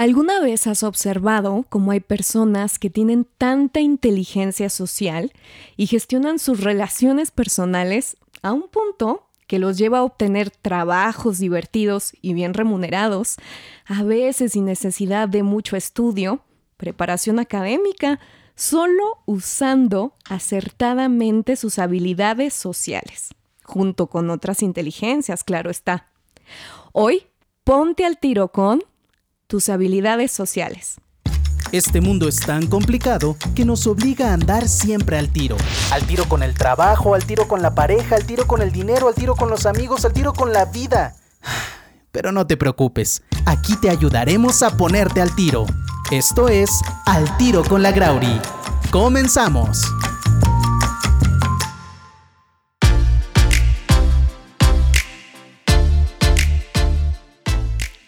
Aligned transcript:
¿Alguna 0.00 0.40
vez 0.40 0.66
has 0.66 0.82
observado 0.82 1.66
cómo 1.68 1.90
hay 1.90 2.00
personas 2.00 2.78
que 2.78 2.88
tienen 2.88 3.26
tanta 3.36 3.80
inteligencia 3.80 4.70
social 4.70 5.30
y 5.76 5.88
gestionan 5.88 6.38
sus 6.38 6.60
relaciones 6.60 7.30
personales 7.30 8.16
a 8.40 8.54
un 8.54 8.68
punto 8.68 9.26
que 9.46 9.58
los 9.58 9.76
lleva 9.76 9.98
a 9.98 10.04
obtener 10.04 10.48
trabajos 10.48 11.36
divertidos 11.36 12.14
y 12.22 12.32
bien 12.32 12.54
remunerados, 12.54 13.36
a 13.84 14.02
veces 14.02 14.52
sin 14.52 14.64
necesidad 14.64 15.28
de 15.28 15.42
mucho 15.42 15.76
estudio, 15.76 16.40
preparación 16.78 17.38
académica, 17.38 18.20
solo 18.54 19.18
usando 19.26 20.14
acertadamente 20.24 21.56
sus 21.56 21.78
habilidades 21.78 22.54
sociales, 22.54 23.34
junto 23.64 24.06
con 24.06 24.30
otras 24.30 24.62
inteligencias, 24.62 25.44
claro 25.44 25.68
está. 25.68 26.08
Hoy, 26.92 27.24
ponte 27.64 28.06
al 28.06 28.16
tiro 28.18 28.48
con 28.48 28.82
tus 29.50 29.68
habilidades 29.68 30.30
sociales. 30.30 31.00
Este 31.72 32.00
mundo 32.00 32.28
es 32.28 32.36
tan 32.36 32.68
complicado 32.68 33.36
que 33.54 33.64
nos 33.64 33.86
obliga 33.88 34.30
a 34.30 34.34
andar 34.34 34.68
siempre 34.68 35.18
al 35.18 35.28
tiro. 35.28 35.56
Al 35.90 36.04
tiro 36.04 36.24
con 36.28 36.44
el 36.44 36.54
trabajo, 36.54 37.14
al 37.14 37.24
tiro 37.24 37.48
con 37.48 37.60
la 37.60 37.74
pareja, 37.74 38.14
al 38.14 38.24
tiro 38.24 38.46
con 38.46 38.62
el 38.62 38.70
dinero, 38.70 39.08
al 39.08 39.14
tiro 39.14 39.34
con 39.34 39.50
los 39.50 39.66
amigos, 39.66 40.04
al 40.04 40.12
tiro 40.12 40.32
con 40.32 40.52
la 40.52 40.66
vida. 40.66 41.16
Pero 42.12 42.32
no 42.32 42.46
te 42.46 42.56
preocupes, 42.56 43.22
aquí 43.44 43.76
te 43.76 43.90
ayudaremos 43.90 44.62
a 44.62 44.76
ponerte 44.76 45.20
al 45.20 45.34
tiro. 45.34 45.66
Esto 46.10 46.48
es 46.48 46.70
Al 47.06 47.36
tiro 47.36 47.62
con 47.64 47.82
la 47.82 47.92
Grauri. 47.92 48.40
Comenzamos. 48.90 49.84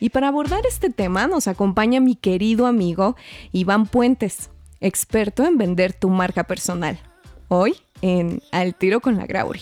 Y 0.03 0.11
para 0.11 0.27
abordar 0.27 0.67
este 0.67 0.91
tema 0.91 1.29
nos 1.29 1.47
acompaña 1.47 2.01
mi 2.01 2.17
querido 2.17 2.67
amigo 2.67 3.15
Iván 3.53 3.87
Puentes, 3.87 4.51
experto 4.81 5.45
en 5.45 5.59
vender 5.59 5.93
tu 5.93 6.09
marca 6.09 6.43
personal. 6.43 6.99
Hoy 7.47 7.77
en 8.01 8.43
Al 8.51 8.75
tiro 8.75 8.99
con 8.99 9.17
la 9.17 9.27
Grauri. 9.27 9.61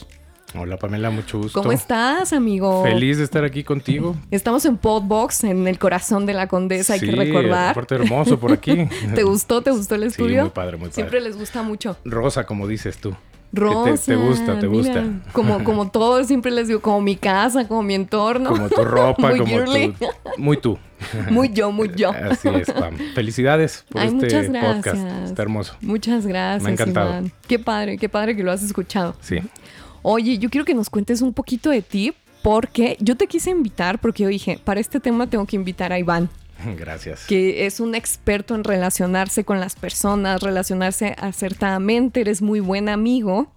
Hola 0.58 0.78
Pamela, 0.78 1.10
mucho 1.10 1.36
gusto. 1.36 1.60
¿Cómo 1.60 1.72
estás, 1.72 2.32
amigo? 2.32 2.82
Feliz 2.84 3.18
de 3.18 3.24
estar 3.24 3.44
aquí 3.44 3.64
contigo. 3.64 4.16
Estamos 4.30 4.64
en 4.64 4.78
Podbox, 4.78 5.44
en 5.44 5.68
el 5.68 5.78
corazón 5.78 6.24
de 6.24 6.32
la 6.32 6.46
Condesa, 6.46 6.94
hay 6.94 7.00
que 7.00 7.12
recordar. 7.12 7.76
Hermoso 7.90 8.40
por 8.40 8.52
aquí. 8.52 8.88
¿Te 9.14 9.24
gustó? 9.24 9.60
¿Te 9.60 9.72
gustó 9.72 9.96
el 9.96 10.04
estudio? 10.04 10.36
Sí, 10.36 10.40
muy 10.40 10.50
padre, 10.52 10.78
muy 10.78 10.88
padre. 10.88 10.94
Siempre 10.94 11.20
les 11.20 11.36
gusta 11.36 11.62
mucho. 11.62 11.98
Rosa, 12.06 12.46
como 12.46 12.66
dices 12.66 12.96
tú. 12.96 13.14
Rosa. 13.52 14.04
Te, 14.06 14.16
gusta, 14.16 14.58
te 14.58 14.66
gusta. 14.66 15.04
Como, 15.32 15.64
como 15.64 15.90
todo, 15.90 16.22
siempre 16.24 16.50
les 16.50 16.68
digo, 16.68 16.80
como 16.80 17.00
mi 17.00 17.16
casa, 17.16 17.66
como 17.66 17.82
mi 17.82 17.94
entorno. 17.94 18.50
Como 18.50 18.68
tu 18.68 18.84
ropa, 18.84 19.30
como 19.38 19.64
tu, 19.64 19.94
muy 20.36 20.56
tú. 20.56 20.78
Muy 21.30 21.48
yo, 21.50 21.72
muy 21.72 21.90
yo. 21.96 22.10
Así 22.10 22.46
es, 22.48 22.70
Pam. 22.70 22.94
Felicidades 23.14 23.86
por 23.88 24.02
este 24.02 24.50
podcast. 24.50 25.06
Está 25.24 25.40
hermoso. 25.40 25.74
Muchas 25.80 26.26
gracias. 26.26 26.62
Me 26.62 26.68
ha 26.68 26.72
encantado. 26.74 27.24
Qué 27.48 27.58
padre, 27.58 27.96
qué 27.96 28.10
padre 28.10 28.36
que 28.36 28.42
lo 28.42 28.52
has 28.52 28.62
escuchado. 28.62 29.16
Sí. 29.20 29.38
Oye, 30.02 30.36
yo 30.36 30.50
quiero 30.50 30.66
que 30.66 30.74
nos 30.74 30.90
cuentes 30.90 31.22
un 31.22 31.32
poquito 31.32 31.70
de 31.70 31.80
ti, 31.80 32.12
porque 32.42 32.98
yo 33.00 33.16
te 33.16 33.26
quise 33.26 33.50
invitar, 33.50 33.98
porque 33.98 34.24
yo 34.24 34.28
dije, 34.28 34.60
para 34.62 34.78
este 34.78 35.00
tema 35.00 35.26
tengo 35.26 35.46
que 35.46 35.56
invitar 35.56 35.90
a 35.90 35.98
Iván. 35.98 36.28
Gracias. 36.78 37.24
Que 37.26 37.66
es 37.66 37.80
un 37.80 37.94
experto 37.94 38.54
en 38.54 38.64
relacionarse 38.64 39.44
con 39.44 39.60
las 39.60 39.76
personas, 39.76 40.42
relacionarse 40.42 41.16
acertadamente, 41.18 42.20
eres 42.20 42.42
muy 42.42 42.60
buen 42.60 42.88
amigo. 42.88 43.52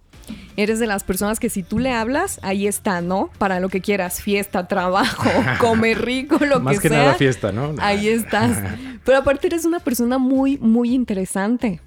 Eres 0.56 0.78
de 0.78 0.86
las 0.86 1.04
personas 1.04 1.38
que 1.40 1.50
si 1.50 1.62
tú 1.62 1.78
le 1.78 1.90
hablas, 1.90 2.38
ahí 2.42 2.66
está, 2.66 3.00
¿no? 3.02 3.28
Para 3.38 3.60
lo 3.60 3.68
que 3.68 3.80
quieras, 3.80 4.22
fiesta, 4.22 4.68
trabajo, 4.68 5.28
come 5.60 5.94
rico, 5.94 6.36
lo 6.36 6.40
que 6.40 6.46
sea. 6.46 6.60
Más 6.60 6.80
que 6.80 6.90
nada 6.90 7.14
fiesta, 7.14 7.52
¿no? 7.52 7.74
Ahí 7.78 8.08
estás. 8.08 8.56
Pero 9.04 9.18
aparte 9.18 9.48
eres 9.48 9.64
una 9.64 9.80
persona 9.80 10.16
muy, 10.16 10.56
muy 10.58 10.94
interesante. 10.94 11.80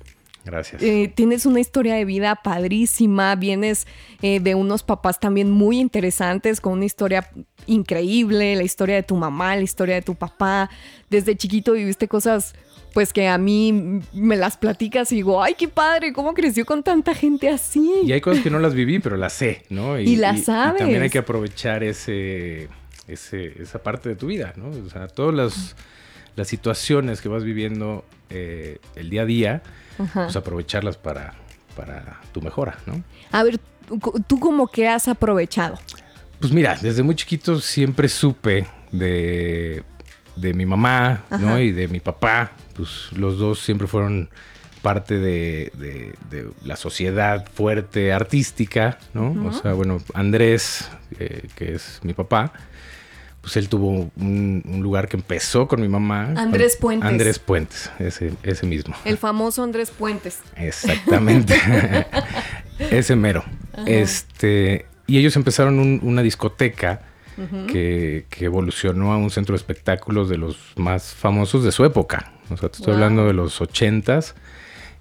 Gracias. 0.48 0.82
Eh, 0.82 1.12
tienes 1.14 1.46
una 1.46 1.60
historia 1.60 1.96
de 1.96 2.06
vida 2.06 2.36
padrísima, 2.36 3.36
vienes 3.36 3.86
eh, 4.22 4.40
de 4.40 4.56
unos 4.56 4.84
papás 4.84 5.20
también 5.20 5.52
muy 5.52 5.80
interesantes, 5.80 6.62
con 6.62 6.74
una 6.74 6.86
historia 6.86 7.30
increíble, 7.66 8.56
la 8.56 8.64
historia 8.64 8.96
de 8.96 9.04
tu 9.04 9.16
mamá, 9.18 9.56
la 9.56 9.62
historia 9.62 9.96
de 9.96 10.02
tu 10.02 10.16
papá. 10.16 10.70
Desde 11.10 11.36
chiquito 11.36 11.74
viviste 11.74 12.08
cosas 12.08 12.56
pues 12.94 13.14
que 13.14 13.28
a 13.28 13.38
mí 13.38 14.02
me 14.14 14.36
las 14.38 14.58
platicas 14.58 15.12
y 15.12 15.18
digo, 15.18 15.44
ay, 15.44 15.54
qué 15.54 15.68
padre, 15.68 16.14
cómo 16.14 16.34
creció 16.34 16.66
con 16.66 16.82
tanta 16.82 17.14
gente 17.14 17.48
así. 17.48 17.92
Y 18.04 18.12
hay 18.12 18.22
cosas 18.22 18.42
que 18.42 18.50
no 18.50 18.58
las 18.58 18.74
viví, 18.74 18.98
pero 18.98 19.18
las 19.18 19.34
sé, 19.34 19.66
¿no? 19.70 20.00
Y, 20.00 20.16
las 20.16 20.46
sabes. 20.46 20.80
también 20.80 21.04
hay 21.04 21.12
que 21.12 21.20
aprovechar 21.20 21.84
ese, 21.84 22.70
esa 23.08 23.84
parte 23.84 24.10
de 24.10 24.16
tu 24.16 24.26
vida, 24.26 24.54
¿no? 24.56 24.70
O 24.70 24.90
sea, 24.90 25.08
todas 25.08 25.36
las, 25.36 25.76
las 26.38 26.48
situaciones 26.48 27.20
que 27.20 27.28
vas 27.28 27.44
viviendo 27.44 28.06
eh, 28.30 28.80
el 28.96 29.10
día 29.10 29.24
a 29.24 29.26
día, 29.26 29.64
pues 30.14 30.36
aprovecharlas 30.36 30.96
para, 30.96 31.34
para 31.76 32.22
tu 32.32 32.42
mejora, 32.42 32.78
¿no? 32.86 33.04
A 33.32 33.44
ver, 33.44 33.60
¿tú 34.28 34.40
cómo 34.40 34.68
que 34.68 34.88
has 34.88 35.08
aprovechado? 35.08 35.80
Pues 36.40 36.54
mira, 36.54 36.78
desde 36.80 37.02
muy 37.02 37.16
chiquito 37.16 37.60
siempre 37.60 38.08
supe 38.08 38.68
de, 38.92 39.84
de 40.36 40.54
mi 40.54 40.68
mamá, 40.68 41.24
¿no? 41.40 41.60
Y 41.60 41.72
de 41.72 41.88
mi 41.88 42.00
papá, 42.00 42.52
pues 42.76 43.12
los 43.14 43.40
dos 43.40 43.60
siempre 43.60 43.88
fueron 43.88 44.30
parte 44.84 45.18
de, 45.18 45.72
de, 46.30 46.48
la 46.64 46.76
sociedad 46.76 47.48
fuerte 47.52 48.14
artística, 48.14 49.00
¿no? 49.16 49.48
O 49.48 49.54
sea, 49.54 49.74
bueno, 49.74 49.98
Andrés, 50.14 50.88
eh, 51.20 51.48
que 51.56 51.74
es 51.74 52.00
mi 52.04 52.14
papá, 52.14 52.54
pues 53.48 53.56
él 53.56 53.70
tuvo 53.70 54.12
un, 54.18 54.80
lugar 54.82 55.08
que 55.08 55.16
empezó 55.16 55.70
con 55.70 55.80
mi 55.80 55.88
mamá. 55.88 56.34
Andrés 56.36 56.76
Puentes. 56.76 57.10
Andrés 57.10 57.40
Puentes, 57.40 57.90
ese, 57.98 58.34
ese 58.44 58.66
mismo. 58.66 58.94
El 59.06 59.18
famoso 59.18 59.64
Andrés 59.64 59.90
Puentes. 59.90 60.40
Exactamente. 60.58 61.56
ese 62.80 63.16
mero. 63.16 63.46
Este, 63.86 64.86
y 65.08 65.18
ellos 65.18 65.38
empezaron 65.38 65.80
una 66.04 66.22
discoteca 66.24 67.04
que, 67.72 68.26
evolucionó 68.42 69.14
a 69.14 69.18
un 69.18 69.30
centro 69.30 69.54
de 69.54 69.60
espectáculos 69.60 70.28
de 70.28 70.38
los 70.38 70.58
más 70.76 71.16
famosos 71.16 71.64
de 71.64 71.72
su 71.72 71.86
época. 71.86 72.34
O 72.50 72.58
sea, 72.58 72.68
te 72.68 72.80
estoy 72.80 72.96
hablando 72.96 73.28
de 73.28 73.34
los 73.34 73.62
ochentas. 73.62 74.36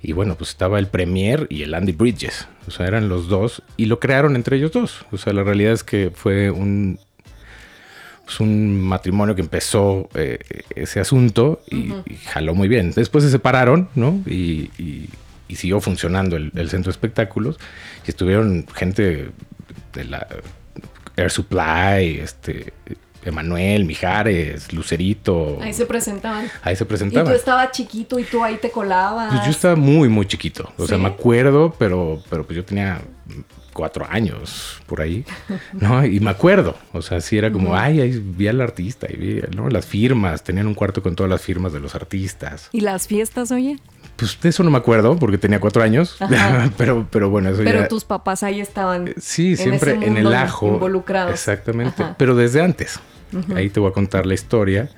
Y 0.01 0.13
bueno, 0.13 0.37
pues 0.37 0.51
estaba 0.51 0.79
el 0.79 0.87
Premier 0.87 1.49
y 1.51 1.63
el 1.63 1.75
Andy 1.75 1.91
Bridges. 1.91 2.47
O 2.69 2.71
sea, 2.71 2.87
eran 2.87 3.09
los 3.09 3.27
dos 3.27 3.65
y 3.77 3.87
lo 3.87 3.99
crearon 3.99 4.37
entre 4.37 4.57
ellos 4.57 4.71
dos. 4.71 5.05
O 5.11 5.17
sea, 5.17 5.33
la 5.33 5.43
realidad 5.43 5.73
es 5.73 5.83
que 5.83 6.13
fue 6.15 6.53
un, 6.53 7.01
pues 8.27 8.41
un 8.41 8.81
matrimonio 8.81 9.37
que 9.37 9.41
empezó 9.41 10.09
eh, 10.15 10.41
ese 10.75 10.99
asunto 10.99 11.63
y, 11.71 11.93
jaló 12.27 12.57
muy 12.57 12.67
bien. 12.67 12.91
Después 12.91 13.23
se 13.23 13.31
separaron, 13.31 13.89
¿no? 13.95 14.21
Y, 14.27 15.09
siguió 15.49 15.81
funcionando 15.81 16.37
el, 16.37 16.51
el, 16.57 16.69
centro 16.69 16.91
de 16.91 16.95
espectáculos. 16.97 17.57
Y 18.05 18.11
estuvieron 18.11 18.67
gente 18.75 19.31
de 19.95 20.05
la 20.05 20.27
Air 21.17 21.31
Supply, 21.31 22.19
este, 22.19 22.73
Emanuel, 23.25 23.85
Mijares, 23.85 24.73
Lucerito. 24.73 25.59
Ahí 25.63 25.73
se 25.73 25.87
presentaban. 25.87 26.51
Ahí 26.63 26.75
se 26.75 26.85
presentaban. 26.85 27.27
Y 27.27 27.31
tú 27.31 27.37
estabas 27.37 27.71
chiquito 27.71 28.19
y 28.19 28.25
tú 28.25 28.43
ahí 28.43 28.57
te 28.57 28.71
colabas. 28.71 29.33
Pues 29.33 29.45
yo 29.45 29.51
estaba 29.51 29.77
muy, 29.77 30.09
muy 30.09 30.27
chiquito. 30.27 30.73
O 30.77 30.87
sea, 30.87 30.99
me 30.99 31.09
acuerdo, 31.09 31.75
pero, 31.79 32.21
pero 32.29 32.45
pues 32.45 32.57
yo 32.57 32.65
tenía 32.65 33.01
cuatro 33.77 34.07
años 34.09 34.81
por 34.87 35.03
ahí, 35.03 35.25
¿no? 35.75 36.05
Y 36.07 36.19
me 36.21 36.31
acuerdo, 36.31 36.75
o 36.93 37.03
sea, 37.03 37.21
sí 37.21 37.37
era 37.37 37.53
como, 37.53 37.77
ay, 37.77 38.01
ahí 38.01 38.19
vi 38.25 38.49
al 38.49 38.63
artista, 38.63 39.07
y 39.11 39.17
vi, 39.17 39.43
¿no? 39.55 39.69
Las 39.69 39.85
firmas, 39.85 40.43
tenían 40.43 40.67
un 40.67 40.75
cuarto 40.75 41.03
con 41.03 41.15
todas 41.15 41.29
las 41.29 41.43
firmas 41.43 41.75
de 41.75 41.81
los 41.81 41.95
artistas. 41.95 42.71
¿Y 42.73 42.81
las 42.81 43.07
fiestas, 43.07 43.53
oye? 43.53 43.79
Pues 44.17 44.41
de 44.41 44.49
eso 44.49 44.63
no 44.63 44.71
me 44.71 44.79
acuerdo 44.79 45.19
porque 45.19 45.37
tenía 45.37 45.61
cuatro 45.61 45.83
años, 45.83 46.17
pero, 46.79 47.07
pero 47.11 47.29
bueno, 47.29 47.51
eso 47.51 47.63
Pero 47.63 47.87
tus 47.87 48.05
papás 48.05 48.43
ahí 48.43 48.61
estaban. 48.61 49.13
Sí, 49.19 49.57
siempre 49.57 49.93
en, 49.93 50.17
el 50.17 50.33
ajo. 50.33 50.69
Involucrados. 50.69 51.33
Exactamente, 51.33 52.03
pero 52.17 52.35
desde 52.35 52.63
antes. 52.63 52.99
Ahí 53.55 53.69
te 53.69 53.79
voy 53.79 53.91
a 53.91 53.93
contar 53.93 54.25
la 54.25 54.33
historia, 54.33 54.89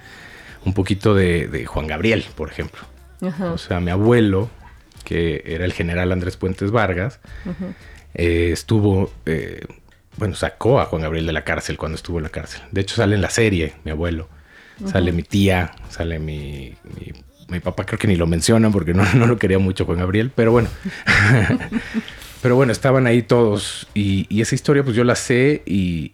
un 0.65 0.73
poquito 0.73 1.17
de, 1.17 1.65
Juan 1.67 1.89
Gabriel, 1.89 2.25
por 2.37 2.49
ejemplo. 2.49 2.81
O 3.53 3.59
sea, 3.59 3.81
mi 3.81 3.91
abuelo, 3.91 4.49
que 5.03 5.43
era 5.47 5.65
el 5.65 5.73
general 5.73 6.13
Andrés 6.13 6.37
Puentes 6.37 6.71
Vargas, 6.71 7.19
eh, 8.19 8.51
estuvo, 8.53 9.11
eh, 9.25 9.65
bueno, 10.19 10.35
sacó 10.35 10.81
a 10.81 10.85
Juan 10.85 11.01
Gabriel 11.01 11.25
de 11.25 11.33
la 11.33 11.45
cárcel 11.45 11.79
cuando 11.79 11.97
estuvo 11.97 12.19
en 12.19 12.25
la 12.25 12.29
cárcel. 12.29 12.61
De 12.71 12.83
hecho, 12.83 12.97
sale 12.97 13.15
en 13.15 13.23
la 13.23 13.31
serie, 13.31 13.75
mi 13.85 13.91
abuelo. 13.91 14.29
Sale 14.85 15.11
mi 15.11 15.25
tía, 15.25 15.73
sale 15.89 16.21
mi 16.21 16.77
mi 17.49 17.61
papá 17.61 17.85
creo 17.85 17.99
que 17.99 18.07
ni 18.07 18.17
lo 18.17 18.27
mencionan 18.27 18.73
porque 18.73 18.95
no, 18.95 19.05
no 19.15 19.27
lo 19.27 19.39
quería 19.39 19.59
mucho 19.59 19.85
Juan 19.85 19.99
Gabriel, 19.99 20.31
pero 20.35 20.53
bueno. 20.53 20.69
pero 22.43 22.57
bueno, 22.57 22.73
estaban 22.73 23.07
ahí 23.07 23.23
todos 23.23 23.89
y, 23.95 24.41
esa 24.41 24.55
historia 24.55 24.85
pues 24.85 24.95
yo 24.95 25.05
la 25.05 25.15
sé 25.15 25.63
y, 25.67 26.13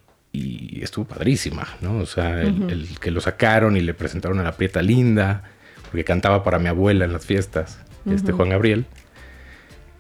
estuvo 0.80 1.04
padrísima, 1.04 1.68
¿no? 1.80 1.98
O 1.98 2.06
sea, 2.06 2.42
el, 2.42 2.88
que 3.00 3.12
lo 3.12 3.20
sacaron 3.20 3.76
y 3.76 3.80
le 3.80 3.94
presentaron 3.94 4.40
a 4.40 4.42
la 4.42 4.52
Prieta 4.52 4.82
Linda, 4.82 5.44
porque 5.84 6.02
cantaba 6.02 6.42
para 6.42 6.58
mi 6.58 6.66
abuela 6.66 7.04
en 7.04 7.12
las 7.12 7.24
fiestas, 7.24 7.78
este 8.10 8.32
Juan 8.32 8.48
Gabriel. 8.48 8.84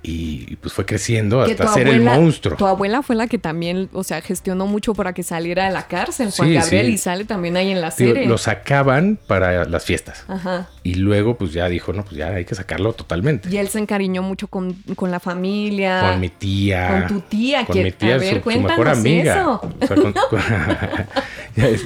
Y 0.06 0.56
pues 0.56 0.74
fue 0.74 0.84
creciendo 0.84 1.40
hasta 1.40 1.66
ser 1.68 1.88
el 1.88 2.02
monstruo. 2.02 2.58
Tu 2.58 2.66
abuela 2.66 3.02
fue 3.02 3.16
la 3.16 3.26
que 3.26 3.38
también, 3.38 3.88
o 3.94 4.04
sea, 4.04 4.20
gestionó 4.20 4.66
mucho 4.66 4.92
para 4.92 5.14
que 5.14 5.22
saliera 5.22 5.64
de 5.64 5.72
la 5.72 5.86
cárcel, 5.86 6.30
Juan 6.30 6.52
Gabriel, 6.52 6.90
y 6.90 6.98
sale 6.98 7.24
también 7.24 7.56
ahí 7.56 7.70
en 7.70 7.80
la 7.80 7.90
serie. 7.90 8.26
lo 8.26 8.36
sacaban 8.36 9.18
para 9.26 9.64
las 9.64 9.84
fiestas. 9.84 10.24
Ajá. 10.28 10.68
Y 10.82 10.96
luego, 10.96 11.38
pues 11.38 11.54
ya 11.54 11.66
dijo, 11.70 11.94
no, 11.94 12.04
pues 12.04 12.16
ya 12.16 12.28
hay 12.28 12.44
que 12.44 12.54
sacarlo 12.54 12.92
totalmente. 12.92 13.48
Y 13.48 13.56
él 13.56 13.68
se 13.68 13.78
encariñó 13.78 14.22
mucho 14.22 14.48
con, 14.48 14.76
la 15.00 15.20
familia. 15.20 16.10
Con 16.10 16.20
mi 16.20 16.28
tía. 16.28 17.06
Con 17.08 17.08
tu 17.08 17.20
tía, 17.26 17.64
con 17.64 17.82
mi 17.82 17.90
tía, 17.90 18.18
su, 18.18 18.50
mejor 18.50 18.88
amiga. 18.88 19.60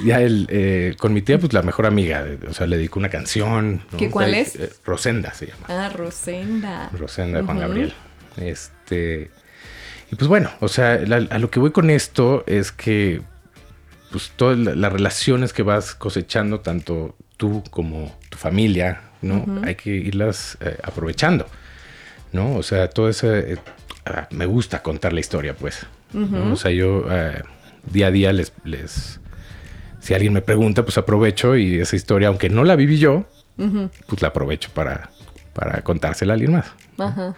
ya, 0.05 0.19
él, 0.19 0.45
eh, 0.49 0.95
con 0.97 1.13
mi 1.13 1.21
tía, 1.21 1.39
pues 1.39 1.53
la 1.53 1.61
mejor 1.61 1.85
amiga. 1.85 2.25
O 2.49 2.53
sea, 2.53 2.67
le 2.67 2.75
dedicó 2.75 2.99
una 2.99 3.09
canción. 3.09 3.81
¿Qué 3.97 4.09
cuál 4.09 4.33
es? 4.33 4.57
Eh, 4.57 4.69
Rosenda 4.83 5.33
se 5.33 5.47
llama. 5.47 5.67
Ah, 5.69 5.89
Rosenda. 5.95 6.89
Rosenda 6.91 7.39
de 7.39 7.45
Juan 7.45 7.59
Gabriel. 7.59 7.93
Este. 8.39 9.31
Y 10.11 10.15
pues 10.15 10.27
bueno, 10.27 10.49
o 10.59 10.67
sea, 10.67 10.93
a 10.93 11.37
lo 11.39 11.51
que 11.51 11.59
voy 11.59 11.71
con 11.71 11.89
esto 11.89 12.43
es 12.47 12.71
que 12.71 13.21
pues 14.11 14.31
todas 14.35 14.57
las 14.57 14.91
relaciones 14.91 15.53
que 15.53 15.63
vas 15.63 15.93
cosechando, 15.93 16.61
tanto 16.61 17.15
tú 17.37 17.63
como 17.69 18.17
tu 18.29 18.37
familia, 18.37 19.01
¿no? 19.21 19.45
Hay 19.63 19.75
que 19.75 19.91
irlas 19.91 20.57
eh, 20.61 20.77
aprovechando, 20.83 21.45
¿no? 22.33 22.55
O 22.55 22.63
sea, 22.63 22.89
todo 22.89 23.09
eso, 23.09 23.33
eh, 23.33 23.57
ah, 24.05 24.27
me 24.31 24.45
gusta 24.45 24.81
contar 24.81 25.13
la 25.13 25.19
historia, 25.19 25.55
pues. 25.55 25.85
O 26.51 26.55
sea, 26.55 26.71
yo 26.71 27.05
eh, 27.07 27.43
día 27.91 28.07
a 28.07 28.11
día 28.11 28.33
les, 28.33 28.51
les, 28.63 29.19
si 29.99 30.15
alguien 30.15 30.33
me 30.33 30.41
pregunta, 30.41 30.83
pues 30.83 30.97
aprovecho 30.97 31.55
y 31.55 31.79
esa 31.79 31.95
historia, 31.95 32.29
aunque 32.29 32.49
no 32.49 32.63
la 32.63 32.75
viví 32.75 32.97
yo, 32.97 33.25
pues 33.55 34.21
la 34.23 34.29
aprovecho 34.29 34.71
para, 34.73 35.11
para 35.53 35.81
contársela 35.81 36.33
a 36.33 36.35
alguien 36.35 36.53
más. 36.53 36.65
Ajá. 36.97 37.35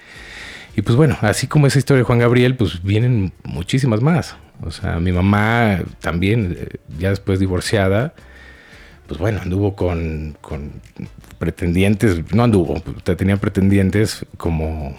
Y 0.76 0.82
pues 0.82 0.96
bueno, 0.96 1.18
así 1.22 1.48
como 1.48 1.68
esa 1.68 1.80
historia 1.80 2.00
de 2.00 2.06
Juan 2.06 2.20
Gabriel, 2.20 2.56
pues 2.56 2.82
vienen 2.84 3.34
muchísimas 3.44 4.02
más. 4.02 4.36
O 4.64 4.72
sea, 4.72 5.00
mi 5.00 5.12
mamá 5.12 5.80
también, 6.00 6.56
eh, 6.60 6.78
ya 6.98 7.10
después 7.10 7.40
divorciada, 7.40 8.14
pues 9.08 9.20
bueno, 9.20 9.42
anduvo 9.42 9.76
con, 9.76 10.38
pretendientes, 11.40 12.34
no 12.34 12.44
anduvo, 12.44 12.80
tenía 13.04 13.38
pretendientes 13.38 14.26
como 14.38 14.96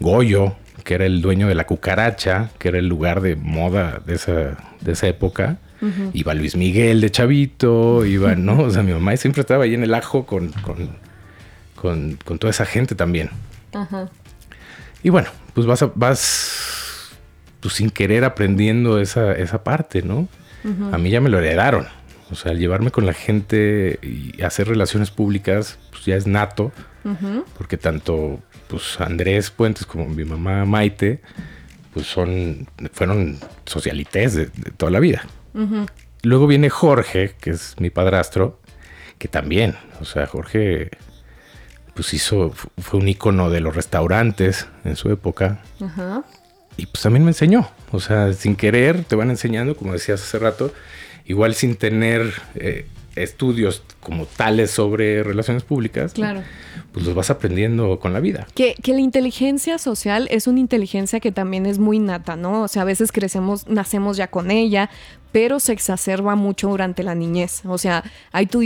Goyo, 0.00 0.56
que 0.82 0.94
era 0.94 1.06
el 1.06 1.20
dueño 1.20 1.46
de 1.46 1.54
la 1.54 1.64
cucaracha, 1.64 2.50
que 2.58 2.68
era 2.68 2.78
el 2.78 2.88
lugar 2.88 3.20
de 3.20 3.36
moda 3.36 4.00
de 4.04 4.14
esa, 4.14 4.56
de 4.80 4.92
esa 4.92 5.06
época. 5.06 5.58
Iba 6.12 6.32
Luis 6.34 6.56
Miguel 6.56 7.00
de 7.00 7.10
Chavito, 7.10 8.06
iba, 8.06 8.34
¿no? 8.36 8.60
O 8.62 8.70
sea, 8.70 8.82
mi 8.82 8.92
mamá 8.92 9.16
siempre 9.16 9.40
estaba 9.40 9.64
ahí 9.64 9.74
en 9.74 9.82
el 9.82 9.94
ajo 9.94 10.26
con, 10.26 10.52
con, 11.76 12.16
con 12.24 12.38
toda 12.38 12.50
esa 12.50 12.64
gente 12.64 12.94
también. 12.94 13.30
Ajá. 13.72 14.08
Y 15.02 15.10
bueno, 15.10 15.28
pues 15.54 15.66
vas, 15.66 15.84
vas 15.94 17.10
pues 17.60 17.74
sin 17.74 17.90
querer 17.90 18.24
aprendiendo 18.24 19.00
esa, 19.00 19.32
esa 19.32 19.62
parte, 19.64 20.02
¿no? 20.02 20.28
A 20.92 20.98
mí 20.98 21.10
ya 21.10 21.20
me 21.20 21.28
lo 21.28 21.38
heredaron. 21.38 21.88
O 22.30 22.36
sea, 22.36 22.52
llevarme 22.54 22.92
con 22.92 23.04
la 23.04 23.12
gente 23.12 23.98
y 24.00 24.40
hacer 24.42 24.68
relaciones 24.68 25.10
públicas, 25.10 25.78
pues 25.90 26.04
ya 26.04 26.16
es 26.16 26.26
nato. 26.26 26.72
Porque 27.58 27.76
tanto 27.76 28.40
pues 28.68 29.00
Andrés 29.00 29.50
Puentes 29.50 29.84
como 29.84 30.08
mi 30.08 30.24
mamá 30.24 30.64
Maite, 30.64 31.20
pues 31.92 32.06
son, 32.06 32.68
fueron 32.92 33.38
socialites 33.66 34.34
de, 34.34 34.46
toda 34.76 34.90
la 34.90 35.00
vida. 35.00 35.26
Luego 36.22 36.46
viene 36.46 36.70
Jorge, 36.70 37.34
que 37.40 37.50
es 37.50 37.74
mi 37.78 37.90
padrastro, 37.90 38.60
que 39.18 39.28
también, 39.28 39.74
o 40.00 40.04
sea, 40.04 40.26
Jorge 40.26 40.90
pues 41.94 42.14
hizo, 42.14 42.52
fue 42.78 43.00
un 43.00 43.08
icono 43.08 43.50
de 43.50 43.60
los 43.60 43.76
restaurantes 43.76 44.66
en 44.84 44.96
su 44.96 45.10
época. 45.10 45.60
Ajá. 45.80 46.24
Y 46.76 46.86
pues 46.86 47.02
también 47.02 47.24
me 47.24 47.30
enseñó. 47.30 47.68
O 47.90 48.00
sea, 48.00 48.32
sin 48.32 48.56
querer 48.56 49.04
te 49.04 49.16
van 49.16 49.30
enseñando, 49.30 49.76
como 49.76 49.92
decías 49.92 50.22
hace 50.22 50.38
rato, 50.38 50.72
igual 51.26 51.54
sin 51.54 51.76
tener 51.76 52.32
eh, 52.54 52.86
estudios 53.16 53.82
como 54.00 54.26
tales 54.26 54.70
sobre 54.70 55.22
relaciones 55.22 55.62
públicas. 55.62 56.12
Claro. 56.12 56.42
Pues 56.92 57.06
los 57.06 57.14
vas 57.14 57.30
aprendiendo 57.30 57.98
con 58.00 58.12
la 58.12 58.20
vida. 58.20 58.46
Que, 58.54 58.74
que 58.82 58.92
la 58.92 59.00
inteligencia 59.00 59.78
social 59.78 60.28
es 60.30 60.46
una 60.46 60.60
inteligencia 60.60 61.20
que 61.20 61.32
también 61.32 61.66
es 61.66 61.78
muy 61.78 61.98
nata, 61.98 62.36
¿no? 62.36 62.62
O 62.62 62.68
sea, 62.68 62.82
a 62.82 62.84
veces 62.84 63.12
crecemos, 63.12 63.66
nacemos 63.68 64.16
ya 64.16 64.28
con 64.28 64.50
ella, 64.50 64.90
pero 65.32 65.58
se 65.58 65.72
exacerba 65.72 66.36
mucho 66.36 66.68
durante 66.68 67.02
la 67.02 67.14
niñez. 67.14 67.62
O 67.64 67.78
sea, 67.78 68.04
ahí 68.30 68.46
tú 68.46 68.60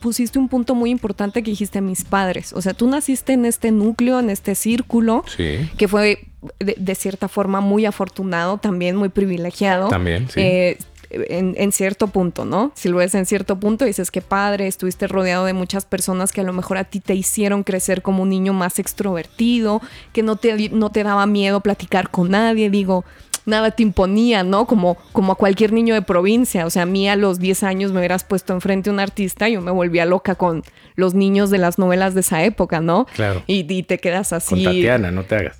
pusiste 0.00 0.38
un 0.38 0.48
punto 0.48 0.74
muy 0.74 0.90
importante 0.90 1.42
que 1.42 1.52
dijiste 1.52 1.78
a 1.78 1.82
mis 1.82 2.04
padres. 2.04 2.52
O 2.52 2.60
sea, 2.60 2.74
tú 2.74 2.88
naciste 2.88 3.32
en 3.32 3.46
este 3.46 3.70
núcleo, 3.70 4.18
en 4.18 4.28
este 4.28 4.54
círculo, 4.54 5.24
que 5.36 5.88
fue 5.88 6.26
de, 6.58 6.94
cierta 6.96 7.28
forma 7.28 7.60
muy 7.60 7.86
afortunado, 7.86 8.58
también 8.58 8.96
muy 8.96 9.08
privilegiado. 9.08 9.88
También, 9.88 10.28
sí. 10.28 10.40
Eh, 10.40 10.78
en, 11.12 11.72
cierto 11.72 12.06
punto, 12.06 12.44
¿no? 12.44 12.72
Si 12.74 12.88
lo 12.88 12.96
ves 12.96 13.14
en 13.14 13.26
cierto 13.26 13.58
punto, 13.58 13.84
dices 13.84 14.10
que 14.10 14.22
padre, 14.22 14.66
estuviste 14.66 15.06
rodeado 15.06 15.44
de 15.44 15.52
muchas 15.52 15.84
personas 15.84 16.32
que 16.32 16.40
a 16.40 16.44
lo 16.44 16.52
mejor 16.52 16.78
a 16.78 16.84
ti 16.84 17.00
te 17.00 17.14
hicieron 17.14 17.62
crecer 17.64 18.02
como 18.02 18.22
un 18.22 18.30
niño 18.30 18.52
más 18.52 18.78
extrovertido, 18.78 19.80
que 20.12 20.22
no 20.22 20.36
te, 20.36 20.70
no 20.70 20.90
te 20.90 21.02
daba 21.02 21.26
miedo 21.26 21.60
platicar 21.60 22.10
con 22.10 22.30
nadie. 22.30 22.70
Digo, 22.70 23.04
nada 23.46 23.70
te 23.70 23.82
imponía, 23.82 24.42
¿no? 24.44 24.66
Como, 24.66 24.96
como 25.12 25.32
a 25.32 25.34
cualquier 25.36 25.72
niño 25.72 25.94
de 25.94 26.02
provincia. 26.02 26.66
O 26.66 26.70
sea, 26.70 26.82
a 26.82 26.86
mí 26.86 27.08
a 27.08 27.16
los 27.16 27.38
10 27.38 27.62
años 27.64 27.92
me 27.92 27.98
hubieras 27.98 28.24
puesto 28.24 28.52
enfrente 28.52 28.90
a 28.90 28.92
un 28.92 29.00
artista 29.00 29.48
y 29.48 29.54
yo 29.54 29.60
me 29.60 29.70
volvía 29.70 30.04
loca 30.04 30.34
con 30.34 30.62
los 30.94 31.14
niños 31.14 31.50
de 31.50 31.58
las 31.58 31.78
novelas 31.78 32.14
de 32.14 32.20
esa 32.20 32.44
época, 32.44 32.80
¿no? 32.80 33.06
Claro. 33.14 33.42
Y, 33.46 33.82
te 33.82 33.98
quedas 33.98 34.32
así. 34.32 34.54
Con 34.54 34.64
Tatiana, 34.64 35.10
no 35.10 35.24
te 35.24 35.36
hagas. 35.36 35.56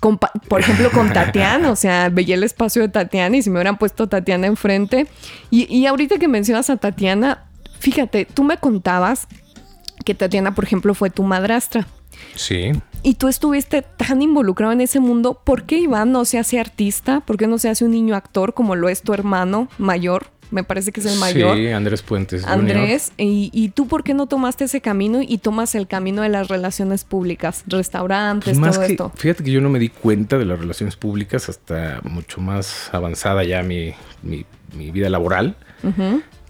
por 0.47 0.59
ejemplo, 0.59 0.91
con 0.91 1.11
Tatiana, 1.11 1.71
o 1.71 1.75
sea, 1.75 2.09
veía 2.09 2.35
el 2.35 2.43
espacio 2.43 2.81
de 2.81 2.89
Tatiana 2.89 3.35
y 3.35 3.41
si 3.41 3.49
me 3.49 3.57
hubieran 3.57 3.77
puesto 3.77 4.07
Tatiana 4.07 4.47
enfrente. 4.47 5.07
Y, 5.49 5.73
y 5.73 5.85
ahorita 5.85 6.17
que 6.17 6.27
mencionas 6.27 6.69
a 6.69 6.77
Tatiana, 6.77 7.45
fíjate, 7.79 8.25
tú 8.25 8.43
me 8.43 8.57
contabas 8.57 9.27
que 10.05 10.15
Tatiana, 10.15 10.55
por 10.55 10.63
ejemplo, 10.63 10.93
fue 10.93 11.09
tu 11.09 11.23
madrastra. 11.23 11.87
Sí. 12.35 12.71
Y 13.03 13.15
tú 13.15 13.27
estuviste 13.27 13.81
tan 13.81 14.21
involucrado 14.21 14.71
en 14.71 14.81
ese 14.81 14.99
mundo, 14.99 15.39
¿por 15.43 15.63
qué 15.63 15.77
Iván 15.77 16.11
no 16.11 16.23
se 16.25 16.39
hace 16.39 16.59
artista? 16.59 17.19
¿Por 17.19 17.37
qué 17.37 17.47
no 17.47 17.57
se 17.57 17.69
hace 17.69 17.83
un 17.83 17.91
niño 17.91 18.15
actor 18.15 18.53
como 18.53 18.75
lo 18.75 18.87
es 18.87 19.01
tu 19.01 19.13
hermano 19.13 19.67
mayor? 19.77 20.27
Me 20.51 20.63
parece 20.63 20.91
que 20.91 21.01
es 21.01 21.07
el 21.07 21.19
mayor. 21.19 21.57
Sí, 21.57 21.67
Andrés 21.69 22.03
Puentes. 22.03 22.45
Andrés, 22.45 23.11
y, 23.17 23.69
tú 23.69 23.87
por 23.87 24.03
qué 24.03 24.13
no 24.13 24.27
tomaste 24.27 24.65
ese 24.65 24.81
camino 24.81 25.19
y 25.21 25.39
tomas 25.39 25.73
el 25.73 25.87
camino 25.87 26.21
de 26.21 26.29
las 26.29 26.47
relaciones 26.47 27.03
públicas, 27.05 27.63
restaurantes, 27.65 28.59
pues 28.59 28.75
todo 28.75 28.83
esto? 28.83 29.11
Fíjate 29.15 29.43
que 29.43 29.51
yo 29.51 29.61
no 29.61 29.69
me 29.69 29.79
di 29.79 29.89
cuenta 29.89 30.37
de 30.37 30.45
las 30.45 30.59
relaciones 30.59 30.95
públicas 30.95 31.49
hasta 31.49 32.01
mucho 32.03 32.39
más 32.39 32.89
avanzada 32.93 33.43
ya 33.43 33.63
mi, 33.63 33.95
vida 34.71 35.09
laboral. 35.09 35.55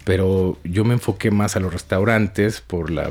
Pero 0.04 0.58
yo 0.64 0.84
me 0.84 0.94
enfoqué 0.94 1.30
más 1.30 1.56
a 1.56 1.60
los 1.60 1.72
restaurantes 1.72 2.60
por 2.60 2.90
la 2.90 3.10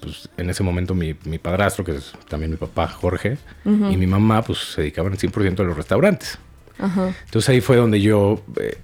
pues, 0.00 0.28
en 0.36 0.50
ese 0.50 0.62
momento 0.62 0.94
mi, 0.94 1.14
padrastro, 1.14 1.84
que 1.84 1.96
es 1.96 2.12
también 2.28 2.50
mi 2.50 2.56
papá, 2.56 2.88
Jorge, 2.88 3.38
y 3.64 3.96
mi 3.96 4.06
mamá, 4.06 4.42
pues 4.42 4.58
se 4.74 4.82
dedicaban 4.82 5.12
100% 5.12 5.60
a 5.60 5.62
los 5.62 5.76
restaurantes. 5.76 6.38
Entonces 6.78 7.48
ahí 7.48 7.60
fue 7.60 7.76
donde 7.76 8.00
yo 8.00 8.42
eh, 8.58 8.78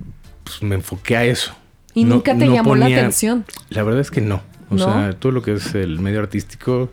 pues, 0.45 0.63
me 0.63 0.75
enfoqué 0.75 1.17
a 1.17 1.25
eso. 1.25 1.57
¿Y 1.95 2.05
nunca 2.05 2.37
te 2.37 2.47
llamó 2.47 2.77
la 2.77 2.87
atención? 2.87 3.45
La 3.71 3.83
verdad 3.83 4.01
es 4.01 4.11
que 4.11 4.21
no. 4.21 4.43
O 4.69 4.79
sea, 4.79 5.13
todo 5.19 5.33
lo 5.33 5.43
que 5.43 5.55
es 5.55 5.75
el 5.75 5.99
medio 6.01 6.21
artístico, 6.21 6.91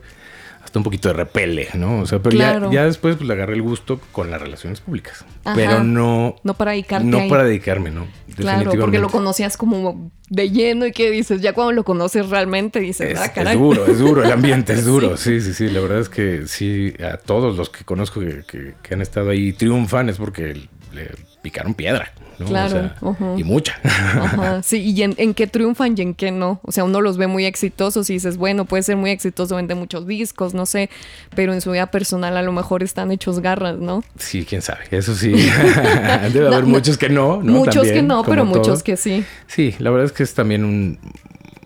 hasta 0.74 0.80
un 0.80 0.84
poquito 0.84 1.06
de 1.06 1.14
repele, 1.14 1.68
¿no? 1.74 2.00
O 2.00 2.06
sea, 2.06 2.18
pero 2.18 2.36
ya, 2.36 2.68
ya, 2.68 2.84
después 2.84 3.14
pues, 3.14 3.28
le 3.28 3.34
agarré 3.34 3.54
el 3.54 3.62
gusto 3.62 4.00
con 4.10 4.28
las 4.32 4.42
relaciones 4.42 4.80
públicas. 4.80 5.24
Pero 5.54 5.84
no... 5.84 6.34
No 6.42 6.54
para 6.54 6.72
dedicarte 6.72 7.06
No 7.06 7.28
para 7.28 7.44
dedicarme, 7.44 7.92
¿no? 7.92 8.08
Claro, 8.34 8.72
porque 8.80 8.98
lo 8.98 9.08
conocías 9.08 9.56
como 9.56 10.10
de 10.28 10.50
lleno 10.50 10.84
y 10.86 10.90
que 10.90 11.12
dices, 11.12 11.40
ya 11.40 11.52
cuando 11.52 11.70
lo 11.70 11.84
conoces 11.84 12.28
realmente 12.28 12.80
dices, 12.80 13.12
es, 13.12 13.20
ah, 13.20 13.32
caray. 13.32 13.54
Es 13.54 13.60
duro, 13.60 13.86
es 13.86 13.98
duro, 14.00 14.24
el 14.24 14.32
ambiente 14.32 14.72
es 14.72 14.84
duro, 14.84 15.16
sí. 15.16 15.40
sí, 15.40 15.54
sí, 15.54 15.68
La 15.68 15.78
verdad 15.78 16.00
es 16.00 16.08
que 16.08 16.48
sí, 16.48 16.92
a 16.98 17.18
todos 17.18 17.56
los 17.56 17.70
que 17.70 17.84
conozco 17.84 18.18
que, 18.18 18.74
que 18.82 18.94
han 18.94 19.00
estado 19.00 19.30
ahí 19.30 19.52
triunfan 19.52 20.08
es 20.08 20.16
porque 20.16 20.54
le 20.92 21.10
picaron 21.44 21.74
piedra. 21.74 22.10
Claro. 22.38 22.90
Y 23.36 23.44
mucha. 23.44 23.78
Sí, 24.62 24.80
y 24.80 25.02
en, 25.02 25.34
qué 25.34 25.46
triunfan 25.46 25.94
y 25.96 26.00
en 26.00 26.14
qué 26.14 26.30
no. 26.30 26.58
O 26.62 26.72
sea, 26.72 26.84
uno 26.84 27.00
los 27.00 27.18
ve 27.18 27.26
muy 27.26 27.44
exitosos 27.44 28.08
y 28.08 28.14
dices, 28.14 28.38
bueno, 28.38 28.64
puede 28.64 28.82
ser 28.82 28.96
muy 28.96 29.10
exitoso, 29.10 29.56
vende 29.56 29.74
muchos 29.74 30.06
discos, 30.06 30.54
no 30.54 30.64
sé, 30.64 30.88
pero 31.34 31.52
en 31.52 31.60
su 31.60 31.70
vida 31.70 31.86
personal 31.90 32.36
a 32.36 32.42
lo 32.42 32.50
mejor 32.50 32.82
están 32.82 33.10
hechos 33.10 33.40
garras, 33.40 33.78
¿no? 33.78 34.02
Sí, 34.18 34.46
quién 34.48 34.62
sabe. 34.62 34.84
Eso 34.90 35.14
sí. 35.14 35.32
Debe 36.32 36.48
haber 36.48 36.64
muchos 36.64 36.96
que 36.96 37.10
no, 37.10 37.42
¿no? 37.42 37.52
Muchos 37.52 37.86
que 37.86 38.02
no, 38.02 38.24
pero 38.24 38.44
muchos 38.44 38.82
que 38.82 38.96
sí. 38.96 39.24
Sí, 39.46 39.74
la 39.78 39.90
verdad 39.90 40.06
es 40.06 40.12
que 40.12 40.22
es 40.22 40.32
también 40.32 40.98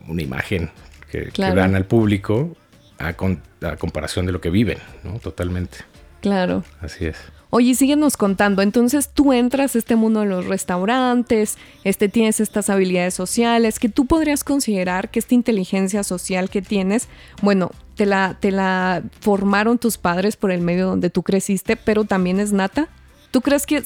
una 0.08 0.23
imagen 0.23 0.70
que, 1.11 1.30
dan 1.37 1.76
al 1.76 1.87
público 1.87 2.56
a, 2.99 3.08
a 3.08 3.76
comparación 3.76 4.26
de 4.26 4.32
lo 4.32 4.40
que 4.40 4.50
viven, 4.50 4.78
¿no? 5.04 5.20
Totalmente. 5.20 5.78
Claro. 6.20 6.64
Así 6.80 7.06
es. 7.06 7.16
Oye, 7.50 7.75
síguenos 7.75 8.17
contando. 8.17 8.61
Entonces 8.62 9.11
tú 9.12 9.33
entras 9.33 9.75
a 9.75 9.78
este 9.78 9.97
mundo 9.97 10.21
de 10.21 10.26
los 10.26 10.47
restaurantes, 10.47 11.57
este, 11.85 12.09
tienes 12.09 12.40
estas 12.40 12.69
habilidades 12.69 13.14
sociales 13.14 13.78
que 13.78 13.88
tú 13.88 14.07
podrías 14.07 14.45
considerar 14.45 15.11
que 15.11 15.19
esta 15.19 15.35
inteligencia 15.35 16.02
social 16.02 16.50
que 16.50 16.61
tienes, 16.61 17.09
bueno, 17.40 17.71
te 17.95 18.07
la, 18.07 18.37
te 18.38 18.50
la 18.50 19.02
formaron 19.21 19.78
tus 19.78 19.99
padres 19.99 20.37
por 20.37 20.50
el 20.50 20.61
medio 20.61 20.87
donde 20.87 21.11
tú 21.11 21.23
creciste, 21.23 21.76
pero 21.76 22.05
también 22.05 22.38
es 22.38 22.52
nata. 22.52 22.88
¿Tú 23.31 23.40
crees 23.40 23.67
que 23.67 23.83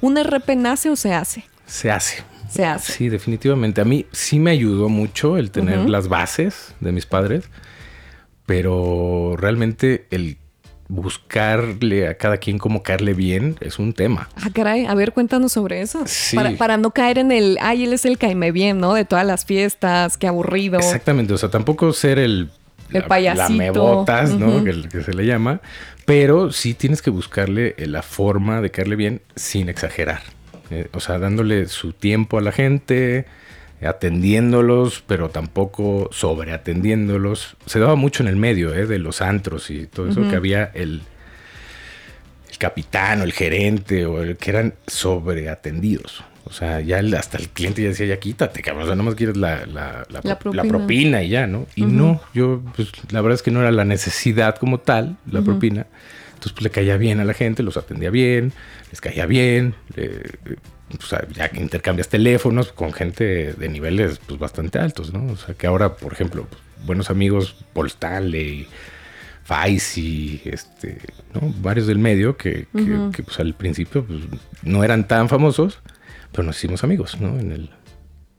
un 0.00 0.16
RP 0.16 0.56
nace 0.56 0.90
o 0.90 0.96
se 0.96 1.12
hace? 1.12 1.44
Se 1.66 1.90
hace. 1.90 2.24
Se 2.48 2.64
hace. 2.64 2.92
Sí, 2.92 3.08
definitivamente. 3.08 3.80
A 3.80 3.84
mí 3.84 4.06
sí 4.12 4.38
me 4.38 4.52
ayudó 4.52 4.88
mucho 4.88 5.36
el 5.36 5.50
tener 5.50 5.88
las 5.88 6.08
bases 6.08 6.74
de 6.80 6.92
mis 6.92 7.04
padres, 7.04 7.44
pero 8.46 9.34
realmente 9.36 10.06
el 10.10 10.38
buscarle 10.88 12.08
a 12.08 12.16
cada 12.16 12.38
quien 12.38 12.58
cómo 12.58 12.82
caerle 12.82 13.14
bien 13.14 13.56
es 13.60 13.78
un 13.78 13.92
tema. 13.92 14.28
Ah, 14.36 14.50
caray, 14.52 14.86
a 14.86 14.94
ver, 14.94 15.12
cuéntanos 15.12 15.52
sobre 15.52 15.80
eso. 15.80 16.04
Para, 16.34 16.52
para, 16.52 16.76
no 16.76 16.90
caer 16.90 17.18
en 17.18 17.32
el, 17.32 17.58
ay, 17.60 17.84
él 17.84 17.92
es 17.92 18.04
el 18.04 18.18
caime 18.18 18.52
bien, 18.52 18.78
¿no? 18.78 18.94
De 18.94 19.04
todas 19.04 19.26
las 19.26 19.44
fiestas, 19.44 20.16
qué 20.16 20.26
aburrido. 20.28 20.78
Exactamente, 20.78 21.32
o 21.32 21.38
sea, 21.38 21.50
tampoco 21.50 21.92
ser 21.92 22.18
el... 22.18 22.50
El 22.92 23.02
payasito. 23.02 23.58
La 23.58 23.72
botas, 23.72 24.34
¿no? 24.34 24.62
que, 24.62 25.02
se 25.02 25.12
le 25.12 25.26
llama. 25.26 25.60
Pero 26.04 26.52
sí 26.52 26.72
tienes 26.72 27.02
que 27.02 27.10
buscarle 27.10 27.74
la 27.78 28.02
forma 28.02 28.60
de 28.60 28.70
caerle 28.70 28.94
bien 28.94 29.22
sin 29.34 29.68
exagerar. 29.68 30.20
Eh, 30.70 30.88
o 30.92 31.00
sea, 31.00 31.18
dándole 31.18 31.66
su 31.66 31.92
tiempo 31.92 32.38
a 32.38 32.42
la 32.42 32.52
gente, 32.52 33.26
atendiéndolos, 33.82 35.02
pero 35.06 35.28
tampoco 35.28 36.08
sobreatendiéndolos. 36.12 37.56
Se 37.66 37.78
daba 37.78 37.94
mucho 37.94 38.22
en 38.22 38.28
el 38.28 38.36
medio 38.36 38.74
¿eh? 38.74 38.86
de 38.86 38.98
los 38.98 39.20
antros 39.20 39.70
y 39.70 39.86
todo 39.86 40.08
eso, 40.08 40.28
que 40.28 40.36
había 40.36 40.64
el, 40.74 41.02
el 42.50 42.58
capitán 42.58 43.20
o 43.20 43.24
el 43.24 43.32
gerente 43.32 44.06
o 44.06 44.22
el 44.22 44.36
que 44.36 44.50
eran 44.50 44.74
sobreatendidos. 44.86 46.24
O 46.48 46.52
sea, 46.52 46.80
ya 46.80 47.00
hasta 47.18 47.38
el 47.38 47.48
cliente 47.48 47.82
ya 47.82 47.88
decía, 47.88 48.06
ya 48.06 48.20
quítate, 48.20 48.62
cabrón. 48.62 48.84
O 48.84 48.86
sea, 48.86 48.94
nomás 48.94 49.16
quieres 49.16 49.36
la, 49.36 49.66
la, 49.66 50.06
la, 50.08 50.64
propina. 50.64 51.22
y 51.24 51.30
ya, 51.30 51.48
¿no? 51.48 51.66
Y 51.74 51.82
no, 51.82 52.20
yo, 52.34 52.62
pues 52.76 52.92
la 53.10 53.20
verdad 53.20 53.34
es 53.34 53.42
que 53.42 53.50
no 53.50 53.60
era 53.60 53.72
la 53.72 53.84
necesidad 53.84 54.56
como 54.56 54.78
tal, 54.78 55.16
la 55.28 55.42
propina. 55.42 55.86
Entonces, 56.28 56.52
pues 56.52 56.62
le 56.62 56.70
caía 56.70 56.96
bien 56.98 57.18
a 57.18 57.24
la 57.24 57.34
gente, 57.34 57.64
los 57.64 57.76
atendía 57.76 58.10
bien, 58.10 58.52
les 58.90 59.00
caía 59.00 59.26
bien. 59.26 59.74
O 60.92 61.02
sea, 61.02 61.26
ya 61.32 61.48
que 61.48 61.60
intercambias 61.60 62.08
teléfonos 62.08 62.72
con 62.72 62.92
gente 62.92 63.52
de 63.52 63.68
niveles 63.68 64.20
pues 64.24 64.38
bastante 64.38 64.78
altos, 64.78 65.12
¿no? 65.12 65.32
O 65.32 65.36
sea, 65.36 65.54
que 65.54 65.66
ahora, 65.66 65.96
por 65.96 66.12
ejemplo, 66.12 66.46
pues, 66.48 66.62
buenos 66.86 67.10
amigos, 67.10 67.56
Paul 67.72 67.88
Stanley, 67.88 68.68
Faisy, 69.44 70.42
este, 70.44 70.98
¿no? 71.34 71.52
Varios 71.60 71.86
del 71.86 71.98
medio 71.98 72.36
que, 72.36 72.66
que, 73.12 73.22
pues 73.22 73.38
al 73.40 73.54
principio 73.54 74.04
pues, 74.04 74.20
no 74.62 74.84
eran 74.84 75.08
tan 75.08 75.28
famosos, 75.28 75.80
pero 76.32 76.44
nos 76.44 76.56
hicimos 76.56 76.84
amigos, 76.84 77.20
¿no? 77.20 77.38
En 77.38 77.52
el 77.52 77.70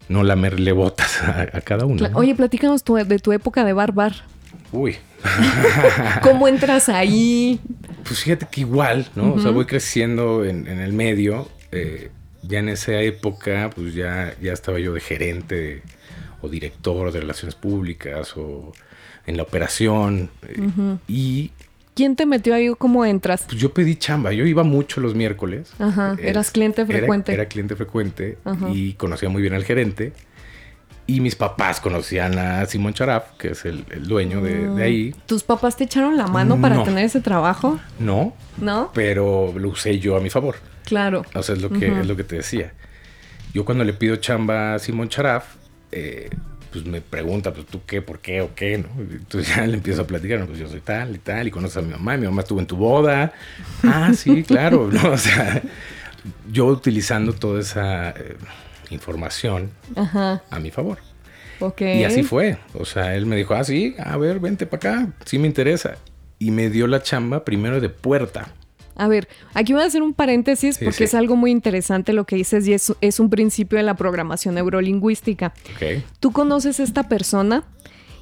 no 0.10 0.24
lamerle 0.24 0.72
botas 0.72 1.22
a, 1.22 1.62
cada 1.62 1.86
uno. 1.86 2.08
Oye, 2.14 2.34
platícanos 2.36 2.84
de 2.84 3.20
tu 3.20 3.34
época 3.34 3.66
de 3.66 3.74
barbar. 3.74 4.14
Uy. 4.72 4.96
¿Cómo 6.22 6.48
entras 6.48 6.90
ahí? 6.90 7.60
Pues 8.04 8.22
fíjate 8.22 8.48
que 8.50 8.62
igual, 8.62 9.10
¿no? 9.16 9.34
O 9.34 9.40
sea, 9.42 9.52
voy 9.52 9.66
creciendo 9.66 10.46
en, 10.46 10.68
el 10.68 10.94
medio. 10.94 11.50
Eh, 11.72 12.12
ya 12.48 12.60
en 12.60 12.70
esa 12.70 13.00
época, 13.02 13.70
pues 13.76 13.94
ya, 13.94 14.36
ya 14.42 14.54
estaba 14.54 14.80
yo 14.80 14.94
de 14.94 15.02
gerente 15.02 15.82
o 16.42 16.50
director 16.50 17.12
de 17.12 17.20
relaciones 17.20 17.56
públicas 17.56 18.34
o 18.38 18.72
en 19.26 19.38
la 19.38 19.44
operación. 19.44 20.30
Eh, 20.48 20.98
y 21.08 21.52
¿Quién 21.98 22.16
te 22.16 22.28
metió 22.28 22.54
ahí? 22.54 22.72
¿Cómo 22.78 23.06
entras? 23.06 23.46
Pues 23.48 23.60
yo 23.60 23.74
pedí 23.74 23.96
chamba. 23.96 24.32
Yo 24.32 24.46
iba 24.46 24.62
mucho 24.62 25.02
los 25.02 25.16
miércoles. 25.16 25.72
Ajá. 25.80 26.16
Eras 26.22 26.52
cliente 26.52 26.86
frecuente. 26.86 27.34
Era, 27.34 27.48
cliente 27.48 27.76
frecuente 27.76 28.38
y 28.72 28.94
conocía 28.94 29.30
muy 29.30 29.42
bien 29.42 29.56
al 29.56 29.64
gerente. 29.64 30.14
Y 31.08 31.22
mis 31.22 31.36
papás 31.36 31.82
conocían 31.82 32.38
a 32.38 32.64
Simón 32.68 32.94
Charaf, 32.94 33.32
que 33.40 33.50
es 33.50 33.66
el, 33.66 33.84
dueño 34.08 34.42
de, 34.42 34.60
mm. 34.60 34.78
ahí. 34.78 35.16
¿Tus 35.26 35.42
papás 35.42 35.76
te 35.76 35.86
echaron 35.86 36.18
la 36.18 36.28
mano 36.28 36.62
para 36.62 36.84
tener 36.84 37.04
ese 37.04 37.20
trabajo? 37.20 37.80
No. 37.98 38.34
¿No? 38.62 38.92
Pero 38.94 39.52
lo 39.58 39.70
usé 39.70 39.98
yo 39.98 40.18
a 40.18 40.20
mi 40.20 40.30
favor. 40.30 40.58
Claro. 40.88 41.24
O 41.34 41.44
sea, 41.44 41.56
es 41.56 41.62
lo 41.62 41.70
que, 41.70 42.00
es 42.00 42.08
lo 42.08 42.16
que 42.16 42.24
te 42.24 42.38
decía. 42.38 42.74
Yo 43.54 43.66
cuando 43.66 43.84
le 43.84 43.92
pido 43.92 44.16
chamba 44.16 44.76
a 44.76 44.80
Simón 44.80 45.10
Charaf, 45.10 45.56
eh, 45.92 46.30
pues 46.72 46.86
me 46.86 47.02
pregunta, 47.02 47.54
pues 47.54 47.66
tú 47.66 47.82
qué, 47.86 48.02
por 48.02 48.20
qué 48.20 48.40
o 48.40 48.56
qué, 48.56 48.78
¿no? 48.78 48.88
Entonces 48.98 49.54
ya 49.54 49.68
le 49.68 49.74
empiezo 49.74 50.04
a 50.04 50.08
platicar, 50.08 50.46
pues 50.46 50.58
yo 50.58 50.70
soy 50.70 50.80
tal 50.80 51.16
y 51.16 51.20
tal, 51.20 51.48
y 51.48 51.52
conoces 51.52 51.78
a 51.78 51.82
mi 51.82 51.92
mamá, 51.92 52.16
mi 52.16 52.26
mamá 52.26 52.42
estuvo 52.42 52.62
en 52.62 52.68
tu 52.68 52.78
boda. 52.78 53.34
Ah, 53.84 54.14
sí, 54.16 54.44
claro, 54.48 54.90
¿no? 54.90 55.12
O 55.12 55.18
sea, 55.18 55.62
yo 56.50 56.68
utilizando 56.68 57.34
toda 57.34 57.60
esa 57.60 58.12
eh, 58.12 58.38
información 58.92 59.72
a 59.96 60.60
mi 60.62 60.72
favor. 60.72 61.00
Okay. 61.60 62.00
Y 62.00 62.04
así 62.06 62.24
fue. 62.24 62.58
O 62.76 62.86
sea, 62.86 63.14
él 63.16 63.26
me 63.26 63.36
dijo, 63.36 63.56
ah, 63.56 63.64
sí, 63.66 63.94
a 64.00 64.16
ver, 64.16 64.40
vente 64.40 64.66
para 64.66 64.92
acá, 64.92 65.14
sí 65.26 65.38
me 65.38 65.48
interesa. 65.48 65.98
Y 66.40 66.52
me 66.52 66.70
dio 66.70 66.88
la 66.88 67.02
chamba 67.02 67.44
primero 67.44 67.82
de 67.82 67.90
puerta. 67.90 68.54
A 68.98 69.08
ver, 69.08 69.28
aquí 69.54 69.74
voy 69.74 69.84
a 69.84 69.86
hacer 69.86 70.02
un 70.02 70.14
paréntesis 70.14 70.80
porque 70.84 71.06
es 71.06 71.14
algo 71.14 71.36
muy 71.36 71.52
interesante 71.52 72.14
lo 72.14 72.26
que 72.26 72.36
dices 72.36 72.68
y 72.68 72.74
es, 72.74 72.94
es 73.02 73.20
un 73.20 73.30
principio 73.30 73.78
de 73.78 73.84
la 73.84 73.96
programación 73.96 74.56
neurolingüística. 74.56 75.54
Tú 76.20 76.32
conoces 76.32 76.80
a 76.80 76.84
esta 76.84 77.08
persona 77.08 77.64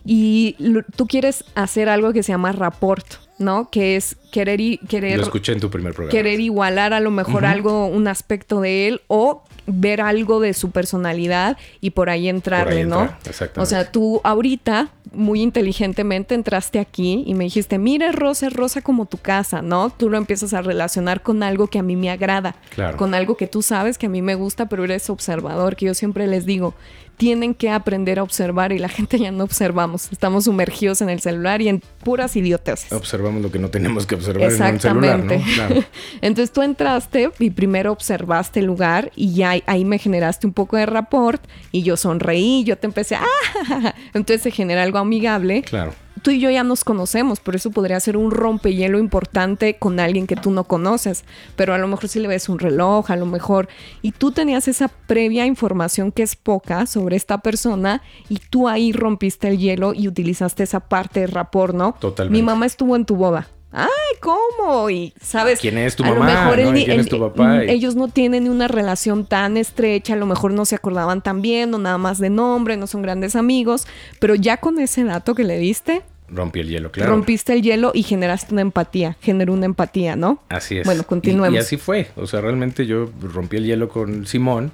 y 0.05 0.55
tú 0.95 1.07
quieres 1.07 1.45
hacer 1.55 1.89
algo 1.89 2.13
que 2.13 2.23
se 2.23 2.31
llama 2.31 2.51
rapport, 2.51 3.05
¿no? 3.39 3.69
Que 3.71 3.95
es 3.95 4.17
querer 4.31 4.61
y 4.61 4.77
querer. 4.77 5.17
Lo 5.17 5.23
escuché 5.23 5.53
en 5.53 5.59
tu 5.59 5.69
primer 5.69 5.93
programa. 5.93 6.11
Querer 6.11 6.39
igualar 6.39 6.93
a 6.93 6.99
lo 6.99 7.09
mejor 7.09 7.45
algo, 7.45 7.87
un 7.87 8.07
aspecto 8.07 8.61
de 8.61 8.87
él 8.87 9.01
o 9.07 9.43
ver 9.67 10.01
algo 10.01 10.39
de 10.39 10.53
su 10.53 10.71
personalidad 10.71 11.57
y 11.81 11.91
por 11.91 12.09
ahí 12.09 12.29
entrarle, 12.29 12.85
¿no? 12.85 13.09
O 13.57 13.65
sea, 13.65 13.91
tú 13.91 14.21
ahorita 14.23 14.89
muy 15.11 15.41
inteligentemente 15.41 16.35
entraste 16.35 16.79
aquí 16.79 17.23
y 17.25 17.33
me 17.33 17.45
dijiste, 17.45 17.77
mira, 17.77 18.11
Rosa, 18.11 18.47
es 18.47 18.53
Rosa 18.53 18.81
como 18.81 19.05
tu 19.05 19.17
casa, 19.17 19.61
¿no? 19.61 19.89
Tú 19.89 20.09
lo 20.09 20.17
empiezas 20.17 20.53
a 20.53 20.61
relacionar 20.61 21.21
con 21.21 21.41
algo 21.41 21.67
que 21.67 21.79
a 21.79 21.83
mí 21.83 21.95
me 21.95 22.09
agrada, 22.09 22.55
con 22.97 23.13
algo 23.13 23.37
que 23.37 23.47
tú 23.47 23.61
sabes 23.61 23.97
que 23.97 24.07
a 24.07 24.09
mí 24.09 24.21
me 24.21 24.35
gusta, 24.35 24.67
pero 24.67 24.83
eres 24.83 25.09
observador, 25.09 25.75
que 25.75 25.85
yo 25.85 25.93
siempre 25.93 26.27
les 26.27 26.45
digo, 26.45 26.73
tienen 27.17 27.53
que 27.53 27.69
aprender 27.69 28.19
a 28.19 28.23
observar 28.23 28.71
y 28.71 28.79
la 28.79 28.89
gente 28.89 29.17
ya 29.19 29.31
no 29.31 29.43
observamos. 29.43 30.11
Estamos 30.11 30.45
sumergidos 30.45 31.01
en 31.01 31.09
el 31.09 31.19
celular 31.19 31.61
y 31.61 31.69
en 31.69 31.81
puras 32.03 32.35
idioteces. 32.35 32.91
Observamos 32.91 33.41
lo 33.41 33.51
que 33.51 33.59
no 33.59 33.69
tenemos 33.69 34.05
que 34.05 34.15
observar 34.15 34.51
en 34.51 34.61
un 34.61 34.79
celular, 34.79 35.23
¿no? 35.23 35.33
Entonces 36.21 36.51
tú 36.51 36.61
entraste 36.61 37.31
y 37.39 37.49
primero 37.49 37.91
observaste 37.91 38.59
el 38.59 38.65
lugar 38.65 39.11
y 39.15 39.33
ya 39.33 39.55
ahí 39.65 39.85
me 39.85 39.97
generaste 39.97 40.47
un 40.47 40.53
poco 40.53 40.77
de 40.77 40.85
rapport 40.85 41.41
y 41.71 41.83
yo 41.83 41.97
sonreí, 41.97 42.63
yo 42.63 42.77
te 42.77 42.87
empecé, 42.87 43.15
¡ah! 43.15 43.95
Entonces 44.13 44.41
se 44.41 44.51
genera 44.51 44.83
algo 44.83 44.97
amigable. 44.97 45.61
Claro 45.63 46.04
tú 46.25 46.31
y 46.31 46.39
yo 46.39 46.49
ya 46.49 46.63
nos 46.63 46.83
conocemos, 46.83 47.39
por 47.39 47.55
eso 47.55 47.69
podría 47.69 47.99
ser 47.99 48.17
un 48.17 48.31
rompehielo 48.31 48.97
importante 48.97 49.75
con 49.77 49.99
alguien 49.99 50.25
que 50.25 50.35
tú 50.35 50.49
no 50.49 50.63
conoces, 50.63 51.23
pero 51.55 51.75
a 51.75 51.77
lo 51.77 51.87
mejor 51.87 52.07
si 52.07 52.17
le 52.17 52.27
ves 52.27 52.49
un 52.49 52.57
reloj, 52.57 53.11
a 53.11 53.15
lo 53.15 53.27
mejor, 53.27 53.69
y 54.01 54.11
tú 54.11 54.31
tenías 54.31 54.67
esa 54.67 54.87
previa 54.87 55.45
información 55.45 56.11
que 56.11 56.23
es 56.23 56.35
poca 56.35 56.87
sobre 56.87 57.15
esta 57.15 57.41
persona 57.41 58.01
y 58.27 58.39
tú 58.39 58.67
ahí 58.67 58.91
rompiste 58.91 59.49
el 59.49 59.59
hielo 59.59 59.93
y 59.93 60.07
utilizaste 60.07 60.63
esa 60.63 60.79
parte 60.79 61.19
de 61.19 61.27
rapor, 61.27 61.75
¿no? 61.75 61.93
Totalmente. 61.99 62.35
Mi 62.35 62.43
mamá 62.43 62.65
estuvo 62.65 62.95
en 62.95 63.05
tu 63.05 63.15
boda. 63.15 63.47
Ay, 63.71 63.87
¿cómo? 64.19 64.89
Y 64.89 65.13
sabes, 65.21 65.59
quién 65.59 65.77
es 65.77 65.95
tu 65.95 66.03
mamá, 66.03 66.53
¿Quién 66.55 66.99
es 66.99 67.07
tu 67.07 67.19
papá? 67.19 67.61
Ellos 67.61 67.95
no 67.95 68.07
tienen 68.07 68.49
una 68.49 68.67
relación 68.67 69.27
tan 69.27 69.57
estrecha, 69.57 70.13
a 70.13 70.15
lo 70.17 70.25
mejor 70.25 70.53
no 70.53 70.65
se 70.65 70.73
acordaban 70.73 71.21
tan 71.21 71.43
bien 71.43 71.71
o 71.75 71.77
nada 71.77 71.99
más 71.99 72.17
de 72.17 72.31
nombre, 72.31 72.77
no 72.77 72.87
son 72.87 73.03
grandes 73.03 73.35
amigos, 73.35 73.85
pero 74.19 74.33
ya 74.33 74.57
con 74.57 74.79
ese 74.79 75.03
dato 75.03 75.35
que 75.35 75.43
le 75.43 75.59
diste, 75.59 76.03
Rompí 76.27 76.59
el 76.59 76.69
hielo, 76.69 76.91
claro. 76.91 77.11
Rompiste 77.11 77.53
el 77.53 77.61
hielo 77.61 77.91
y 77.93 78.01
generaste 78.03 78.53
una 78.53 78.61
empatía, 78.61 79.15
generó 79.21 79.53
una 79.53 79.65
empatía, 79.65 80.15
¿no? 80.15 80.41
Así 80.49 80.77
es. 80.77 80.85
Bueno, 80.85 81.03
continuemos. 81.03 81.53
Y, 81.53 81.57
así 81.57 81.77
fue. 81.77 82.07
O 82.15 82.25
sea, 82.25 82.41
realmente 82.41 82.87
yo 82.87 83.11
rompí 83.21 83.57
el 83.57 83.65
hielo 83.65 83.89
con 83.89 84.25
Simón, 84.25 84.71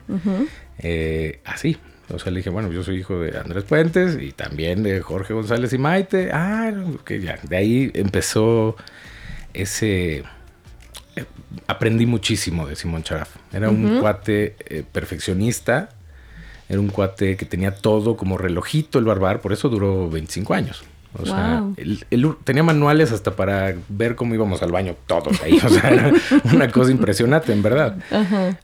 eh, 0.79 1.41
así. 1.43 1.77
O 2.13 2.19
sea, 2.19 2.31
le 2.31 2.39
dije, 2.39 2.49
bueno, 2.49 2.71
yo 2.71 2.83
soy 2.83 2.97
hijo 2.97 3.19
de 3.19 3.37
Andrés 3.37 3.63
Puentes 3.63 4.17
y 4.21 4.31
también 4.31 4.83
de 4.83 5.01
Jorge 5.01 5.33
González 5.33 5.73
y 5.73 5.77
Maite. 5.77 6.29
Ah, 6.31 6.71
que 7.05 7.21
ya. 7.21 7.37
De 7.43 7.57
ahí 7.57 7.91
empezó 7.93 8.75
ese. 9.53 10.23
Eh, 11.15 11.25
aprendí 11.67 12.05
muchísimo 12.05 12.65
de 12.67 12.75
Simón 12.75 13.03
Charaf. 13.03 13.35
Era 13.51 13.69
un 13.69 13.99
cuate 13.99 14.55
eh, 14.59 14.83
perfeccionista. 14.89 15.89
Era 16.69 16.79
un 16.79 16.87
cuate 16.87 17.35
que 17.35 17.45
tenía 17.45 17.75
todo 17.75 18.15
como 18.15 18.37
relojito 18.37 18.97
el 18.97 19.03
barbar, 19.03 19.41
por 19.41 19.51
eso 19.51 19.67
duró 19.67 20.09
25 20.09 20.53
años. 20.53 20.85
O 21.19 21.25
sea, 21.25 21.63
tenía 22.43 22.63
manuales 22.63 23.11
hasta 23.11 23.35
para 23.35 23.75
ver 23.89 24.15
cómo 24.15 24.33
íbamos 24.33 24.61
al 24.61 24.71
baño 24.71 24.95
todos 25.07 25.41
ahí. 25.41 25.59
O 25.63 25.69
sea, 25.69 25.89
era 25.91 26.11
una 26.53 26.71
cosa 26.71 26.91
impresionante, 26.91 27.51
en 27.51 27.61
verdad. 27.61 27.97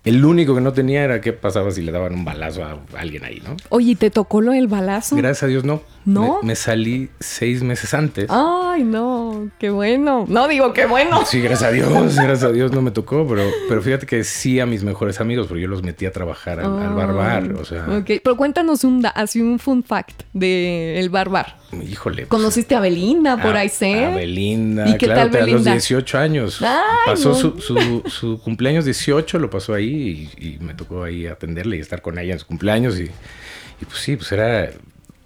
El 0.04 0.24
único 0.24 0.56
que 0.56 0.62
no 0.62 0.74
tenía 0.74 1.04
era 1.04 1.22
qué 1.22 1.34
pasaba 1.34 1.72
si 1.72 1.82
le 1.82 1.92
daban 1.92 2.14
un 2.14 2.26
balazo 2.26 2.64
a 2.64 2.80
alguien 2.98 3.26
ahí, 3.26 3.42
¿no? 3.46 3.56
Oye, 3.70 3.96
¿te 3.96 4.10
tocó 4.10 4.42
lo 4.42 4.52
del 4.52 4.68
balazo? 4.68 5.16
Gracias 5.16 5.44
a 5.44 5.48
Dios 5.48 5.64
no. 5.64 5.82
¿No? 6.06 6.40
Me, 6.42 6.56
salí 6.56 7.10
seis 7.20 7.64
meses 7.64 7.94
antes. 7.94 8.28
Ay, 8.30 8.86
no, 8.86 9.50
qué 9.60 9.70
bueno. 9.70 10.26
No 10.30 10.48
digo 10.48 10.72
qué 10.72 10.86
bueno. 10.86 11.26
Sí, 11.26 11.42
gracias 11.42 11.70
a 11.70 11.74
Dios, 11.74 12.16
gracias 12.16 12.44
a 12.44 12.52
Dios 12.54 12.72
no 12.72 12.82
me 12.82 12.92
tocó, 12.92 13.28
pero, 13.28 13.44
pero 13.68 13.82
fíjate 13.82 14.06
que 14.06 14.24
sí 14.24 14.62
a 14.62 14.66
mis 14.66 14.86
mejores 14.86 15.20
amigos, 15.20 15.48
porque 15.48 15.64
yo 15.64 15.68
los 15.68 15.84
metí 15.84 16.06
a 16.06 16.14
trabajar 16.14 16.62
al, 16.62 16.94
barbar, 16.96 17.52
o 17.52 17.66
sea. 17.66 17.86
Ok, 17.90 18.22
pero 18.24 18.38
cuéntanos 18.38 18.86
un, 18.86 19.06
así 19.16 19.42
un 19.42 19.60
fun 19.60 19.84
fact 19.84 20.24
del 20.32 20.98
el 20.98 21.10
barbar. 21.10 21.58
Híjole. 21.74 22.26
¿Conociste 22.38 22.76
a 22.76 22.80
Belinda 22.80 23.42
por 23.42 23.56
ahí, 23.56 23.70
sé? 23.70 24.06
A 24.06 24.16
Belinda, 24.16 24.88
¿Y 24.88 24.98
qué 24.98 25.08
claro, 25.08 25.32
tal 25.32 25.44
a 25.44 25.48
los 25.48 25.66
18 25.66 26.18
años. 26.18 26.64
pasó 27.06 27.34
su, 27.34 28.04
su, 28.06 28.40
cumpleaños 28.40 28.86
18, 28.86 29.40
lo 29.40 29.50
pasó 29.50 29.74
ahí 29.74 30.30
y, 30.38 30.58
me 30.64 30.74
tocó 30.74 31.04
ahí 31.04 31.26
atenderle 31.26 31.78
y 31.78 31.80
estar 31.80 32.02
con 32.02 32.18
ella 32.20 32.34
en 32.34 32.40
su 32.40 32.46
cumpleaños 32.46 33.00
y, 33.00 33.04
y 33.04 33.86
pues 33.86 34.00
sí, 34.00 34.16
pues 34.16 34.32
era 34.32 34.72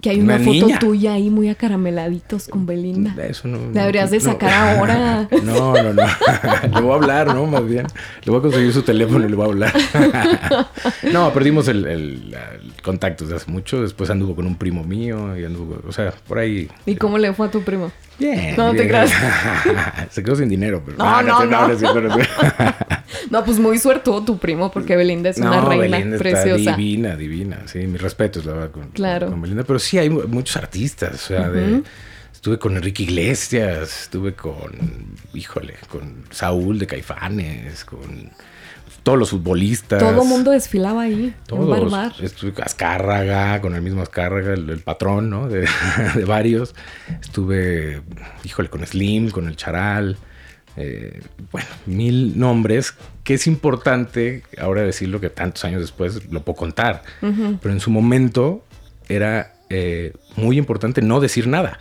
que 0.02 0.10
hay 0.10 0.20
una, 0.20 0.40
foto 0.40 0.66
tuya 0.80 1.12
ahí 1.12 1.30
muy 1.30 1.48
acarameladitos 1.48 2.48
con 2.48 2.66
Belinda. 2.66 3.14
Eso 3.24 3.46
no. 3.46 3.58
La 3.72 3.82
deberías 3.82 4.10
de 4.10 4.18
sacar 4.18 4.76
ahora. 4.76 5.28
No, 5.44 5.74
no, 5.74 5.92
no. 5.92 6.02
le 6.74 6.80
voy 6.80 6.90
a 6.90 6.94
hablar, 6.94 7.26
¿no? 7.28 7.46
Más 7.46 7.64
bien. 7.64 7.86
Le 8.24 8.30
voy 8.30 8.40
a 8.40 8.42
conseguir 8.42 8.72
su 8.72 8.82
teléfono 8.82 9.24
y 9.24 9.28
le 9.28 9.36
voy 9.36 9.46
a 9.46 9.48
hablar. 9.48 9.72
no, 11.12 11.32
perdimos 11.32 11.68
el, 11.68 12.34
contacto 12.82 13.24
desde 13.24 13.36
hace 13.36 13.50
mucho. 13.50 13.82
Después 13.82 14.10
anduvo 14.10 14.34
con 14.36 14.46
un 14.46 14.56
primo 14.56 14.84
mío 14.84 15.36
y 15.38 15.44
anduvo, 15.44 15.80
o 15.86 15.92
sea, 15.92 16.12
por 16.26 16.38
ahí. 16.38 16.68
¿Y 16.86 16.96
cómo 16.96 17.18
le 17.18 17.32
fue 17.32 17.46
a 17.46 17.50
tu 17.50 17.62
primo? 17.62 17.90
Bien. 18.18 18.54
No 18.56 18.72
te 18.72 18.86
creas. 18.86 19.10
Se 20.10 20.22
quedó 20.22 20.36
sin 20.36 20.48
dinero, 20.48 20.82
pero. 20.84 20.98
No, 20.98 21.22
no, 21.22 21.44
no. 21.44 21.68
No, 23.30 23.44
pues 23.44 23.58
muy 23.58 23.78
suertudo 23.78 24.24
tu 24.24 24.38
primo, 24.38 24.70
porque 24.70 24.96
Belinda 24.96 25.30
es 25.30 25.38
una 25.38 25.60
reina 25.60 25.96
Belinda 25.96 26.18
preciosa. 26.18 26.56
Está 26.56 26.76
divina, 26.76 27.16
divina. 27.16 27.62
Sí, 27.66 27.78
mis 27.80 28.00
respetos, 28.00 28.44
la 28.44 28.52
verdad, 28.54 28.70
con, 28.70 28.88
claro. 28.88 29.28
con 29.28 29.40
Belinda. 29.40 29.64
Pero 29.64 29.78
sí 29.78 29.98
hay 29.98 30.10
muchos 30.10 30.56
artistas. 30.56 31.14
O 31.14 31.26
sea, 31.28 31.48
de, 31.48 31.82
estuve 32.32 32.58
con 32.58 32.76
Enrique 32.76 33.04
Iglesias, 33.04 34.02
estuve 34.02 34.34
con, 34.34 34.72
híjole, 35.32 35.74
con 35.88 36.24
Saúl 36.30 36.78
de 36.78 36.86
Caifanes, 36.86 37.84
con 37.84 38.32
todos 39.02 39.18
los 39.18 39.30
futbolistas. 39.30 39.98
Todo 39.98 40.22
el 40.22 40.28
mundo 40.28 40.50
desfilaba 40.50 41.02
ahí, 41.02 41.34
todos, 41.46 41.64
en 41.64 41.70
Barbar. 41.70 42.12
Estuve 42.20 42.54
Azcárraga, 42.62 43.60
con 43.60 43.74
el 43.74 43.82
mismo 43.82 44.02
Azcárraga, 44.02 44.54
el, 44.54 44.80
patrón, 44.80 45.30
¿no? 45.30 45.48
De, 45.48 45.66
de, 46.14 46.24
varios. 46.24 46.74
Estuve, 47.20 48.02
híjole, 48.44 48.68
con 48.68 48.86
Slim, 48.86 49.30
con 49.30 49.48
el 49.48 49.56
Charal. 49.56 50.16
Eh, 50.76 51.20
bueno, 51.50 51.68
mil 51.84 52.38
nombres 52.38 52.94
que 53.24 53.34
es 53.34 53.46
importante 53.46 54.42
ahora 54.58 54.82
decirlo 54.82 55.20
que 55.20 55.28
tantos 55.28 55.64
años 55.64 55.82
después 55.82 56.30
lo 56.30 56.42
puedo 56.42 56.56
contar. 56.56 57.02
Pero 57.20 57.72
en 57.72 57.80
su 57.80 57.90
momento 57.90 58.64
era 59.08 59.54
eh, 59.68 60.12
muy 60.36 60.58
importante 60.58 61.02
no 61.02 61.20
decir 61.20 61.46
nada. 61.46 61.78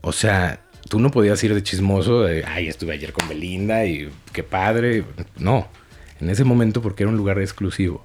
O 0.00 0.12
sea, 0.12 0.60
tú 0.88 1.00
no 1.00 1.10
podías 1.10 1.42
ir 1.42 1.54
de 1.54 1.62
chismoso 1.62 2.22
de, 2.22 2.44
ay, 2.44 2.68
estuve 2.68 2.92
ayer 2.92 3.12
con 3.12 3.28
Belinda 3.28 3.84
y 3.86 4.10
qué 4.32 4.42
padre. 4.42 5.04
No, 5.36 5.68
en 6.24 6.30
ese 6.30 6.44
momento 6.44 6.80
porque 6.82 7.02
era 7.02 7.10
un 7.10 7.16
lugar 7.16 7.38
exclusivo. 7.38 8.04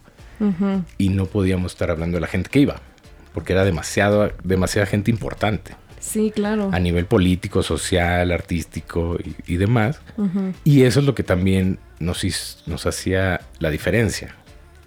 Y 0.97 1.09
no 1.09 1.25
podíamos 1.25 1.73
estar 1.73 1.91
hablando 1.91 2.15
de 2.15 2.21
la 2.21 2.27
gente 2.27 2.49
que 2.49 2.59
iba, 2.59 2.81
porque 3.33 3.51
era 3.53 3.65
demasiado, 3.65 4.31
demasiada 4.43 4.85
gente 4.85 5.11
importante. 5.11 5.75
Sí, 5.99 6.31
claro. 6.33 6.69
A 6.71 6.79
nivel 6.79 7.05
político, 7.05 7.61
social, 7.61 8.31
artístico 8.31 9.17
y, 9.45 9.57
demás. 9.57 9.99
Y 10.63 10.83
eso 10.83 11.01
es 11.01 11.05
lo 11.05 11.13
que 11.13 11.23
también 11.23 11.77
nos, 11.99 12.63
nos 12.67 12.85
hacía 12.85 13.41
la 13.59 13.69
diferencia. 13.69 14.35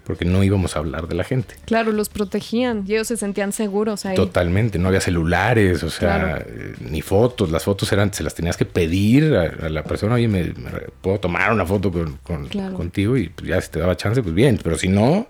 Porque 0.03 0.25
no 0.25 0.43
íbamos 0.43 0.75
a 0.75 0.79
hablar 0.79 1.07
de 1.07 1.15
la 1.15 1.23
gente. 1.23 1.55
Claro, 1.65 1.93
los 1.93 2.09
protegían 2.09 2.83
y 2.85 2.93
ellos 2.93 3.07
se 3.07 3.15
sentían 3.15 3.53
seguros 3.53 4.05
ahí. 4.05 4.15
Totalmente, 4.15 4.77
no 4.77 4.89
había 4.89 4.99
celulares, 4.99 5.81
o 5.83 5.89
sea, 5.89 6.43
eh, 6.45 6.75
ni 6.81 7.01
fotos. 7.01 7.51
Las 7.51 7.63
fotos 7.63 7.91
eran, 7.93 8.13
se 8.13 8.21
las 8.23 8.35
tenías 8.35 8.57
que 8.57 8.65
pedir 8.65 9.33
a, 9.33 9.69
la 9.69 9.83
persona, 9.83 10.15
oye, 10.15 10.27
me, 10.27 10.53
puedo 11.01 11.19
tomar 11.19 11.53
una 11.53 11.65
foto 11.65 11.91
con, 11.91 12.47
contigo 12.75 13.17
y 13.17 13.31
ya 13.45 13.61
si 13.61 13.71
te 13.71 13.79
daba 13.79 13.95
chance, 13.95 14.21
pues 14.21 14.35
bien. 14.35 14.59
Pero 14.61 14.77
si 14.77 14.89
no, 14.89 15.27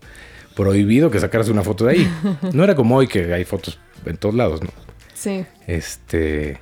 prohibido 0.56 1.12
que 1.12 1.20
sacaras 1.20 1.50
una 1.50 1.64
foto 1.64 1.86
de 1.86 1.92
ahí. 1.92 2.12
No 2.54 2.64
era 2.64 2.76
como 2.76 2.96
hoy 2.96 3.08
que 3.08 3.34
hay 3.34 3.46
fotos 3.46 3.80
en 4.06 4.18
todos 4.18 4.36
lados, 4.36 4.62
¿no? 4.62 4.70
Sí. 5.14 5.46
Este. 5.68 6.60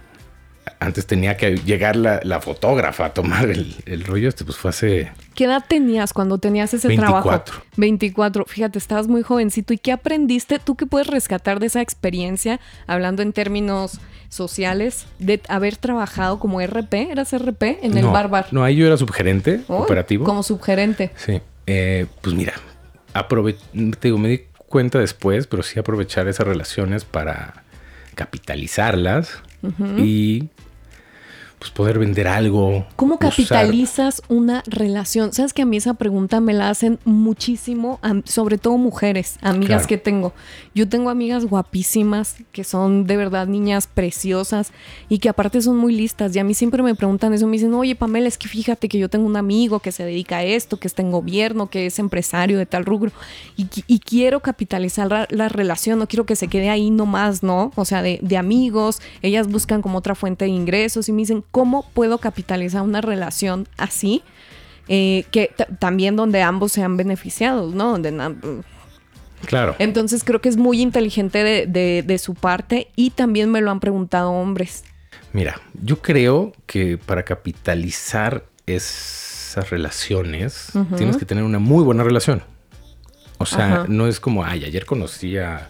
Antes 0.81 1.05
tenía 1.05 1.37
que 1.37 1.57
llegar 1.57 1.95
la, 1.95 2.41
fotógrafa 2.41 3.05
a 3.05 3.13
tomar 3.13 3.51
el, 3.51 4.03
rollo. 4.03 4.27
Este, 4.27 4.43
pues 4.43 4.57
fue 4.57 4.69
hace. 4.69 5.11
¿Qué 5.35 5.43
edad 5.43 5.63
tenías 5.67 6.11
cuando 6.11 6.39
tenías 6.39 6.73
ese 6.73 6.87
24. 6.87 7.43
trabajo? 7.43 7.65
24. 7.77 8.45
Fíjate, 8.47 8.79
estabas 8.79 9.07
muy 9.07 9.21
jovencito. 9.21 9.75
¿Y 9.75 9.77
qué 9.77 9.91
aprendiste? 9.91 10.57
¿Tú 10.57 10.75
qué 10.75 10.87
puedes 10.87 11.05
rescatar 11.05 11.59
de 11.59 11.67
esa 11.67 11.81
experiencia, 11.81 12.59
hablando 12.87 13.21
en 13.21 13.31
términos 13.31 13.99
sociales, 14.29 15.05
de 15.19 15.39
haber 15.49 15.77
trabajado 15.77 16.39
como 16.39 16.59
RP? 16.59 17.11
¿Eras 17.11 17.31
RP 17.31 17.77
en 17.83 17.95
el 17.95 18.07
Barbar? 18.07 18.47
No, 18.49 18.63
ahí 18.63 18.77
yo 18.77 18.87
era 18.87 18.97
subgerente 18.97 19.61
operativo. 19.67 20.25
Como 20.25 20.41
subgerente. 20.41 21.11
Sí. 21.15 21.41
Eh, 21.67 22.07
pues 22.21 22.35
mira, 22.35 22.53
aprove 23.13 23.55
te 23.99 24.07
digo, 24.07 24.17
me 24.17 24.29
di 24.29 24.41
cuenta 24.55 24.97
después, 24.97 25.45
pero 25.45 25.61
sí 25.61 25.77
aprovechar 25.77 26.27
esas 26.27 26.47
relaciones 26.47 27.05
para 27.05 27.65
capitalizarlas 28.15 29.43
y 29.99 30.49
pues 31.61 31.69
poder 31.69 31.99
vender 31.99 32.27
algo. 32.27 32.87
¿Cómo 32.95 33.19
capitalizas 33.19 34.23
una 34.29 34.63
relación? 34.65 35.31
Sabes 35.31 35.53
que 35.53 35.61
a 35.61 35.65
mí 35.67 35.77
esa 35.77 35.93
pregunta 35.93 36.41
me 36.41 36.53
la 36.53 36.69
hacen 36.69 36.97
muchísimo, 37.05 37.99
sobre 38.25 38.57
todo 38.57 38.79
mujeres, 38.79 39.37
amigas 39.43 39.85
que 39.85 39.99
tengo. 39.99 40.33
Yo 40.73 40.89
tengo 40.89 41.11
amigas 41.11 41.45
guapísimas 41.45 42.37
que 42.51 42.63
son 42.63 43.05
de 43.05 43.15
verdad 43.15 43.45
niñas 43.45 43.85
preciosas 43.85 44.71
y 45.07 45.19
que 45.19 45.29
aparte 45.29 45.61
son 45.61 45.77
muy 45.77 45.93
listas. 45.93 46.35
Y 46.35 46.39
a 46.39 46.43
mí 46.43 46.55
siempre 46.55 46.81
me 46.81 46.95
preguntan 46.95 47.31
eso, 47.31 47.45
me 47.45 47.57
dicen, 47.57 47.75
oye 47.75 47.93
Pamela, 47.95 48.27
es 48.27 48.39
que 48.39 48.47
fíjate 48.47 48.89
que 48.89 48.97
yo 48.97 49.07
tengo 49.07 49.27
un 49.27 49.37
amigo 49.37 49.81
que 49.81 49.91
se 49.91 50.03
dedica 50.03 50.37
a 50.37 50.43
esto, 50.43 50.77
que 50.77 50.87
está 50.87 51.03
en 51.03 51.11
gobierno, 51.11 51.69
que 51.69 51.85
es 51.85 51.99
empresario 51.99 52.57
de 52.57 52.65
tal 52.65 52.85
rubro 52.85 53.11
y, 53.55 53.99
quiero 53.99 54.39
capitalizar 54.39 55.27
la, 55.29 55.49
relación, 55.49 55.99
no 55.99 56.07
quiero 56.07 56.25
que 56.25 56.35
se 56.35 56.47
quede 56.47 56.69
ahí 56.69 56.89
nomás, 56.89 57.43
¿no? 57.43 57.71
O 57.75 57.85
sea, 57.85 58.01
de, 58.01 58.19
de 58.23 58.35
amigos, 58.37 58.99
ellas 59.21 59.47
buscan 59.47 59.83
como 59.83 59.99
otra 59.99 60.15
fuente 60.15 60.45
de 60.45 60.51
ingresos 60.51 61.07
y 61.07 61.11
me 61.11 61.19
dicen, 61.19 61.43
¿Cómo 61.51 61.85
puedo 61.93 62.17
capitalizar 62.17 62.81
una 62.81 63.01
relación 63.01 63.67
así? 63.77 64.23
Eh, 64.87 65.25
que 65.31 65.51
también 65.79 66.15
donde 66.15 66.41
ambos 66.41 66.71
sean 66.71 66.97
beneficiados, 66.97 67.73
¿no? 67.73 67.91
Donde 67.91 68.11
Claro. 69.45 69.75
Entonces 69.79 70.23
creo 70.23 70.41
que 70.41 70.49
es 70.49 70.57
muy 70.57 70.81
inteligente 70.81 71.65
de, 71.65 72.17
su 72.17 72.35
parte 72.35 72.89
y 72.95 73.11
también 73.11 73.51
me 73.51 73.61
lo 73.61 73.71
han 73.71 73.79
preguntado 73.79 74.31
hombres. 74.31 74.83
Mira, 75.33 75.59
yo 75.81 76.01
creo 76.01 76.53
que 76.65 76.97
para 76.97 77.23
capitalizar 77.23 78.45
esas 78.65 79.69
relaciones 79.69 80.71
tienes 80.97 81.17
que 81.17 81.25
tener 81.25 81.43
una 81.43 81.59
muy 81.59 81.83
buena 81.83 82.03
relación. 82.03 82.43
O 83.37 83.45
sea, 83.45 83.85
no 83.87 84.07
es 84.07 84.19
como, 84.19 84.43
ay, 84.43 84.65
ayer 84.65 84.85
conocí 84.85 85.37
a 85.37 85.69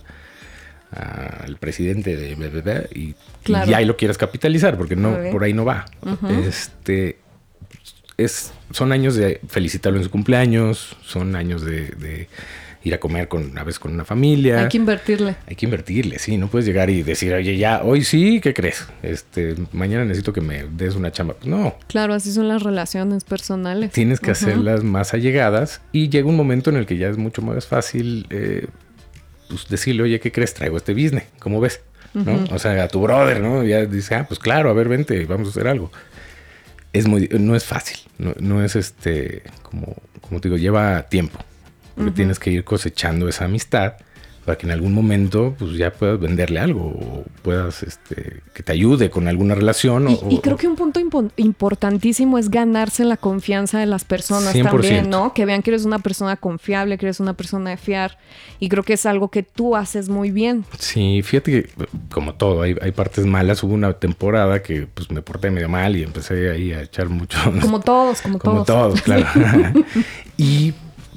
al 0.92 1.58
presidente 1.58 2.18
de 2.18 2.36
BBB 2.36 2.98
y, 2.98 3.16
ya 3.46 3.78
ahí 3.78 3.86
lo 3.86 3.96
quieras 3.98 4.18
capitalizar, 4.18 4.78
porque 4.78 4.96
no, 4.96 5.18
por 5.32 5.44
ahí 5.44 5.54
no 5.54 5.66
va. 5.66 5.86
Este 6.46 7.18
es, 8.18 8.54
son 8.72 8.92
años 8.92 9.16
de 9.16 9.42
felicitarlo 9.48 9.98
en 9.98 10.04
su 10.04 10.12
cumpleaños, 10.12 10.96
son 11.04 11.36
años 11.36 11.64
de, 11.64 12.28
ir 12.84 12.96
a 12.96 13.00
comer 13.00 13.28
con 13.28 13.52
una 13.52 13.64
vez 13.64 13.78
con 13.78 13.94
una 13.94 14.06
familia. 14.06 14.64
Hay 14.64 14.68
que 14.68 14.78
invertirle. 14.78 15.36
Hay 15.48 15.56
que 15.56 15.68
invertirle, 15.68 16.18
sí. 16.18 16.38
No 16.38 16.48
puedes 16.48 16.66
llegar 16.66 16.90
y 16.90 17.04
decir, 17.04 17.32
oye, 17.32 17.56
ya, 17.56 17.84
hoy 17.84 18.04
sí, 18.04 18.42
¿qué 18.42 18.56
crees? 18.56 18.88
Este, 19.04 19.56
mañana 19.72 20.04
necesito 20.04 20.34
que 20.34 20.42
me 20.42 20.64
des 20.64 20.96
una 20.96 21.12
chamba. 21.12 21.36
No. 21.44 21.76
Claro, 21.88 22.16
así 22.16 22.32
son 22.32 22.48
las 22.48 22.64
relaciones 22.64 23.24
personales. 23.24 23.92
Tienes 23.92 24.20
que 24.20 24.32
hacerlas 24.32 24.84
más 24.84 25.14
allegadas 25.14 25.82
y 25.92 26.10
llega 26.10 26.28
un 26.28 26.36
momento 26.36 26.72
en 26.72 26.78
el 26.78 26.88
que 26.88 26.98
ya 26.98 27.08
es 27.08 27.18
mucho 27.18 27.44
más 27.44 27.68
fácil 27.68 28.26
eh, 28.32 28.66
pues 29.52 29.68
decirle, 29.68 30.04
oye, 30.04 30.20
¿qué 30.20 30.32
crees? 30.32 30.54
Traigo 30.54 30.78
este 30.78 30.94
business, 30.94 31.26
¿cómo 31.40 31.60
ves? 31.60 31.82
¿No? 32.14 32.44
O 32.52 32.60
sea, 32.60 32.84
a 32.84 32.88
tu 32.88 33.02
brother, 33.02 33.40
¿no? 33.42 33.64
Ya 33.64 33.86
dice, 33.86 34.16
ah, 34.16 34.26
pues 34.28 34.40
claro, 34.40 34.70
a 34.70 34.74
ver, 34.74 34.90
vente, 34.90 35.26
vamos 35.26 35.48
a 35.48 35.52
hacer 35.52 35.68
algo. 35.68 35.92
Es 36.94 37.08
muy, 37.08 37.30
no 37.40 37.56
es 37.56 37.64
fácil, 37.64 38.00
no, 38.18 38.64
es 38.64 38.76
este, 38.76 39.44
como, 39.62 39.96
como 40.20 40.42
te 40.42 40.50
digo, 40.50 40.58
lleva 40.58 41.04
tiempo. 41.04 41.40
Porque 41.96 42.12
tienes 42.12 42.40
que 42.40 42.50
ir 42.50 42.64
cosechando 42.64 43.28
esa 43.28 43.46
amistad 43.46 43.96
para 44.52 44.58
que 44.58 44.68
en 44.68 44.74
algún 44.74 44.94
momento 44.94 45.56
pues 45.58 45.78
ya 45.78 45.94
puedas 45.94 46.20
venderle 46.20 46.60
algo 46.60 46.88
o 46.88 47.24
puedas 47.42 47.84
este, 47.84 48.42
que 48.54 48.64
te 48.64 48.74
ayude 48.74 49.10
con 49.10 49.30
alguna 49.30 49.56
relación. 49.56 50.10
Y, 50.10 50.20
y 50.30 50.40
creo 50.40 50.58
que 50.58 50.68
un 50.68 50.76
punto 50.76 51.00
importantísimo 51.38 52.38
es 52.38 52.50
ganarse 52.50 53.06
la 53.06 53.16
confianza 53.16 53.80
de 53.80 53.86
las 53.86 54.04
personas 54.04 54.54
también, 54.62 55.10
¿no? 55.10 55.34
Que 55.34 55.46
vean 55.46 55.62
que 55.62 55.70
eres 55.70 55.86
una 55.86 56.00
persona 56.00 56.36
confiable, 56.36 56.98
que 56.98 57.06
eres 57.06 57.22
una 57.22 57.34
persona 57.34 57.70
de 57.70 57.78
fiar. 57.78 58.18
Y 58.60 58.68
creo 58.68 58.84
que 58.84 58.92
es 58.92 59.06
algo 59.06 59.30
que 59.30 59.42
tú 59.42 59.78
haces 59.78 60.10
muy 60.10 60.32
bien. 60.32 60.66
Sí, 60.78 61.22
fíjate 61.24 61.52
que 61.52 61.70
como 62.12 62.34
todo, 62.34 62.64
hay, 62.64 62.76
hay 62.82 62.92
partes 62.92 63.26
malas. 63.26 63.64
Hubo 63.64 63.74
una 63.74 63.94
temporada 63.94 64.62
que 64.62 64.86
pues 64.94 65.10
me 65.12 65.22
porté 65.22 65.50
medio 65.50 65.70
mal 65.70 65.96
y 65.96 66.04
empecé 66.04 66.52
ahí 66.52 66.74
a 66.74 66.82
echar 66.82 67.08
mucho. 67.08 67.38
Como 67.62 67.80
todos, 67.80 68.22
como, 68.22 68.38
como 68.40 68.66
todos. 68.66 68.96
todos, 68.96 69.02
claro. 69.02 69.26
y 70.38 70.74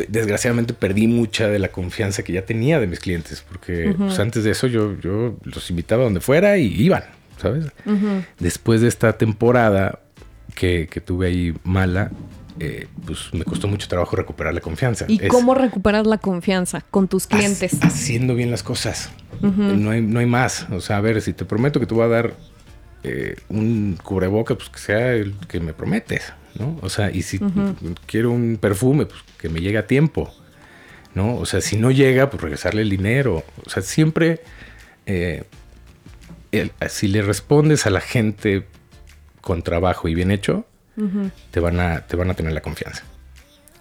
desgraciadamente 0.08 0.74
perdí 0.74 1.06
mucha 1.06 1.48
de 1.48 1.58
la 1.58 1.68
confianza 1.68 2.22
que 2.22 2.32
ya 2.32 2.44
tenía 2.44 2.80
de 2.80 2.86
mis 2.86 3.00
clientes, 3.00 3.44
porque 3.48 3.94
pues, 3.96 4.18
antes 4.18 4.44
de 4.44 4.50
eso 4.50 4.66
yo, 4.66 4.98
yo 5.00 5.36
los 5.42 5.70
invitaba 5.70 6.04
donde 6.04 6.20
fuera 6.20 6.58
y 6.58 6.66
iban, 6.80 7.04
¿sabes? 7.40 7.66
Después 8.38 8.80
de 8.80 8.88
esta 8.88 9.16
temporada 9.16 10.00
que, 10.54 10.88
tuve 11.04 11.28
ahí 11.28 11.54
mala, 11.64 12.10
eh, 12.60 12.86
pues 13.04 13.32
me 13.32 13.44
costó 13.44 13.68
mucho 13.68 13.88
trabajo 13.88 14.16
recuperar 14.16 14.54
la 14.54 14.60
confianza. 14.60 15.04
¿Y 15.08 15.18
cómo 15.28 15.54
recuperas 15.54 16.06
la 16.06 16.18
confianza 16.18 16.82
con 16.90 17.08
tus 17.08 17.26
clientes? 17.26 17.78
haciendo 17.82 18.34
bien 18.34 18.50
las 18.50 18.62
cosas. 18.62 19.10
no, 19.40 19.90
hay, 19.90 20.00
no 20.02 20.20
hay 20.20 20.26
más. 20.26 20.66
O 20.70 20.80
sea, 20.80 20.98
a 20.98 21.00
ver, 21.00 21.20
si 21.22 21.32
te 21.32 21.44
prometo 21.44 21.80
que 21.80 21.86
te 21.86 21.94
voy 21.94 22.04
a 22.04 22.08
dar 22.08 22.34
eh, 23.02 23.36
un 23.48 23.98
cubreboca, 24.02 24.54
pues 24.54 24.70
que 24.70 24.78
sea 24.78 25.12
el 25.12 25.34
que 25.46 25.60
me 25.60 25.72
prometes. 25.72 26.32
¿No? 26.58 26.78
O 26.82 26.88
sea, 26.88 27.10
y 27.10 27.22
si 27.22 27.40
quiero 28.06 28.30
un 28.30 28.58
perfume, 28.60 29.06
pues 29.06 29.20
que 29.38 29.48
me 29.48 29.60
llegue 29.60 29.78
a 29.78 29.86
tiempo, 29.86 30.34
¿no? 31.14 31.36
O 31.36 31.46
sea, 31.46 31.60
si 31.60 31.76
no 31.76 31.90
llega, 31.90 32.30
pues 32.30 32.42
regresarle 32.42 32.82
el 32.82 32.90
dinero. 32.90 33.44
O 33.64 33.70
sea, 33.70 33.82
siempre, 33.82 34.40
eh, 35.06 35.44
si 36.88 37.08
le 37.08 37.22
respondes 37.22 37.86
a 37.86 37.90
la 37.90 38.00
gente 38.00 38.66
con 39.40 39.62
trabajo 39.62 40.08
y 40.08 40.14
bien 40.14 40.30
hecho, 40.30 40.66
te, 41.50 41.60
van 41.60 41.80
a, 41.80 42.06
te 42.06 42.16
van 42.16 42.30
a 42.30 42.34
tener 42.34 42.52
la 42.52 42.60
confianza. 42.62 43.04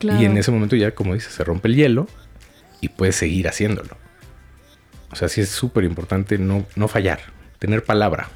Y 0.01 0.25
en 0.25 0.37
ese 0.37 0.51
momento 0.51 0.75
ya, 0.75 0.91
como 0.93 1.13
dices, 1.13 1.33
se 1.33 1.43
rompe 1.43 1.69
el 1.69 1.75
hielo 1.75 2.07
y 2.81 2.89
puedes 2.89 3.15
seguir 3.15 3.47
haciéndolo. 3.47 3.97
O 5.11 5.15
sea, 5.15 5.29
sí 5.29 5.41
es 5.41 5.49
súper 5.49 5.83
importante 5.85 6.37
no, 6.37 6.65
no 6.75 6.87
fallar, 6.87 7.19
tener 7.59 7.83
palabra. 7.83 8.29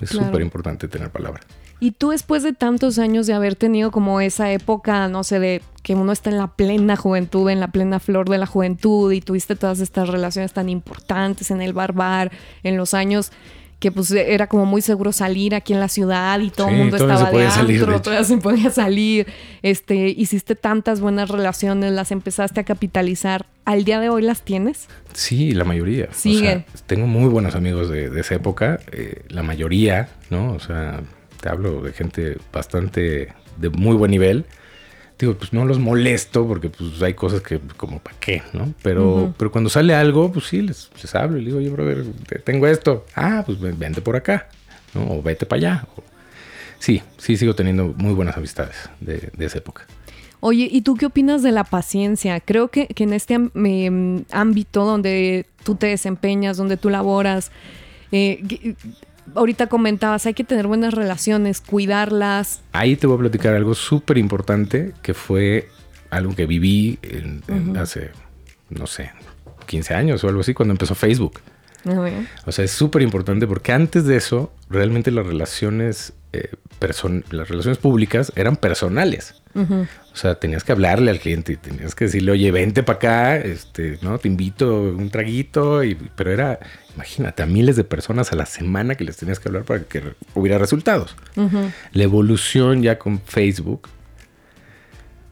Es 0.00 0.10
súper 0.10 0.40
importante 0.40 0.88
tener 0.88 1.10
palabra. 1.10 1.40
Y 1.80 1.92
tú 1.92 2.10
después 2.10 2.42
de 2.42 2.52
tantos 2.52 2.98
años 2.98 3.26
de 3.26 3.34
haber 3.34 3.54
tenido 3.54 3.90
como 3.90 4.20
esa 4.20 4.50
época, 4.52 5.08
no 5.08 5.22
sé, 5.22 5.38
de 5.38 5.62
que 5.82 5.94
uno 5.94 6.12
está 6.12 6.30
en 6.30 6.38
la 6.38 6.48
plena 6.48 6.96
juventud, 6.96 7.48
en 7.48 7.60
la 7.60 7.68
plena 7.68 8.00
flor 8.00 8.28
de 8.28 8.38
la 8.38 8.46
juventud 8.46 9.12
y 9.12 9.20
tuviste 9.20 9.54
todas 9.54 9.80
estas 9.80 10.08
relaciones 10.08 10.52
tan 10.52 10.68
importantes 10.68 11.50
en 11.50 11.62
el 11.62 11.72
barbar, 11.72 12.32
en 12.62 12.76
los 12.76 12.94
años 12.94 13.30
que 13.78 13.92
pues 13.92 14.10
era 14.10 14.48
como 14.48 14.66
muy 14.66 14.82
seguro 14.82 15.12
salir 15.12 15.54
aquí 15.54 15.72
en 15.72 15.78
la 15.78 15.88
ciudad 15.88 16.40
y 16.40 16.50
todo 16.50 16.68
el 16.68 16.76
mundo 16.76 16.96
estaba 16.96 17.30
de 17.30 17.46
antro, 17.46 18.02
todavía 18.02 18.24
se 18.24 18.36
podía 18.38 18.70
salir. 18.70 19.26
Este, 19.62 20.08
hiciste 20.08 20.56
tantas 20.56 21.00
buenas 21.00 21.28
relaciones, 21.28 21.92
las 21.92 22.10
empezaste 22.10 22.60
a 22.60 22.64
capitalizar. 22.64 23.46
¿Al 23.64 23.84
día 23.84 24.00
de 24.00 24.08
hoy 24.08 24.22
las 24.22 24.42
tienes? 24.42 24.88
Sí, 25.12 25.52
la 25.52 25.64
mayoría. 25.64 26.08
Siguen. 26.12 26.64
tengo 26.86 27.06
muy 27.06 27.28
buenos 27.28 27.54
amigos 27.54 27.88
de, 27.88 28.18
esa 28.18 28.34
época, 28.34 28.80
eh, 28.90 29.22
la 29.28 29.44
mayoría, 29.44 30.08
¿no? 30.30 30.52
O 30.54 30.58
sea, 30.58 31.02
te 31.40 31.48
hablo 31.48 31.80
de 31.80 31.92
gente 31.92 32.38
bastante 32.52 33.34
de 33.56 33.68
muy 33.70 33.96
buen 33.96 34.10
nivel. 34.10 34.44
Digo, 35.18 35.34
pues 35.34 35.52
no 35.52 35.64
los 35.64 35.80
molesto 35.80 36.46
porque 36.46 36.70
pues 36.70 37.02
hay 37.02 37.14
cosas 37.14 37.40
que 37.40 37.58
como 37.76 37.98
para 37.98 38.16
qué, 38.20 38.42
¿no? 38.52 38.72
Pero, 38.82 39.34
pero 39.36 39.50
cuando 39.50 39.68
sale 39.68 39.92
algo, 39.94 40.30
pues 40.30 40.46
sí, 40.46 40.62
les, 40.62 40.90
les 41.02 41.14
hablo 41.16 41.38
y 41.38 41.44
digo, 41.44 41.58
oye, 41.58 41.70
brother, 41.70 42.04
tengo 42.44 42.68
esto. 42.68 43.04
Ah, 43.16 43.42
pues 43.44 43.58
vente 43.60 44.00
por 44.00 44.14
acá, 44.14 44.48
¿no? 44.94 45.10
O 45.10 45.22
vete 45.22 45.44
para 45.44 45.58
allá. 45.58 45.86
Sí, 46.78 47.02
sí 47.16 47.36
sigo 47.36 47.54
teniendo 47.54 47.94
muy 47.96 48.14
buenas 48.14 48.36
amistades 48.36 48.88
de, 49.00 49.32
esa 49.38 49.58
época. 49.58 49.86
Oye, 50.40 50.68
¿y 50.70 50.82
tú 50.82 50.94
qué 50.94 51.06
opinas 51.06 51.42
de 51.42 51.50
la 51.50 51.64
paciencia? 51.64 52.38
Creo 52.38 52.68
que, 52.68 52.86
que 52.86 53.02
en 53.02 53.12
este 53.12 53.34
em, 53.34 54.24
ámbito 54.30 54.84
donde 54.84 55.46
tú 55.64 55.74
te 55.74 55.88
desempeñas, 55.88 56.56
donde 56.56 56.76
tú 56.76 56.90
laboras, 56.90 57.50
eh, 58.12 58.76
ahorita 59.34 59.66
comentabas, 59.66 60.26
hay 60.26 60.34
que 60.34 60.44
tener 60.44 60.66
buenas 60.66 60.94
relaciones, 60.94 61.60
cuidarlas. 61.60 62.60
Ahí 62.72 62.96
te 62.96 63.06
voy 63.06 63.16
a 63.16 63.20
platicar 63.20 63.54
algo 63.54 63.74
súper 63.74 64.18
importante 64.18 64.92
que 65.02 65.14
fue 65.14 65.68
algo 66.10 66.34
que 66.34 66.46
viví 66.46 66.98
hace, 67.78 68.10
no 68.70 68.86
sé, 68.86 69.10
15 69.66 69.94
años 69.94 70.24
o 70.24 70.28
algo 70.28 70.40
así, 70.40 70.54
cuando 70.54 70.72
empezó 70.72 70.94
Facebook. 70.94 71.40
O 72.46 72.52
sea, 72.52 72.64
es 72.64 72.70
súper 72.70 73.02
importante 73.02 73.46
porque 73.46 73.72
antes 73.72 74.04
de 74.04 74.16
eso, 74.16 74.52
realmente 74.68 75.10
las 75.10 75.26
relaciones, 75.26 76.12
eh, 76.32 76.50
las 77.30 77.48
relaciones 77.48 77.78
públicas 77.78 78.32
eran 78.36 78.56
personales. 78.56 79.34
O 79.54 80.16
sea, 80.16 80.36
tenías 80.36 80.62
que 80.62 80.70
hablarle 80.70 81.10
al 81.10 81.18
cliente 81.18 81.52
y 81.52 81.56
tenías 81.56 81.96
que 81.96 82.04
decirle, 82.04 82.30
oye, 82.30 82.52
vente 82.52 82.84
para 82.84 82.96
acá, 82.96 83.36
este, 83.36 83.98
¿no? 84.02 84.18
Te 84.18 84.28
invito 84.28 84.82
un 84.82 85.10
traguito, 85.10 85.82
y, 85.82 85.96
pero 86.14 86.30
era, 86.30 86.60
imagínate, 86.94 87.42
a 87.42 87.46
miles 87.46 87.74
de 87.74 87.82
personas 87.82 88.32
a 88.32 88.36
la 88.36 88.46
semana 88.46 88.94
que 88.94 89.02
les 89.02 89.16
tenías 89.16 89.40
que 89.40 89.48
hablar 89.48 89.64
para 89.64 89.82
que 89.82 90.14
hubiera 90.34 90.58
resultados. 90.58 91.16
La 91.92 92.04
evolución 92.04 92.82
ya 92.82 92.98
con 92.98 93.20
Facebook 93.20 93.88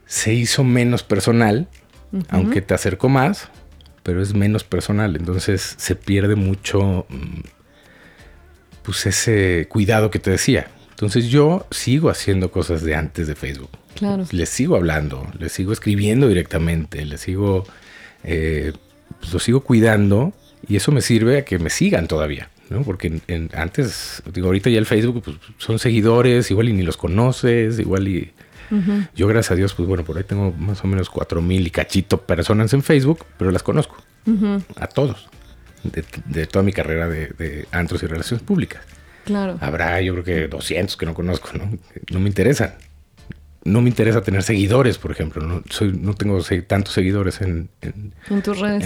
se 0.05 0.33
hizo 0.33 0.63
menos 0.65 1.03
personal, 1.03 1.67
aunque 2.29 2.61
te 2.61 2.73
acercó 2.73 3.07
más, 3.07 3.49
pero 4.07 4.21
es 4.21 4.33
menos 4.33 4.63
personal. 4.63 5.17
Entonces 5.17 5.75
se 5.77 5.93
pierde 5.93 6.35
mucho, 6.35 7.05
mm, 7.09 7.41
pues 8.83 9.05
ese 9.05 9.67
cuidado 9.67 10.09
que 10.09 10.17
te 10.17 10.31
decía. 10.31 10.67
Entonces 10.91 11.25
yo 11.25 11.67
sigo 11.71 12.09
haciendo 12.09 12.49
cosas 12.49 12.83
de 12.83 12.95
antes 12.95 13.27
de 13.27 13.35
Facebook. 13.35 13.69
Claro. 13.95 14.25
Les 14.31 14.47
sigo 14.47 14.77
hablando, 14.77 15.29
les 15.37 15.51
sigo 15.51 15.73
escribiendo 15.73 16.29
directamente, 16.29 17.03
les 17.03 17.19
sigo, 17.19 17.65
eh, 18.23 18.71
pues 19.19 19.33
lo 19.33 19.39
sigo 19.39 19.59
cuidando 19.59 20.31
y 20.65 20.77
eso 20.77 20.93
me 20.93 21.01
sirve 21.01 21.39
a 21.39 21.43
que 21.43 21.59
me 21.59 21.69
sigan 21.69 22.07
todavía. 22.07 22.49
¿no? 22.69 22.83
Porque 22.83 23.19
antes, 23.55 24.23
digo, 24.33 24.47
ahorita 24.47 24.69
ya 24.69 24.79
el 24.79 24.85
Facebook 24.85 25.21
pues, 25.21 25.35
son 25.57 25.79
seguidores, 25.79 26.49
igual 26.49 26.69
y 26.69 26.73
ni 26.73 26.83
los 26.83 26.95
conoces, 26.95 27.77
igual 27.77 28.07
y... 28.07 28.31
Yo, 29.15 29.27
gracias 29.27 29.51
a 29.51 29.55
Dios, 29.55 29.73
pues 29.73 29.87
bueno, 29.87 30.03
por 30.03 30.17
ahí 30.17 30.23
tengo 30.23 30.51
más 30.51 30.83
o 30.83 30.87
menos 30.87 31.09
cuatro 31.09 31.41
mil 31.41 31.65
y 31.65 31.69
cachito 31.69 32.21
personas 32.21 32.73
en 32.73 32.83
Facebook, 32.83 33.25
pero 33.37 33.51
las 33.51 33.63
conozco. 33.63 33.97
A 34.75 34.87
todos. 34.87 35.27
De, 36.25 36.45
toda 36.47 36.63
mi 36.63 36.73
carrera 36.73 37.07
de, 37.07 37.27
de, 37.27 37.67
antros 37.71 38.03
y 38.03 38.07
relaciones 38.07 38.43
públicas. 38.43 38.81
Claro. 39.23 39.57
Habrá, 39.61 40.01
yo 40.01 40.13
creo 40.13 40.23
que 40.23 40.47
200 40.47 40.97
que 40.97 41.05
no 41.05 41.13
conozco, 41.13 41.49
¿no? 41.57 41.77
No 42.11 42.19
me 42.19 42.27
interesan 42.27 42.73
no 43.67 43.81
me 43.81 43.89
interesa 43.89 44.21
tener 44.21 44.43
seguidores, 44.43 44.97
por 44.97 45.11
ejemplo. 45.11 45.45
No, 45.45 45.61
soy, 45.69 45.91
no 45.91 46.13
tengo 46.13 46.41
tantos 46.67 46.93
seguidores 46.93 47.41
en, 47.41 47.69
en, 47.81 48.13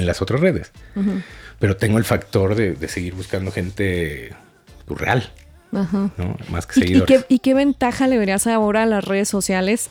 las 0.05 0.21
otras 0.21 0.41
redes. 0.41 0.71
Pero 1.59 1.77
tengo 1.77 1.99
el 1.99 2.03
factor 2.03 2.55
de, 2.55 2.75
seguir 2.87 3.13
buscando 3.13 3.51
gente 3.51 4.33
pues, 4.85 4.99
¿no? 5.71 6.11
Más 6.49 6.67
que 6.67 6.81
seguidores. 6.81 7.25
¿Y, 7.29 7.39
qué, 7.39 7.53
ventaja 7.53 8.07
le 8.07 8.17
verías 8.17 8.47
ahora 8.47 8.83
a 8.83 8.85
las 8.85 9.05
redes 9.05 9.29
sociales 9.29 9.89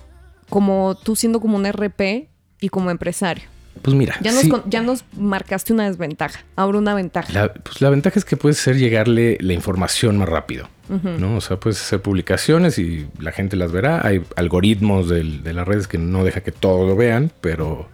como 0.49 0.97
tú 0.97 1.17
siendo 1.17 1.41
como 1.41 1.57
un 1.57 1.71
RP 1.71 2.29
y 2.61 2.69
como 2.69 2.91
empresario? 2.91 3.45
Pues 3.83 3.97
mira. 3.97 4.17
Ya 4.21 4.33
nos, 4.33 4.47
ya 4.67 4.83
nos 4.83 5.05
marcaste 5.17 5.73
una 5.73 5.89
desventaja. 5.89 6.45
Ahora 6.57 6.79
una 6.79 6.95
ventaja. 6.95 7.33
La, 7.33 7.53
pues 7.53 7.81
la 7.81 7.89
ventaja 7.89 8.19
es 8.19 8.25
que 8.25 8.37
puede 8.37 8.55
ser 8.55 8.77
llegarle 8.77 9.39
la 9.41 9.55
información 9.55 10.19
más 10.19 10.29
rápido. 10.29 10.69
¿no? 10.91 11.37
O 11.37 11.41
sea, 11.41 11.59
puedes 11.59 11.81
hacer 11.81 12.03
publicaciones 12.03 12.79
y 12.79 13.07
la 13.21 13.31
gente 13.31 13.57
las 13.57 13.71
verá. 13.71 14.05
Hay 14.05 14.23
algoritmos 14.37 15.09
de 15.09 15.53
las 15.53 15.67
redes 15.67 15.87
que 15.87 15.99
no 15.99 16.25
deja 16.25 16.41
que 16.41 16.51
todo 16.51 16.87
lo 16.87 16.97
vean, 16.97 17.31
pero, 17.41 17.89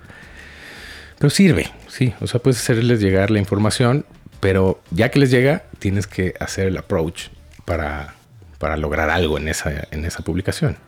pero 1.19 1.29
sirve, 1.29 1.71
sí. 1.89 2.15
O 2.21 2.27
sea, 2.27 2.41
puedes 2.41 2.59
hacerles 2.59 3.01
llegar 3.01 3.31
la 3.31 3.39
información, 3.39 4.07
pero 4.41 4.81
ya 4.91 5.11
que 5.11 5.19
les 5.19 5.31
llega, 5.31 5.65
tienes 5.79 6.07
que 6.07 6.35
hacer 6.41 6.69
el 6.69 6.77
approach 6.79 7.29
para, 7.67 8.15
para 8.59 8.79
lograr 8.79 9.11
algo 9.11 9.37
en 9.37 9.49
esa, 9.49 9.87
en 9.91 10.07
esa 10.07 10.23
publicación. 10.23 10.79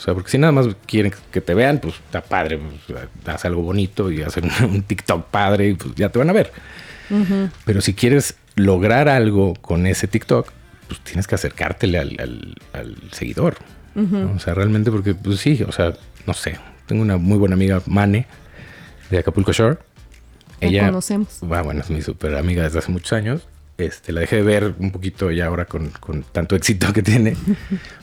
O 0.00 0.02
sea, 0.02 0.14
porque 0.14 0.30
si 0.30 0.38
nada 0.38 0.52
más 0.52 0.66
quieren 0.86 1.12
que 1.30 1.42
te 1.42 1.52
vean, 1.52 1.78
pues 1.78 1.96
está 1.96 2.22
padre, 2.22 2.58
pues, 2.58 2.98
haz 3.26 3.44
algo 3.44 3.60
bonito 3.60 4.10
y 4.10 4.22
hacer 4.22 4.44
un 4.62 4.82
TikTok 4.82 5.26
padre 5.26 5.68
y 5.68 5.74
pues 5.74 5.94
ya 5.94 6.08
te 6.08 6.18
van 6.18 6.30
a 6.30 6.32
ver. 6.32 6.50
Pero 7.64 7.80
si 7.80 7.92
quieres 7.92 8.36
lograr 8.54 9.08
algo 9.08 9.54
con 9.54 9.86
ese 9.86 10.06
TikTok, 10.06 10.50
pues 10.86 11.00
tienes 11.00 11.26
que 11.26 11.34
acercártele 11.34 11.98
al, 11.98 12.56
seguidor. 13.10 13.56
O 13.94 14.38
sea, 14.38 14.54
realmente 14.54 14.90
porque, 14.90 15.14
pues 15.14 15.40
sí, 15.40 15.62
o 15.66 15.72
sea, 15.72 15.92
no 16.26 16.32
sé. 16.32 16.56
Tengo 16.86 17.02
una 17.02 17.18
muy 17.18 17.36
buena 17.36 17.54
amiga, 17.54 17.82
Mane, 17.86 18.26
de 19.10 19.18
Acapulco 19.18 19.52
Shore. 19.52 19.76
Ella, 20.60 20.86
conocemos. 20.86 21.40
Ah, 21.50 21.62
bueno, 21.62 21.80
es 21.80 21.90
mi 21.90 22.00
super 22.00 22.36
amiga 22.36 22.62
desde 22.62 22.78
hace 22.78 22.92
muchos 22.92 23.12
años. 23.12 23.46
Este, 23.80 24.12
la 24.12 24.20
dejé 24.20 24.36
de 24.36 24.42
ver 24.42 24.74
un 24.78 24.90
poquito 24.90 25.30
ya 25.30 25.46
ahora 25.46 25.64
con, 25.64 25.90
tanto 26.32 26.56
éxito 26.56 26.92
que 26.92 27.02
tiene. 27.02 27.36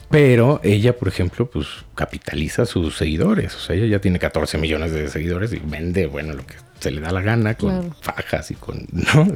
Pero 0.09 0.61
ella, 0.63 0.97
por 0.97 1.07
ejemplo, 1.07 1.49
pues 1.49 1.67
capitaliza 1.95 2.65
sus 2.65 2.95
seguidores. 2.97 3.55
O 3.55 3.59
sea, 3.59 3.75
ella 3.75 3.85
ya 3.85 3.99
tiene 3.99 4.19
14 4.19 4.57
millones 4.57 4.91
de 4.91 5.09
seguidores 5.09 5.51
y 5.53 5.61
vende, 5.63 6.07
bueno, 6.07 6.33
lo 6.33 6.45
que 6.45 6.55
se 6.79 6.91
le 6.91 7.01
da 7.01 7.11
la 7.11 7.21
gana, 7.21 7.55
con 7.55 7.93
fajas 8.01 8.51
y 8.51 8.55
con, 8.55 8.87
¿no? 8.91 9.27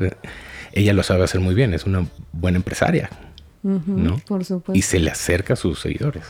Ella 0.73 0.93
lo 0.93 1.03
sabe 1.03 1.23
hacer 1.23 1.41
muy 1.41 1.53
bien, 1.53 1.73
es 1.73 1.85
una 1.85 2.05
buena 2.31 2.57
empresaria, 2.57 3.09
¿no? 3.63 4.19
Por 4.19 4.45
supuesto. 4.45 4.77
Y 4.77 4.81
se 4.81 4.99
le 4.99 5.11
acerca 5.11 5.53
a 5.53 5.57
sus 5.57 5.79
seguidores. 5.79 6.23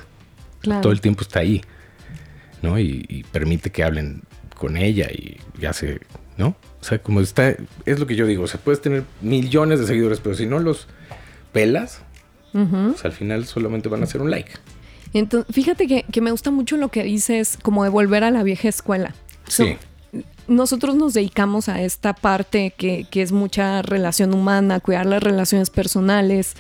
Todo 0.82 0.91
el 0.91 1.02
tiempo 1.02 1.21
está 1.21 1.39
ahí, 1.39 1.62
¿no? 2.62 2.80
Y, 2.80 3.26
permite 3.32 3.71
que 3.71 3.84
hablen 3.84 4.24
con 4.56 4.78
ella 4.78 5.08
y 5.12 5.39
ya 5.60 5.74
se, 5.74 6.02
¿no? 6.38 6.56
O 6.82 6.84
sea, 6.84 7.00
como 7.00 7.22
está, 7.22 7.56
es 7.86 8.00
lo 8.00 8.08
que 8.08 8.15
yo 8.15 8.26
digo, 8.26 8.44
o 8.44 8.48
sea, 8.48 8.60
puedes 8.60 8.82
tener 8.82 9.04
millones 9.22 9.80
de 9.80 9.86
seguidores, 9.88 10.20
pero 10.20 10.36
si 10.36 10.48
no 10.48 10.60
los 10.60 10.88
pelas, 11.52 12.02
pues 12.52 13.06
al 13.06 13.12
final 13.12 13.46
solamente 13.46 13.88
van 13.88 14.02
a 14.02 14.06
hacer 14.06 14.22
un 14.22 14.32
like. 14.32 14.52
Entonces, 15.13 15.54
fíjate 15.54 15.88
que, 15.88 16.22
me 16.22 16.32
gusta 16.32 16.52
mucho 16.52 16.78
lo 16.78 16.89
que 16.89 17.04
dices, 17.04 17.58
como 17.62 17.84
de 17.84 17.89
volver 17.89 18.24
a 18.24 18.32
la 18.32 18.44
vieja 18.44 18.67
escuela. 18.67 19.13
Sí. 19.48 19.78
nosotros 20.48 20.96
nos 20.96 21.13
dedicamos 21.13 21.67
a 21.70 21.82
esta 21.82 22.13
parte 22.13 22.74
que, 22.76 23.06
que 23.10 23.22
es 23.22 23.32
mucha 23.32 23.82
relación 23.82 24.34
humana, 24.34 24.80
cuidar 24.80 25.06
las 25.06 25.22
relaciones 25.22 25.70
personales, 25.70 26.56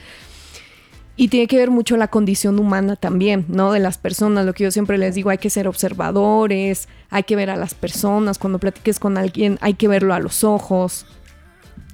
y 1.21 1.27
tiene 1.27 1.45
que 1.45 1.55
ver 1.55 1.69
mucho 1.69 1.97
la 1.97 2.07
condición 2.07 2.57
humana 2.57 2.95
también, 2.95 3.45
¿no? 3.47 3.71
De 3.71 3.79
las 3.79 3.99
personas. 3.99 4.43
Lo 4.43 4.53
que 4.53 4.63
yo 4.63 4.71
siempre 4.71 4.97
les 4.97 5.13
digo, 5.13 5.29
hay 5.29 5.37
que 5.37 5.51
ser 5.51 5.67
observadores, 5.67 6.87
hay 7.11 7.21
que 7.21 7.35
ver 7.35 7.51
a 7.51 7.55
las 7.55 7.75
personas. 7.75 8.39
Cuando 8.39 8.57
platiques 8.57 8.97
con 8.97 9.19
alguien, 9.19 9.59
hay 9.61 9.75
que 9.75 9.87
verlo 9.87 10.15
a 10.15 10.19
los 10.19 10.43
ojos. 10.43 11.05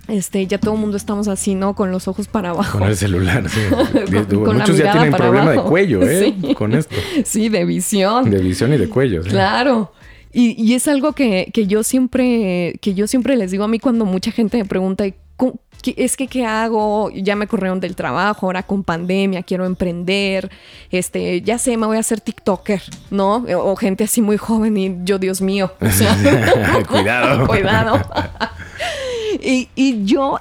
Este, 0.07 0.47
ya 0.47 0.59
todo 0.59 0.75
el 0.75 0.79
mundo 0.79 0.95
estamos 0.95 1.27
así, 1.27 1.55
¿no? 1.55 1.75
Con 1.75 1.91
los 1.91 2.07
ojos 2.07 2.29
para 2.29 2.51
abajo. 2.51 2.79
Con 2.79 2.87
el 2.87 2.95
celular, 2.95 3.49
sí. 3.49 3.59
Muchos 4.33 4.77
ya 4.77 4.93
tienen 4.93 5.11
problema 5.11 5.51
de 5.51 5.59
cuello, 5.59 6.03
¿eh? 6.03 6.33
Con 6.57 6.73
esto. 6.73 6.95
Sí, 7.25 7.49
de 7.49 7.65
visión. 7.65 8.29
De 8.29 8.39
visión 8.39 8.71
y 8.71 8.77
de 8.77 8.87
cuello. 8.87 9.23
¿sí? 9.23 9.29
Claro. 9.31 9.91
Y, 10.31 10.55
y, 10.57 10.73
es 10.73 10.87
algo 10.87 11.11
que, 11.11 11.51
que, 11.53 11.67
yo 11.67 11.83
siempre, 11.83 12.79
que 12.81 12.93
yo 12.93 13.07
siempre 13.07 13.35
les 13.35 13.51
digo 13.51 13.65
a 13.65 13.67
mí 13.67 13.79
cuando 13.79 14.05
mucha 14.05 14.31
gente 14.31 14.57
me 14.57 14.63
pregunta, 14.63 15.03
es 15.95 16.17
que 16.17 16.27
qué 16.27 16.45
hago, 16.45 17.09
ya 17.11 17.35
me 17.35 17.47
corrieron 17.47 17.79
del 17.79 17.95
trabajo, 17.95 18.45
ahora 18.45 18.63
con 18.63 18.83
pandemia 18.83 19.43
quiero 19.43 19.65
emprender, 19.65 20.49
este, 20.91 21.41
ya 21.41 21.57
sé, 21.57 21.77
me 21.77 21.87
voy 21.87 21.97
a 21.97 22.01
hacer 22.01 22.21
TikToker, 22.21 22.81
¿no? 23.09 23.45
O 23.57 23.75
gente 23.75 24.03
así 24.03 24.21
muy 24.21 24.37
joven 24.37 24.77
y 24.77 24.97
yo, 25.03 25.19
Dios 25.19 25.41
mío. 25.41 25.73
cuidado. 26.89 27.47
cuidado. 27.47 28.01
y, 29.41 29.69
y 29.75 30.05
yo, 30.05 30.39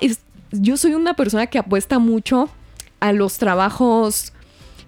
yo 0.53 0.77
soy 0.77 0.94
una 0.94 1.14
persona 1.14 1.46
que 1.46 1.59
apuesta 1.59 1.99
mucho 1.99 2.49
a 3.01 3.12
los 3.12 3.38
trabajos 3.38 4.33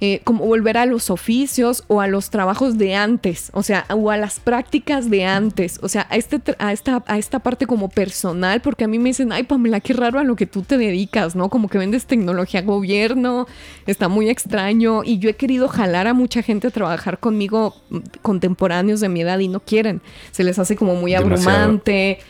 eh, 0.00 0.20
como 0.22 0.46
volver 0.46 0.78
a 0.78 0.86
los 0.86 1.10
oficios 1.10 1.82
o 1.88 2.00
a 2.00 2.06
los 2.06 2.30
trabajos 2.30 2.78
de 2.78 2.94
antes, 2.94 3.50
o 3.52 3.64
sea, 3.64 3.84
o 3.90 4.10
a 4.12 4.16
las 4.16 4.38
prácticas 4.38 5.10
de 5.10 5.24
antes, 5.24 5.80
o 5.82 5.88
sea, 5.88 6.06
a, 6.08 6.16
este, 6.16 6.40
a, 6.58 6.72
esta, 6.72 7.02
a 7.08 7.18
esta 7.18 7.40
parte 7.40 7.66
como 7.66 7.88
personal, 7.88 8.60
porque 8.60 8.84
a 8.84 8.88
mí 8.88 9.00
me 9.00 9.08
dicen, 9.08 9.32
ay 9.32 9.42
Pamela, 9.42 9.80
qué 9.80 9.94
raro 9.94 10.20
a 10.20 10.24
lo 10.24 10.36
que 10.36 10.46
tú 10.46 10.62
te 10.62 10.78
dedicas, 10.78 11.34
¿no? 11.34 11.48
Como 11.48 11.68
que 11.68 11.78
vendes 11.78 12.06
tecnología 12.06 12.62
gobierno, 12.62 13.48
está 13.86 14.06
muy 14.06 14.30
extraño 14.30 15.02
y 15.02 15.18
yo 15.18 15.30
he 15.30 15.34
querido 15.34 15.66
jalar 15.66 16.06
a 16.06 16.14
mucha 16.14 16.42
gente 16.42 16.68
a 16.68 16.70
trabajar 16.70 17.18
conmigo 17.18 17.74
mm, 17.90 17.98
contemporáneos 18.22 19.00
de 19.00 19.08
mi 19.08 19.22
edad 19.22 19.40
y 19.40 19.48
no 19.48 19.58
quieren, 19.58 20.00
se 20.30 20.44
les 20.44 20.60
hace 20.60 20.76
como 20.76 20.94
muy 20.94 21.14
abrumante 21.14 22.20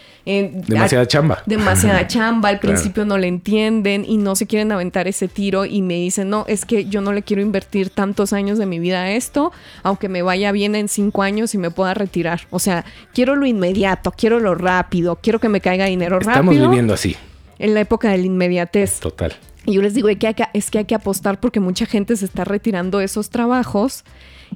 demasiada 0.67 1.07
chamba. 1.07 1.43
Demasiada 1.47 2.07
chamba. 2.07 2.51
Al 2.51 2.61
principio 2.61 3.05
no 3.05 3.17
le 3.17 3.29
entienden 3.29 4.05
y 4.07 4.19
no 4.19 4.37
se 4.37 4.47
quieren 4.47 4.73
aventar 4.73 5.09
ese 5.09 5.27
tiro 5.27 5.65
y 5.65 5.81
me 5.81 5.95
dicen, 5.95 6.29
no, 6.29 6.45
es 6.49 6.65
que 6.65 6.85
yo 6.85 7.01
no 7.01 7.13
le 7.13 7.23
quiero 7.23 7.41
invertir 7.43 7.91
tantos 7.91 8.33
años 8.33 8.59
de 8.59 8.67
mi 8.67 8.79
vida 8.79 9.03
a 9.03 9.13
esto, 9.13 9.53
aunque 9.83 10.09
me 10.09 10.23
vaya 10.23 10.53
bien 10.53 10.75
en 10.75 10.89
cinco 10.89 11.23
años 11.23 11.55
y 11.55 11.59
me 11.59 11.71
pueda 11.71 11.95
retirar. 11.95 12.43
O 12.51 12.59
sea, 12.59 12.85
quiero 13.15 13.37
lo 13.37 13.47
inmediato, 13.47 14.13
quiero 14.13 14.39
lo 14.39 14.55
rápido, 14.55 15.17
quiero 15.23 15.39
que 15.39 15.49
me 15.49 15.61
caiga 15.61 15.87
dinero 15.87 16.19
rápido. 16.19 16.53
Estamos 16.53 16.71
viviendo 16.71 16.95
así. 16.95 17.17
En 17.59 17.75
la 17.75 17.81
época 17.81 18.11
de 18.11 18.19
la 18.19 18.27
inmediatez. 18.27 19.01
Total. 19.01 19.35
Y 19.65 19.75
yo 19.75 19.83
les 19.83 19.95
digo, 19.95 20.09
que 20.09 20.35
es 20.55 20.71
que 20.71 20.79
hay 20.79 20.85
que 20.85 20.95
apostar 20.95 21.41
porque 21.41 21.61
mucha 21.61 21.87
gente 21.87 22.17
se 22.17 22.25
está 22.25 22.45
retirando 22.45 22.99
de 22.99 23.05
esos 23.05 23.31
trabajos 23.31 24.05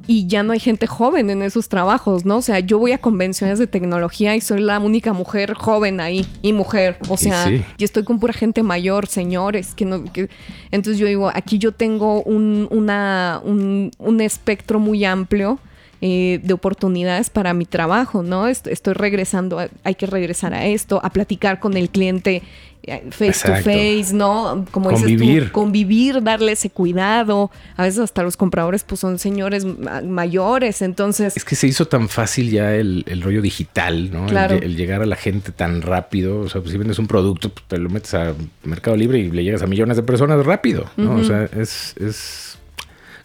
y 0.06 0.26
ya 0.26 0.42
no 0.42 0.52
hay 0.52 0.60
gente 0.60 0.86
joven 0.86 1.30
en 1.30 1.42
esos 1.42 1.68
trabajos, 1.68 2.24
¿no? 2.24 2.38
O 2.38 2.42
sea, 2.42 2.60
yo 2.60 2.78
voy 2.78 2.92
a 2.92 2.98
convenciones 2.98 3.58
de 3.58 3.66
tecnología 3.66 4.34
y 4.36 4.40
soy 4.40 4.60
la 4.60 4.78
única 4.78 5.12
mujer 5.12 5.54
joven 5.54 6.00
ahí 6.00 6.26
y 6.42 6.52
mujer, 6.52 6.96
o 7.08 7.16
sea, 7.16 7.50
y, 7.50 7.64
estoy 7.78 8.04
con 8.04 8.18
pura 8.18 8.32
gente 8.32 8.62
mayor, 8.62 9.06
señores, 9.06 9.74
que 9.74 9.84
no, 9.84 10.04
que... 10.12 10.28
entonces 10.70 10.98
yo 10.98 11.06
digo, 11.06 11.30
aquí 11.32 11.58
yo 11.58 11.72
tengo 11.72 12.22
un, 12.22 12.68
una, 12.70 13.40
un, 13.44 13.90
un 13.98 14.20
espectro 14.20 14.78
muy 14.78 15.04
amplio. 15.04 15.58
Eh, 16.04 16.40
de 16.42 16.52
oportunidades 16.52 17.30
para 17.30 17.54
mi 17.54 17.64
trabajo, 17.64 18.24
¿no? 18.24 18.48
Estoy 18.48 18.92
regresando, 18.92 19.60
hay 19.84 19.94
que 19.94 20.06
regresar 20.06 20.52
a 20.52 20.66
esto, 20.66 21.00
a 21.00 21.10
platicar 21.10 21.60
con 21.60 21.76
el 21.76 21.90
cliente 21.90 22.42
eh, 22.84 23.04
face 23.10 23.46
to 23.46 23.54
face, 23.56 24.12
¿no? 24.12 24.64
Como 24.70 24.90
convivir. 24.90 25.52
convivir, 25.52 26.22
darle 26.22 26.52
ese 26.52 26.70
cuidado. 26.70 27.50
A 27.76 27.84
veces 27.84 28.00
hasta 28.00 28.22
los 28.22 28.36
compradores 28.36 28.82
pues 28.84 29.00
son 29.00 29.18
señores 29.18 29.64
mayores, 29.64 30.82
entonces... 30.82 31.36
Es 31.36 31.44
que 31.44 31.54
se 31.54 31.68
hizo 31.68 31.86
tan 31.86 32.08
fácil 32.08 32.50
ya 32.50 32.74
el, 32.74 33.04
rollo 33.22 33.40
digital, 33.40 34.10
¿no? 34.12 34.26
El, 34.28 34.76
llegar 34.76 35.02
a 35.02 35.06
la 35.06 35.16
gente 35.16 35.52
tan 35.52 35.82
rápido. 35.82 36.40
O 36.40 36.48
sea, 36.48 36.60
pues, 36.60 36.72
si 36.72 36.78
vendes 36.78 36.98
un 36.98 37.06
producto, 37.06 37.50
pues, 37.50 37.66
te 37.68 37.78
lo 37.78 37.88
metes 37.88 38.14
a 38.14 38.34
Mercado 38.64 38.96
Libre 38.96 39.18
y 39.18 39.30
le 39.30 39.44
llegas 39.44 39.62
a 39.62 39.66
millones 39.66 39.96
de 39.96 40.02
personas 40.02 40.44
rápido, 40.44 40.86
¿no? 40.96 41.16
O 41.16 41.24
sea, 41.24 41.48
es 41.56 42.58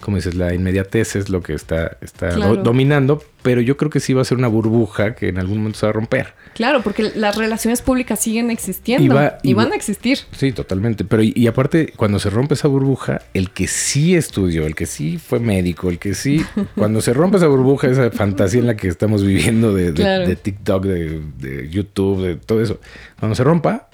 como 0.01 0.17
dices, 0.17 0.35
la 0.35 0.53
inmediatez 0.53 1.15
es 1.15 1.29
lo 1.29 1.41
que 1.41 1.53
está, 1.53 1.97
está 2.01 2.35
dominando, 2.35 3.23
pero 3.41 3.61
yo 3.61 3.77
creo 3.77 3.89
que 3.89 3.99
sí 3.99 4.13
va 4.13 4.21
a 4.21 4.25
ser 4.25 4.37
una 4.37 4.47
burbuja 4.47 5.15
que 5.15 5.29
en 5.29 5.37
algún 5.37 5.59
momento 5.59 5.79
se 5.79 5.85
va 5.85 5.91
a 5.91 5.93
romper. 5.93 6.33
Claro, 6.53 6.81
porque 6.81 7.11
las 7.15 7.35
relaciones 7.37 7.81
públicas 7.81 8.19
siguen 8.19 8.49
existiendo 8.49 9.15
y, 9.43 9.53
van 9.53 9.71
a 9.71 9.75
existir. 9.75 10.19
Sí, 10.31 10.51
totalmente. 10.51 11.03
Pero 11.03 11.23
y, 11.23 11.47
aparte, 11.47 11.93
cuando 11.95 12.19
se 12.19 12.29
rompe 12.29 12.55
esa 12.55 12.67
burbuja, 12.67 13.21
el 13.33 13.51
que 13.51 13.67
sí 13.67 14.15
estudió, 14.15 14.65
el 14.65 14.75
que 14.75 14.85
sí 14.85 15.17
fue 15.17 15.39
médico, 15.39 15.89
el 15.89 15.99
que 15.99 16.13
sí, 16.15 16.43
cuando 16.75 16.99
se 17.01 17.13
rompe 17.13 17.37
esa 17.37 17.47
burbuja, 17.47 17.87
esa 17.87 18.09
fantasía 18.11 18.59
en 18.59 18.67
la 18.67 18.75
que 18.75 18.87
estamos 18.87 19.23
viviendo 19.23 19.73
de, 19.73 19.91
de 19.91 20.35
TikTok, 20.35 20.83
de, 20.85 21.21
de 21.37 21.69
YouTube, 21.69 22.23
de 22.23 22.35
todo 22.35 22.61
eso, 22.61 22.79
cuando 23.19 23.35
se 23.35 23.43
rompa, 23.43 23.86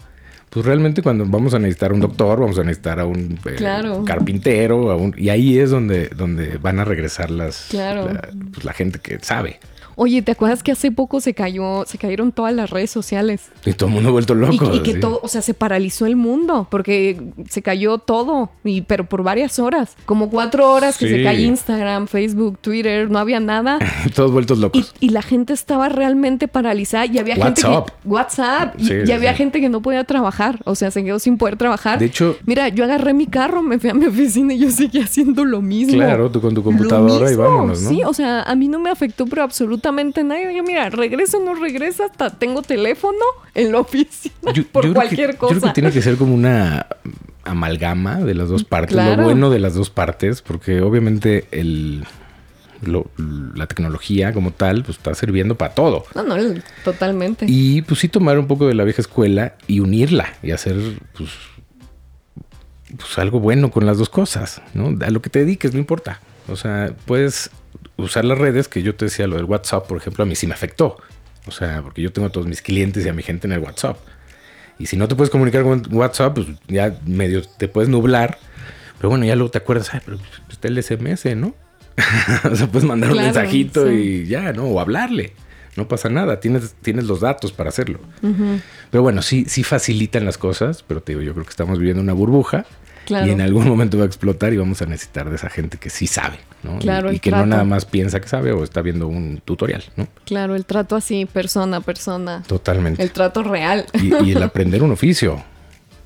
pues 0.53 0.67
realmente 0.67 1.01
cuando 1.01 1.25
vamos 1.25 1.55
a 1.55 1.59
necesitar 1.59 1.91
un 1.93 1.99
doctor, 1.99 2.39
vamos 2.39 2.59
a 2.59 2.63
necesitar 2.63 2.99
a 2.99 3.05
un 3.05 3.39
eh, 3.45 4.03
carpintero, 4.05 4.91
a 4.91 4.95
un, 4.95 5.15
y 5.17 5.29
ahí 5.29 5.57
es 5.57 5.71
donde, 5.71 6.09
donde 6.09 6.57
van 6.59 6.79
a 6.79 6.85
regresar 6.85 7.31
las 7.31 7.69
pues, 8.51 8.63
la 8.63 8.73
gente 8.73 8.99
que 8.99 9.17
sabe. 9.19 9.59
Oye, 9.95 10.21
¿te 10.21 10.31
acuerdas 10.31 10.63
que 10.63 10.71
hace 10.71 10.91
poco 10.91 11.21
se 11.21 11.33
cayó, 11.33 11.85
se 11.85 11.97
cayeron 11.97 12.31
todas 12.31 12.53
las 12.53 12.69
redes 12.69 12.89
sociales? 12.89 13.49
Y 13.65 13.73
todo 13.73 13.89
el 13.89 13.95
mundo 13.95 14.09
ha 14.09 14.11
vuelto 14.11 14.33
loco. 14.35 14.73
Y, 14.73 14.79
que 14.81 14.95
todo, 14.95 15.19
o 15.21 15.27
sea, 15.27 15.41
se 15.41 15.53
paralizó 15.53 16.05
el 16.05 16.15
mundo 16.15 16.67
porque 16.69 17.21
se 17.49 17.61
cayó 17.61 17.97
todo, 17.99 18.49
y, 18.63 18.81
pero 18.81 19.05
por 19.05 19.23
varias 19.23 19.59
horas. 19.59 19.95
Como 20.05 20.29
cuatro 20.29 20.71
horas 20.71 20.97
que 20.97 21.07
se 21.07 21.23
cayó 21.23 21.47
Instagram, 21.47 22.07
Facebook, 22.07 22.57
Twitter, 22.59 23.09
no 23.09 23.19
había 23.19 23.39
nada. 23.39 23.79
Todos 24.15 24.31
vueltos 24.31 24.57
locos. 24.57 24.93
Y, 24.99 25.13
la 25.13 25.21
gente 25.21 25.53
estaba 25.53 25.89
realmente 25.89 26.47
paralizada 26.47 27.05
y 27.05 27.19
había 27.19 27.35
gente 27.35 27.61
que... 27.61 27.83
WhatsApp. 28.05 28.75
y, 28.79 29.11
había 29.11 29.35
gente 29.35 29.61
que 29.61 29.69
no 29.69 29.81
podía 29.81 30.03
trabajar, 30.05 30.59
o 30.65 30.73
sea, 30.73 30.89
se 30.89 31.03
quedó 31.03 31.19
sin 31.19 31.37
poder 31.37 31.55
trabajar. 31.55 31.99
De 31.99 32.05
hecho... 32.05 32.35
Mira, 32.45 32.69
yo 32.69 32.83
agarré 32.83 33.13
mi 33.13 33.27
carro, 33.27 33.61
me 33.61 33.77
fui 33.77 33.91
a 33.91 33.93
mi 33.93 34.07
oficina 34.07 34.53
y 34.55 34.59
yo 34.59 34.71
seguía 34.71 35.03
haciendo 35.03 35.45
lo 35.45 35.61
mismo. 35.61 35.93
Claro, 35.93 36.31
tú 36.31 36.41
con 36.41 36.55
tu 36.55 36.63
computadora 36.63 37.31
y 37.31 37.35
vámonos, 37.35 37.83
¿no? 37.83 37.89
Sí, 37.89 38.03
o 38.03 38.13
sea, 38.13 38.41
a 38.41 38.55
mí 38.55 38.67
no 38.67 38.79
me 38.79 38.89
afectó, 38.89 39.27
pero 39.27 39.43
absolutamente 39.43 39.82
absolutamente 39.83 40.23
nadie. 40.23 40.55
Yo, 40.55 40.63
mira, 40.63 40.89
regresa 40.89 41.37
o 41.37 41.43
no 41.43 41.55
regresa, 41.55 42.05
hasta 42.05 42.29
tengo 42.29 42.61
teléfono 42.61 43.25
en 43.53 43.71
la 43.71 43.79
oficina 43.79 44.53
por 44.71 44.93
cualquier 44.93 45.37
cosa. 45.37 45.53
Yo 45.53 45.59
creo 45.59 45.71
que 45.71 45.81
tiene 45.81 45.91
que 45.91 46.01
ser 46.01 46.15
como 46.17 46.33
una 46.33 46.87
amalgama 47.43 48.19
de 48.19 48.33
las 48.35 48.47
dos 48.47 48.63
partes, 48.63 48.95
lo 48.95 49.23
bueno 49.23 49.49
de 49.49 49.59
las 49.59 49.73
dos 49.73 49.89
partes, 49.89 50.41
porque 50.41 50.81
obviamente 50.81 51.47
el, 51.51 52.05
la 53.55 53.67
tecnología 53.67 54.31
como 54.31 54.51
tal, 54.51 54.83
pues 54.83 54.97
está 54.97 55.13
sirviendo 55.13 55.55
para 55.55 55.73
todo. 55.73 56.05
No, 56.15 56.23
no, 56.23 56.35
totalmente. 56.85 57.45
Y 57.49 57.81
pues 57.81 57.99
sí 57.99 58.07
tomar 58.07 58.39
un 58.39 58.47
poco 58.47 58.67
de 58.67 58.75
la 58.75 58.85
vieja 58.85 59.01
escuela 59.01 59.55
y 59.67 59.81
unirla 59.81 60.33
y 60.41 60.51
hacer 60.51 60.77
pues, 61.17 61.31
pues 62.97 63.17
algo 63.17 63.41
bueno 63.41 63.71
con 63.71 63.85
las 63.85 63.97
dos 63.97 64.09
cosas, 64.09 64.61
¿no? 64.73 64.97
A 65.05 65.09
lo 65.09 65.21
que 65.21 65.29
te 65.29 65.39
dediques, 65.39 65.73
no 65.73 65.79
importa. 65.79 66.21
O 66.47 66.55
sea, 66.55 66.93
puedes 67.05 67.49
usar 67.97 68.25
las 68.25 68.37
redes, 68.37 68.67
que 68.67 68.81
yo 68.81 68.95
te 68.95 69.05
decía 69.05 69.27
lo 69.27 69.35
del 69.35 69.45
WhatsApp, 69.45 69.87
por 69.87 69.97
ejemplo, 69.97 70.23
a 70.23 70.25
mí 70.25 70.35
sí 70.35 70.47
me 70.47 70.53
afectó. 70.53 70.97
O 71.45 71.51
sea, 71.51 71.81
porque 71.81 72.01
yo 72.01 72.11
tengo 72.11 72.27
a 72.27 72.31
todos 72.31 72.47
mis 72.47 72.61
clientes 72.61 73.05
y 73.05 73.09
a 73.09 73.13
mi 73.13 73.23
gente 73.23 73.47
en 73.47 73.53
el 73.53 73.59
WhatsApp. 73.59 73.97
Y 74.79 74.85
si 74.85 74.97
no 74.97 75.07
te 75.07 75.15
puedes 75.15 75.29
comunicar 75.29 75.63
con 75.63 75.83
WhatsApp, 75.91 76.35
pues 76.35 76.47
ya 76.67 76.97
medio 77.05 77.41
te 77.43 77.67
puedes 77.67 77.89
nublar. 77.89 78.37
Pero 78.97 79.09
bueno, 79.09 79.25
ya 79.25 79.35
luego 79.35 79.51
te 79.51 79.57
acuerdas, 79.57 79.93
ay, 79.93 80.01
pero 80.05 80.17
está 80.49 80.67
el 80.67 80.81
SMS, 80.81 81.35
¿no? 81.35 81.53
o 82.51 82.55
sea, 82.55 82.67
puedes 82.67 82.87
mandar 82.87 83.11
un 83.11 83.17
mensajito 83.17 83.91
y 83.91 84.25
ya, 84.25 84.53
¿no? 84.53 84.65
O 84.65 84.79
hablarle. 84.79 85.33
No 85.75 85.87
pasa 85.87 86.09
nada, 86.09 86.39
tienes, 86.39 86.75
tienes 86.81 87.05
los 87.05 87.21
datos 87.21 87.51
para 87.51 87.69
hacerlo. 87.69 87.99
Pero 88.91 89.01
bueno, 89.01 89.21
sí, 89.21 89.45
sí 89.47 89.63
facilitan 89.63 90.23
las 90.23 90.37
cosas, 90.37 90.83
pero 90.83 91.01
te 91.01 91.13
digo, 91.13 91.23
yo 91.23 91.33
creo 91.33 91.45
que 91.45 91.49
estamos 91.49 91.79
viviendo 91.79 92.01
una 92.01 92.13
burbuja 92.13 92.65
Y 93.09 93.29
en 93.29 93.41
algún 93.41 93.67
momento 93.67 93.97
va 93.97 94.03
a 94.03 94.07
explotar 94.07 94.53
y 94.53 94.57
vamos 94.57 94.81
a 94.81 94.85
necesitar 94.85 95.29
de 95.29 95.35
esa 95.35 95.49
gente 95.49 95.77
que 95.77 95.89
sí 95.89 96.07
sabe, 96.07 96.37
¿no? 96.63 96.79
Claro, 96.79 97.11
y, 97.11 97.19
que 97.19 97.31
no 97.31 97.45
nada 97.45 97.63
más 97.63 97.85
piensa 97.85 98.19
que 98.19 98.27
sabe 98.27 98.51
o 98.51 98.63
está 98.63 98.81
viendo 98.81 99.07
un 99.07 99.41
tutorial, 99.43 99.83
¿no? 99.95 100.07
Claro, 100.25 100.55
el 100.55 100.65
trato 100.65 100.95
así, 100.95 101.25
persona 101.25 101.77
a 101.77 101.81
persona. 101.81 102.43
Totalmente. 102.47 103.01
El 103.01 103.11
trato 103.11 103.43
real. 103.43 103.85
Y, 104.01 104.31
el 104.31 104.43
aprender 104.43 104.83
un 104.83 104.91
oficio. 104.91 105.43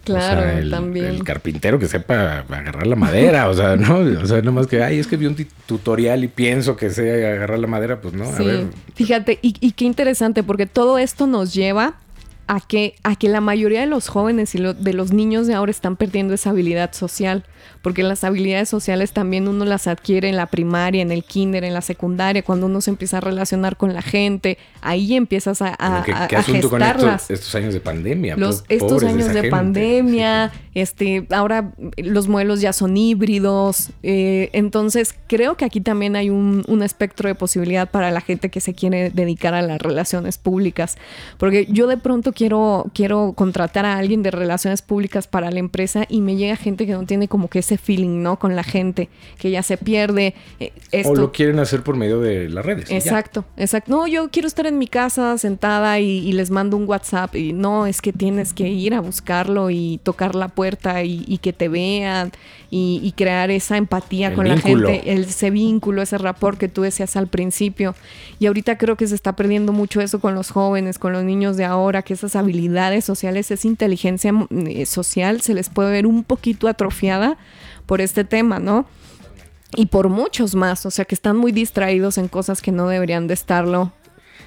Claro, 0.03 0.49
el, 0.49 0.71
también. 0.71 1.07
El 1.07 1.23
carpintero 1.25 1.77
que 1.79 1.87
sepa 1.87 2.39
agarrar 2.39 2.87
la 2.87 2.95
madera, 2.95 3.49
o 3.49 3.53
sea, 3.53 3.75
¿no? 3.75 3.97
O 3.97 4.25
sea, 4.25 4.41
no 4.41 4.53
más 4.53 4.65
que, 4.67 4.81
ay, 4.81 4.99
es 4.99 5.07
que 5.07 5.17
vi 5.17 5.25
un 5.25 5.35
tutorial 5.65 6.23
y 6.23 6.29
pienso 6.29 6.77
que 6.77 6.89
sé 6.89 7.27
agarrar 7.27 7.59
la 7.59 7.67
madera, 7.67 7.99
pues 7.99 8.13
no, 8.13 8.23
a 8.23 8.37
ver. 8.39 8.67
Fíjate, 8.95 9.37
y, 9.41 9.55
y 9.59 9.73
qué 9.73 9.83
interesante, 9.83 10.43
porque 10.43 10.65
todo 10.65 10.97
esto 10.97 11.27
nos 11.27 11.53
lleva 11.53 11.95
a 12.47 12.61
que, 12.61 12.95
a 13.03 13.15
que 13.15 13.29
la 13.29 13.41
mayoría 13.41 13.81
de 13.81 13.87
los 13.87 14.07
jóvenes 14.07 14.55
y 14.55 14.59
de 14.59 14.93
los 14.93 15.11
niños 15.11 15.47
de 15.47 15.53
ahora 15.53 15.71
están 15.71 15.95
perdiendo 15.95 16.33
esa 16.33 16.51
habilidad 16.51 16.93
social, 16.93 17.43
porque 17.81 18.03
las 18.03 18.23
habilidades 18.23 18.69
sociales 18.69 19.11
también 19.11 19.47
uno 19.47 19.65
las 19.65 19.87
adquiere 19.87 20.29
en 20.29 20.35
la 20.35 20.47
primaria, 20.47 21.01
en 21.01 21.11
el 21.11 21.23
kinder, 21.23 21.63
en 21.63 21.73
la 21.73 21.81
secundaria, 21.81 22.43
cuando 22.43 22.65
uno 22.65 22.81
se 22.81 22.89
empieza 22.89 23.17
a 23.17 23.21
relacionar 23.21 23.77
con 23.77 23.93
la 23.93 24.01
gente, 24.01 24.57
ahí 24.81 25.15
empiezas 25.15 25.61
a, 25.61 25.75
a, 25.77 26.03
¿Qué, 26.27 26.35
asunto 26.35 26.69
con 26.69 26.81
estos, 26.81 27.55
años 27.55 27.73
de 27.73 27.79
pandemia? 27.79 28.35
Los, 28.35 28.63
estos 28.69 29.03
años 29.03 29.33
de, 29.33 29.49
pandemia, 29.49 30.51
este, 30.73 31.27
ahora 31.31 31.73
los 31.97 32.27
modelos 32.27 32.61
ya 32.61 32.73
son 32.73 32.97
híbridos, 32.97 33.89
eh, 34.03 34.49
entonces 34.53 35.15
creo 35.27 35.55
que 35.55 35.65
aquí 35.65 35.81
también 35.81 36.15
hay 36.15 36.29
un, 36.29 36.63
un 36.67 36.83
espectro 36.83 37.27
de 37.29 37.35
posibilidad 37.35 37.89
para 37.89 38.11
la 38.11 38.21
gente 38.21 38.49
que 38.49 38.61
se 38.61 38.73
quiere 38.73 39.09
dedicar 39.09 39.53
a 39.53 39.61
las 39.61 39.81
relaciones 39.81 40.37
públicas, 40.37 40.97
porque 41.37 41.67
yo 41.69 41.87
de 41.87 41.97
pronto 41.97 42.33
quiero, 42.33 42.85
quiero 42.93 43.33
contratar 43.35 43.85
a 43.85 43.97
alguien 43.97 44.23
de 44.23 44.31
relaciones 44.31 44.81
públicas 44.81 45.27
para 45.27 45.51
la 45.51 45.59
empresa 45.59 46.05
y 46.09 46.21
me 46.21 46.35
llega 46.35 46.55
gente 46.55 46.85
que 46.85 46.93
no 46.93 47.05
tiene 47.05 47.27
como 47.27 47.46
que 47.47 47.59
ese 47.59 47.77
feeling, 47.77 48.21
¿no? 48.21 48.37
Con 48.39 48.55
la 48.55 48.63
gente, 48.63 49.09
que 49.37 49.51
ya 49.51 49.63
se 49.63 49.77
pierde. 49.77 50.33
Eh, 50.59 50.71
esto. 50.91 51.11
O 51.11 51.15
lo 51.15 51.31
quieren 51.31 51.59
hacer 51.59 51.83
por 51.83 51.95
medio 51.95 52.19
de 52.19 52.49
las 52.49 52.65
redes. 52.65 52.89
Exacto, 52.91 53.45
exacto. 53.57 53.91
No, 53.91 54.07
yo 54.07 54.29
quiero 54.29 54.47
estar 54.47 54.65
en 54.67 54.77
mi 54.77 54.87
casa 54.87 55.37
sentada 55.37 55.99
y, 55.99 56.31
les 56.31 56.51
mando 56.51 56.77
un 56.77 56.87
WhatsApp 56.87 57.35
y 57.35 57.53
no, 57.53 57.87
es 57.87 58.01
que 58.01 58.13
tienes 58.13 58.53
que 58.53 58.67
ir 58.67 58.93
a 58.93 58.99
buscarlo 58.99 59.69
y 59.69 59.99
tocar 60.03 60.35
la 60.35 60.49
puerta 60.49 61.03
y, 61.03 61.37
que 61.39 61.53
te 61.53 61.67
vean 61.67 62.31
y, 62.69 63.13
crear 63.15 63.49
esa 63.49 63.77
empatía 63.77 64.33
con 64.33 64.47
la 64.47 64.57
gente, 64.57 65.01
ese 65.05 65.49
vínculo, 65.49 66.01
ese 66.01 66.17
rapport 66.17 66.57
que 66.57 66.67
tú 66.67 66.81
decías 66.81 67.15
al 67.15 67.27
principio. 67.27 67.95
Y 68.39 68.45
ahorita 68.45 68.77
creo 68.77 68.95
que 68.95 69.07
se 69.07 69.15
está 69.15 69.35
perdiendo 69.35 69.71
mucho 69.71 70.01
eso 70.01 70.19
con 70.19 70.35
los 70.35 70.51
jóvenes, 70.51 70.99
con 70.99 71.13
los 71.13 71.23
niños 71.23 71.57
de 71.57 71.65
ahora, 71.65 72.01
que 72.01 72.13
esas 72.13 72.35
habilidades 72.35 73.05
sociales, 73.05 73.49
esa 73.51 73.67
inteligencia 73.67 74.31
mm, 74.31 74.47
eh, 74.67 74.85
social 74.85 75.41
se 75.41 75.53
les 75.53 75.69
puede 75.69 75.91
ver 75.91 76.05
un 76.05 76.23
poquito 76.23 76.67
atrofiada 76.67 77.36
por 77.87 78.01
este 78.01 78.23
tema, 78.23 78.59
¿no? 78.59 78.85
Y 79.75 79.87
por 79.87 80.09
muchos 80.09 80.53
más, 80.53 80.85
o 80.85 80.91
sea, 80.91 81.05
que 81.05 81.15
están 81.15 81.35
muy 81.35 81.51
distraídos 81.51 82.19
en 82.19 82.27
cosas 82.27 82.61
que 82.61 82.71
no 82.71 82.87
deberían 82.87 83.27
de 83.27 83.33
estarlo. 83.33 83.91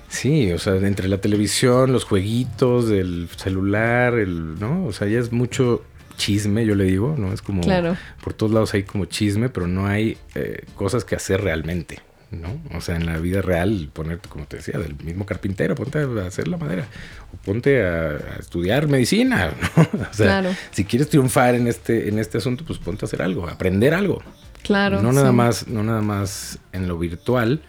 Sí, 0.09 0.51
o 0.53 0.59
sea, 0.59 0.77
entre 0.77 1.09
la 1.09 1.21
televisión, 1.21 1.93
los 1.93 2.05
jueguitos, 2.05 2.89
del 2.89 3.29
celular, 3.37 4.15
el, 4.15 4.59
¿no? 4.59 4.87
O 4.87 4.93
sea, 4.93 5.09
ya 5.09 5.19
es 5.19 5.33
mucho 5.33 5.83
chisme, 6.17 6.67
yo 6.67 6.75
le 6.75 6.85
digo, 6.85 7.15
¿no? 7.17 7.33
Es 7.33 7.43
como 7.43 7.63
claro. 7.63 7.97
por 8.23 8.35
todos 8.35 8.53
lados 8.53 8.75
hay 8.75 8.83
como 8.83 9.07
chisme, 9.07 9.49
pero 9.49 9.67
no 9.67 9.87
hay 9.87 10.19
eh, 10.35 10.65
cosas 10.75 11.05
que 11.05 11.17
hacer 11.17 11.43
realmente. 11.43 12.01
¿No? 12.31 12.61
O 12.77 12.81
sea, 12.81 12.97
en 12.97 13.07
la 13.07 13.19
vida 13.19 13.43
real, 13.43 13.91
ponerte, 13.93 14.29
como 14.29 14.47
te 14.47 14.59
decía, 14.59 14.79
del 14.79 14.97
mismo 15.03 15.27
carpintero, 15.27 15.75
ponte 15.75 15.99
a 15.99 16.27
hacer 16.27 16.49
la 16.49 16.57
madera, 16.57 16.87
o 17.33 17.37
ponte 17.39 17.83
a, 17.85 18.17
estudiar 18.39 18.87
medicina, 18.87 19.53
¿no? 19.77 19.83
O 20.11 20.15
sea, 20.15 20.57
si 20.71 20.85
quieres 20.85 21.09
triunfar 21.09 21.55
en 21.55 21.67
este, 21.67 22.09
en 22.09 22.19
este 22.19 22.39
asunto, 22.39 22.65
pues 22.65 22.79
ponte 22.79 23.05
a 23.05 23.07
hacer 23.07 23.23
algo, 23.23 23.49
aprender 23.49 23.95
algo. 23.95 24.23
Claro. 24.63 25.03
No 25.03 25.13
nada 25.13 25.33
más, 25.33 25.69
no 25.69 25.83
nada 25.83 26.03
más 26.03 26.59
en 26.73 26.87
lo 26.87 26.99
virtual, 26.99 27.63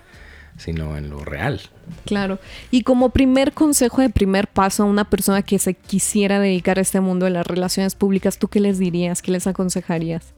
sino 0.58 0.98
en 0.98 1.10
lo 1.10 1.24
real. 1.24 1.62
Claro. 2.06 2.40
Y 2.70 2.84
como 2.84 3.10
primer 3.10 3.54
consejo 3.54 4.02
de 4.02 4.10
primer 4.10 4.48
paso 4.48 4.84
a 4.84 4.86
una 4.86 5.10
persona 5.10 5.42
que 5.42 5.58
se 5.58 5.74
quisiera 5.74 6.40
dedicar 6.40 6.78
a 6.78 6.82
este 6.82 7.02
mundo 7.02 7.26
de 7.26 7.32
las 7.32 7.48
relaciones 7.48 7.96
públicas, 7.96 8.38
¿tú 8.38 8.48
qué 8.48 8.60
les 8.60 8.78
dirías? 8.78 9.22
¿Qué 9.22 9.32
les 9.32 9.48
aconsejarías? 9.48 10.34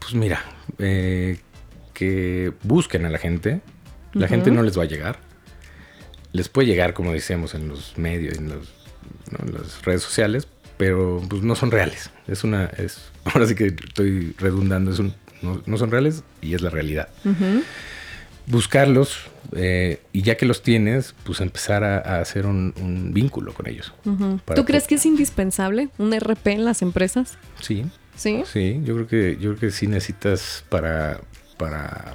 Pues 0.00 0.14
mira, 0.14 0.40
eh, 0.78 1.38
que 1.94 2.52
busquen 2.62 3.06
a 3.06 3.10
la 3.10 3.18
gente. 3.18 3.60
La 4.12 4.28
gente 4.28 4.50
no 4.50 4.62
les 4.62 4.78
va 4.78 4.82
a 4.82 4.86
llegar. 4.86 5.18
Les 6.32 6.48
puede 6.48 6.68
llegar, 6.68 6.94
como 6.94 7.12
decíamos, 7.12 7.54
en 7.54 7.68
los 7.68 7.96
medios, 7.96 8.38
en, 8.38 8.48
las 8.48 9.82
redes 9.82 10.02
sociales, 10.02 10.46
pero 10.76 11.22
pues, 11.28 11.42
no 11.42 11.56
son 11.56 11.70
reales. 11.70 12.10
Es 12.28 12.44
una, 12.44 12.66
es, 12.76 13.10
ahora 13.24 13.46
sí 13.46 13.54
que 13.54 13.66
estoy 13.66 14.34
redundando, 14.38 14.92
es 14.92 14.98
un, 14.98 15.14
no, 15.42 15.78
son 15.78 15.90
reales 15.90 16.22
y 16.42 16.54
es 16.54 16.62
la 16.62 16.70
realidad. 16.70 17.08
Buscarlos 18.46 19.26
eh, 19.52 20.00
y 20.12 20.22
ya 20.22 20.36
que 20.36 20.46
los 20.46 20.62
tienes, 20.62 21.14
pues 21.24 21.40
empezar 21.40 21.82
a, 21.82 22.20
hacer 22.20 22.46
un, 22.46 23.10
vínculo 23.12 23.54
con 23.54 23.66
ellos. 23.68 23.92
¿Tú 24.54 24.64
crees 24.64 24.86
que 24.86 24.96
es 24.96 25.06
indispensable 25.06 25.88
un 25.98 26.12
RP 26.18 26.48
en 26.48 26.64
las 26.64 26.82
empresas? 26.82 27.38
Sí. 27.60 27.84
¿Sí? 28.16 28.44
Sí, 28.46 28.80
yo 28.84 28.94
creo 28.94 29.06
que, 29.08 29.36
yo 29.40 29.50
creo 29.50 29.58
que 29.58 29.70
sí 29.72 29.88
necesitas 29.88 30.64
para, 30.68 31.20
para, 31.56 32.14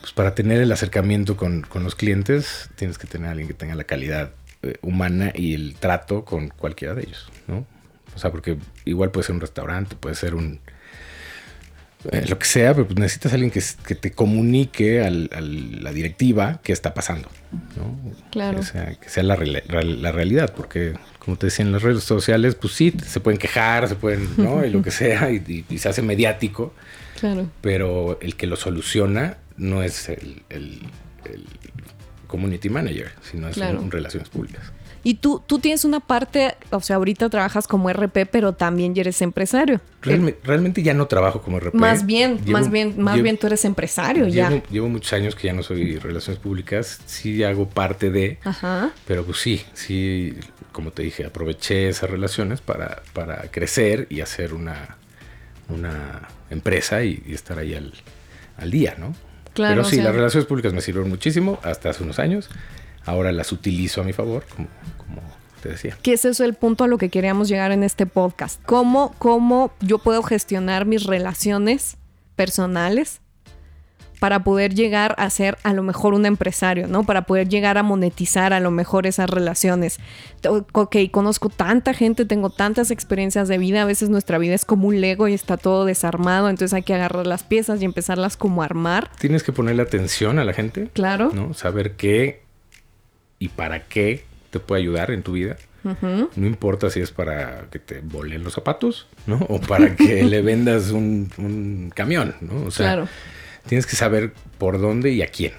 pues 0.00 0.12
para 0.12 0.34
tener 0.34 0.60
el 0.60 0.72
acercamiento 0.72 1.36
con, 1.36 1.66
los 1.74 1.94
clientes, 1.94 2.70
tienes 2.76 2.98
que 2.98 3.06
tener 3.06 3.28
a 3.28 3.30
alguien 3.32 3.48
que 3.48 3.54
tenga 3.54 3.74
la 3.74 3.84
calidad 3.84 4.30
eh, 4.62 4.76
humana 4.82 5.32
y 5.34 5.54
el 5.54 5.74
trato 5.76 6.24
con 6.24 6.48
cualquiera 6.48 6.94
de 6.94 7.02
ellos, 7.02 7.30
¿no? 7.46 7.66
O 8.14 8.18
sea, 8.18 8.30
porque 8.30 8.58
igual 8.84 9.10
puede 9.10 9.26
ser 9.26 9.34
un 9.34 9.40
restaurante, 9.40 9.96
puede 9.96 10.14
ser 10.14 10.34
un... 10.34 10.60
Eh, 12.10 12.24
lo 12.28 12.38
que 12.38 12.46
sea, 12.46 12.72
pero 12.72 12.86
pues 12.86 12.98
necesitas 12.98 13.32
a 13.32 13.34
alguien 13.34 13.50
que, 13.50 13.62
que 13.86 13.94
te 13.94 14.12
comunique 14.12 15.02
a 15.02 15.10
la 15.10 15.92
directiva 15.92 16.60
qué 16.62 16.72
está 16.72 16.94
pasando, 16.94 17.28
¿no? 17.76 17.94
Claro. 18.30 18.60
Que 18.60 18.66
sea, 18.66 18.94
que 18.94 19.08
sea 19.10 19.22
la, 19.22 19.36
la, 19.36 20.12
realidad, 20.12 20.54
porque 20.56 20.94
como 21.18 21.36
te 21.36 21.46
decía 21.46 21.64
en 21.64 21.72
las 21.72 21.82
redes 21.82 22.02
sociales, 22.04 22.54
pues 22.54 22.72
sí, 22.72 22.94
se 23.06 23.20
pueden 23.20 23.38
quejar, 23.38 23.86
se 23.86 23.96
pueden, 23.96 24.30
¿no? 24.38 24.64
y 24.64 24.70
lo 24.70 24.82
que 24.82 24.90
sea, 24.90 25.30
y 25.30 25.64
se 25.76 25.88
hace 25.90 26.00
mediático, 26.00 26.72
pero 27.60 28.18
el 28.22 28.34
que 28.34 28.46
lo 28.46 28.56
soluciona 28.56 29.36
no 29.58 29.82
es 29.82 30.08
el, 30.08 30.42
community 32.26 32.70
manager, 32.70 33.10
sino 33.20 33.48
es 33.48 33.58
un, 33.58 33.90
relaciones 33.90 34.30
públicas. 34.30 34.72
Y 35.02 35.14
tú, 35.14 35.42
tú 35.46 35.58
tienes 35.58 35.84
una 35.84 36.00
parte, 36.00 36.54
o 36.70 36.80
sea, 36.80 36.96
ahorita 36.96 37.30
trabajas 37.30 37.66
como 37.66 37.90
RP, 37.90 38.26
pero 38.30 38.52
también 38.52 38.94
ya 38.94 39.00
eres 39.00 39.22
empresario. 39.22 39.80
realmente 40.02 40.82
ya 40.82 40.92
no 40.94 41.06
trabajo 41.06 41.40
como 41.40 41.58
RP. 41.58 41.74
Más 41.74 42.04
bien, 42.04 42.40
más 42.46 42.70
bien, 42.70 43.00
más 43.00 43.22
bien 43.22 43.38
tú 43.38 43.46
eres 43.46 43.64
empresario 43.64 44.28
ya. 44.28 44.62
Llevo 44.70 44.88
muchos 44.88 45.12
años 45.12 45.34
que 45.34 45.46
ya 45.46 45.52
no 45.52 45.62
soy 45.62 45.98
relaciones 45.98 46.40
públicas, 46.40 47.00
sí 47.06 47.42
hago 47.44 47.68
parte 47.68 48.10
de, 48.10 48.38
Ajá. 48.44 48.90
pero 49.06 49.24
pues 49.24 49.38
sí, 49.38 49.62
sí, 49.72 50.34
como 50.72 50.90
te 50.90 51.02
dije, 51.02 51.24
aproveché 51.24 51.88
esas 51.88 52.10
relaciones 52.10 52.60
para, 52.60 53.02
para 53.12 53.50
crecer 53.50 54.06
y 54.10 54.20
hacer 54.20 54.54
una, 54.54 54.96
una 55.68 56.28
empresa 56.50 57.02
y, 57.02 57.22
estar 57.28 57.58
ahí 57.58 57.74
al, 57.74 58.70
día, 58.70 58.96
¿no? 58.98 59.14
Claro. 59.54 59.76
Pero 59.76 59.88
sí, 59.88 59.96
las 59.96 60.14
relaciones 60.14 60.46
públicas 60.46 60.72
me 60.72 60.80
sirvieron 60.80 61.08
muchísimo 61.08 61.58
hasta 61.62 61.90
hace 61.90 62.02
unos 62.02 62.18
años. 62.18 62.50
Ahora 63.10 63.32
las 63.32 63.50
utilizo 63.50 64.02
a 64.02 64.04
mi 64.04 64.12
favor, 64.12 64.44
como, 64.54 64.68
como 64.96 65.20
te 65.60 65.70
decía. 65.70 65.98
Que 66.00 66.12
ese 66.12 66.28
es 66.28 66.38
el 66.38 66.54
punto 66.54 66.84
a 66.84 66.86
lo 66.86 66.96
que 66.96 67.08
queríamos 67.08 67.48
llegar 67.48 67.72
en 67.72 67.82
este 67.82 68.06
podcast. 68.06 68.62
¿Cómo, 68.64 69.16
cómo 69.18 69.72
yo 69.80 69.98
puedo 69.98 70.22
gestionar 70.22 70.86
mis 70.86 71.02
relaciones 71.02 71.96
personales 72.36 73.20
para 74.20 74.44
poder 74.44 74.74
llegar 74.74 75.16
a 75.18 75.28
ser 75.28 75.58
a 75.64 75.72
lo 75.72 75.82
mejor 75.82 76.14
un 76.14 76.24
empresario, 76.24 76.86
¿no? 76.86 77.02
Para 77.02 77.22
poder 77.22 77.48
llegar 77.48 77.78
a 77.78 77.82
monetizar 77.82 78.52
a 78.52 78.60
lo 78.60 78.70
mejor 78.70 79.08
esas 79.08 79.28
relaciones. 79.28 79.98
Ok, 80.72 80.96
conozco 81.10 81.48
tanta 81.48 81.94
gente, 81.94 82.24
tengo 82.26 82.50
tantas 82.50 82.92
experiencias 82.92 83.48
de 83.48 83.58
vida, 83.58 83.82
a 83.82 83.86
veces 83.86 84.08
nuestra 84.08 84.38
vida 84.38 84.54
es 84.54 84.64
como 84.64 84.86
un 84.86 85.00
Lego 85.00 85.26
y 85.26 85.34
está 85.34 85.56
todo 85.56 85.84
desarmado, 85.84 86.48
entonces 86.48 86.74
hay 86.74 86.82
que 86.82 86.94
agarrar 86.94 87.26
las 87.26 87.42
piezas 87.42 87.82
y 87.82 87.86
empezarlas 87.86 88.36
como 88.36 88.62
a 88.62 88.66
armar. 88.66 89.10
Tienes 89.18 89.42
que 89.42 89.52
ponerle 89.52 89.82
atención 89.82 90.38
a 90.38 90.44
la 90.44 90.52
gente. 90.52 90.90
Claro. 90.92 91.32
¿no? 91.34 91.54
Saber 91.54 91.96
qué 91.96 92.49
y 93.40 93.48
para 93.48 93.88
qué 93.88 94.24
te 94.50 94.60
puede 94.60 94.82
ayudar 94.82 95.10
en 95.10 95.24
tu 95.24 95.32
vida. 95.32 95.56
No 95.82 96.46
importa 96.46 96.90
si 96.90 97.00
es 97.00 97.10
para 97.10 97.68
que 97.70 97.78
te 97.78 98.00
volen 98.00 98.44
los 98.44 98.52
zapatos, 98.52 99.08
¿no? 99.26 99.38
O 99.48 99.60
para 99.60 99.96
que 99.96 100.22
le 100.24 100.42
vendas 100.42 100.90
un, 100.90 101.90
camión, 101.94 102.36
¿no? 102.40 102.66
O 102.66 102.70
sea, 102.70 102.94
claro 102.94 103.08
tienes 103.66 103.86
que 103.86 103.96
saber 103.96 104.32
por 104.58 104.80
dónde 104.80 105.12
y 105.12 105.22
a 105.22 105.28
quién. 105.28 105.52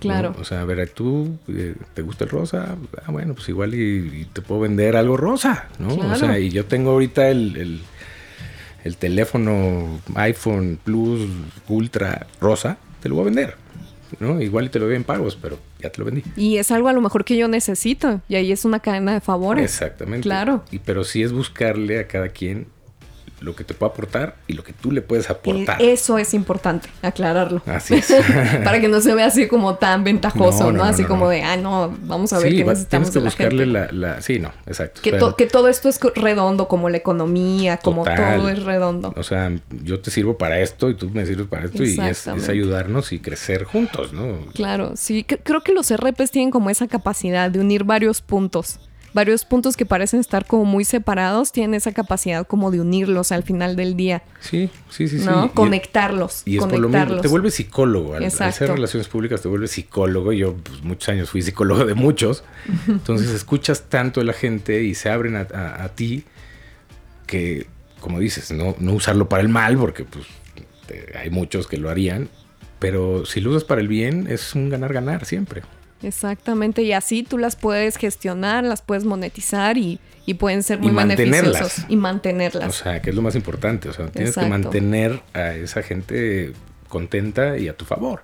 Claro. 0.00 0.34
O 0.38 0.44
sea, 0.44 0.60
a 0.60 0.64
ver, 0.64 0.88
tú 0.90 1.38
eh, 1.48 1.76
te 1.94 2.02
gusta 2.02 2.24
el 2.24 2.30
rosa, 2.30 2.76
ah, 3.06 3.10
bueno, 3.10 3.34
pues 3.34 3.48
igual 3.48 3.74
y, 3.74 4.26
te 4.32 4.42
puedo 4.42 4.62
vender 4.62 4.96
algo 4.96 5.16
rosa, 5.16 5.68
¿no? 5.78 5.94
O 5.94 6.14
sea, 6.16 6.38
y 6.38 6.50
yo 6.50 6.66
tengo 6.66 6.90
ahorita 6.90 7.28
el, 7.30 7.80
el, 8.84 8.96
teléfono 8.96 10.00
iPhone 10.16 10.78
Plus 10.82 11.22
Ultra 11.68 12.26
rosa, 12.38 12.76
te 13.00 13.08
lo 13.08 13.14
voy 13.14 13.22
a 13.22 13.24
vender, 13.26 13.56
¿no? 14.20 14.42
Igual 14.42 14.66
y 14.66 14.68
te 14.68 14.78
lo 14.78 14.86
doy 14.86 14.96
en 14.96 15.04
pagos, 15.04 15.38
pero 15.40 15.58
ya 15.84 15.90
te 15.90 15.98
lo 15.98 16.06
vendí. 16.06 16.22
Y 16.36 16.56
es 16.56 16.70
algo 16.70 16.88
a 16.88 16.92
lo 16.92 17.00
mejor 17.00 17.24
que 17.24 17.36
yo 17.36 17.46
necesito, 17.46 18.20
y 18.28 18.36
ahí 18.36 18.52
es 18.52 18.64
una 18.64 18.80
cadena 18.80 19.12
de 19.12 19.20
favores. 19.20 19.64
Exactamente. 19.64 20.22
Claro. 20.22 20.64
Y, 20.70 20.78
pero 20.78 21.04
sí 21.04 21.22
es 21.22 21.32
buscarle 21.32 21.98
a 21.98 22.08
cada 22.08 22.28
quien 22.30 22.66
lo 23.44 23.54
que 23.54 23.62
te 23.64 23.74
puede 23.74 23.92
aportar 23.92 24.36
y 24.46 24.54
lo 24.54 24.64
que 24.64 24.72
tú 24.72 24.90
le 24.90 25.02
puedes 25.02 25.28
aportar. 25.30 25.80
Eh, 25.80 25.92
eso 25.92 26.18
es 26.18 26.32
importante, 26.34 26.88
aclararlo. 27.02 27.62
Así 27.66 27.94
es. 27.94 28.12
Para 28.64 28.80
que 28.80 28.88
no 28.88 29.00
se 29.00 29.14
vea 29.14 29.26
así 29.26 29.46
como 29.48 29.74
tan 29.76 30.02
ventajoso, 30.04 30.72
¿no? 30.72 30.82
así 30.84 31.04
como 31.04 31.28
de, 31.28 31.42
ah, 31.42 31.56
no, 31.56 31.94
vamos 32.02 32.32
a 32.32 32.38
ver 32.38 32.50
sí, 32.50 32.56
qué 32.58 32.64
necesitamos 32.64 33.10
tienes 33.10 33.34
que 33.36 33.44
de 33.44 33.50
la 33.50 33.60
buscarle 33.60 33.82
gente. 33.82 33.96
la, 33.96 34.14
la- 34.14 34.22
Sí, 34.22 34.38
no, 34.38 34.50
exacto. 34.66 35.00
Que, 35.02 35.10
O 35.10 35.12
sea, 35.12 35.20
to- 35.20 35.36
que 35.36 35.46
todo 35.46 35.68
esto 35.68 35.88
es 35.88 36.00
redondo, 36.16 36.68
como 36.68 36.88
la 36.88 36.96
economía, 36.96 37.76
como 37.76 38.04
Total. 38.04 38.36
todo 38.38 38.48
es 38.48 38.62
redondo. 38.62 39.12
O 39.16 39.22
sea, 39.22 39.52
yo 39.82 40.00
te 40.00 40.10
sirvo 40.10 40.38
para 40.38 40.60
esto 40.60 40.88
y 40.90 40.94
tú 40.94 41.10
me 41.10 41.26
sirves 41.26 41.46
para 41.46 41.66
esto 41.66 41.84
y 41.84 41.98
es, 42.00 42.26
ayudarnos 42.48 43.12
y 43.12 43.18
crecer 43.20 43.64
juntos, 43.64 44.12
¿no? 44.12 44.38
Claro, 44.54 44.92
sí, 44.96 45.24
creo 45.24 45.62
que 45.62 45.72
los 45.72 45.94
RPs 45.94 46.30
tienen 46.30 46.50
como 46.50 46.70
esa 46.70 46.86
capacidad 46.88 47.50
de 47.50 47.60
unir 47.60 47.84
varios 47.84 48.22
puntos. 48.22 48.80
Varios 49.14 49.44
puntos 49.44 49.76
que 49.76 49.86
parecen 49.86 50.18
estar 50.20 50.44
como 50.44 50.64
muy 50.64 50.84
separados, 50.84 51.52
tienen 51.52 51.74
esa 51.74 51.92
capacidad 51.92 52.46
como 52.46 52.70
de 52.72 52.80
unirlos 52.80 53.30
al 53.32 53.44
final 53.44 53.76
del 53.76 53.96
día, 53.96 54.22
Sí, 54.40 54.68
sí, 54.90 55.06
sí, 55.08 55.20
sí. 55.20 55.24
¿no? 55.24 55.46
Y- 55.46 55.48
conectarlos, 55.50 56.42
Y 56.44 56.56
es 56.56 56.60
por 56.64 56.72
lo 56.72 56.76
mismo, 56.78 56.88
conectarlos. 56.90 57.22
te 57.22 57.28
vuelves 57.28 57.54
psicólogo. 57.54 58.10
Al, 58.14 58.16
al 58.18 58.24
Exacto. 58.24 58.44
hacer 58.56 58.70
relaciones 58.72 59.06
públicas 59.08 59.40
te 59.40 59.46
vuelves 59.48 59.70
psicólogo. 59.70 60.32
Yo 60.32 60.56
pues, 60.56 60.82
muchos 60.82 61.08
años 61.08 61.30
fui 61.30 61.42
psicólogo 61.42 61.84
de 61.86 61.94
muchos. 61.94 62.42
Entonces 62.88 63.30
escuchas 63.30 63.84
tanto 63.88 64.20
a 64.20 64.24
la 64.24 64.32
gente 64.32 64.82
y 64.82 64.94
se 64.96 65.08
abren 65.10 65.36
a, 65.36 65.46
a- 65.54 65.84
a 65.84 65.88
ti 65.90 66.24
que, 67.26 67.66
como 68.00 68.18
dices, 68.18 68.50
no, 68.50 68.74
no 68.80 68.92
usarlo 68.94 69.28
para 69.28 69.42
el 69.42 69.48
mal, 69.48 69.78
porque 69.78 70.04
pues 70.04 70.24
te- 70.86 71.16
hay 71.16 71.30
muchos 71.30 71.66
que 71.68 71.76
lo 71.76 71.88
harían. 71.88 72.28
Pero 72.80 73.24
si 73.24 73.40
lo 73.40 73.50
usas 73.50 73.64
para 73.64 73.80
el 73.80 73.88
bien, 73.88 74.26
es 74.28 74.54
un 74.56 74.68
ganar-ganar 74.68 75.24
siempre. 75.24 75.62
Exactamente, 76.04 76.82
y 76.82 76.92
así 76.92 77.22
tú 77.22 77.38
las 77.38 77.56
puedes 77.56 77.96
gestionar, 77.96 78.64
las 78.64 78.82
puedes 78.82 79.04
monetizar 79.04 79.76
y, 79.78 79.98
y 80.26 80.34
pueden 80.34 80.62
ser 80.62 80.78
Y 80.78 80.82
muy 80.82 80.92
mantenerlas. 80.92 81.52
beneficiosos. 81.52 81.86
Y 81.88 81.96
mantenerlas. 81.96 82.68
O 82.68 82.72
sea, 82.84 83.00
que 83.02 83.10
es 83.10 83.16
lo 83.16 83.22
más 83.22 83.34
importante. 83.34 83.88
O 83.88 83.92
sea, 83.92 84.06
tienes 84.08 84.34
que 84.34 84.46
mantener 84.46 85.20
a 85.32 85.54
esa 85.54 85.82
gente 85.82 86.52
contenta 86.88 87.58
y 87.58 87.68
a 87.68 87.76
tu 87.76 87.84
favor. 87.84 88.22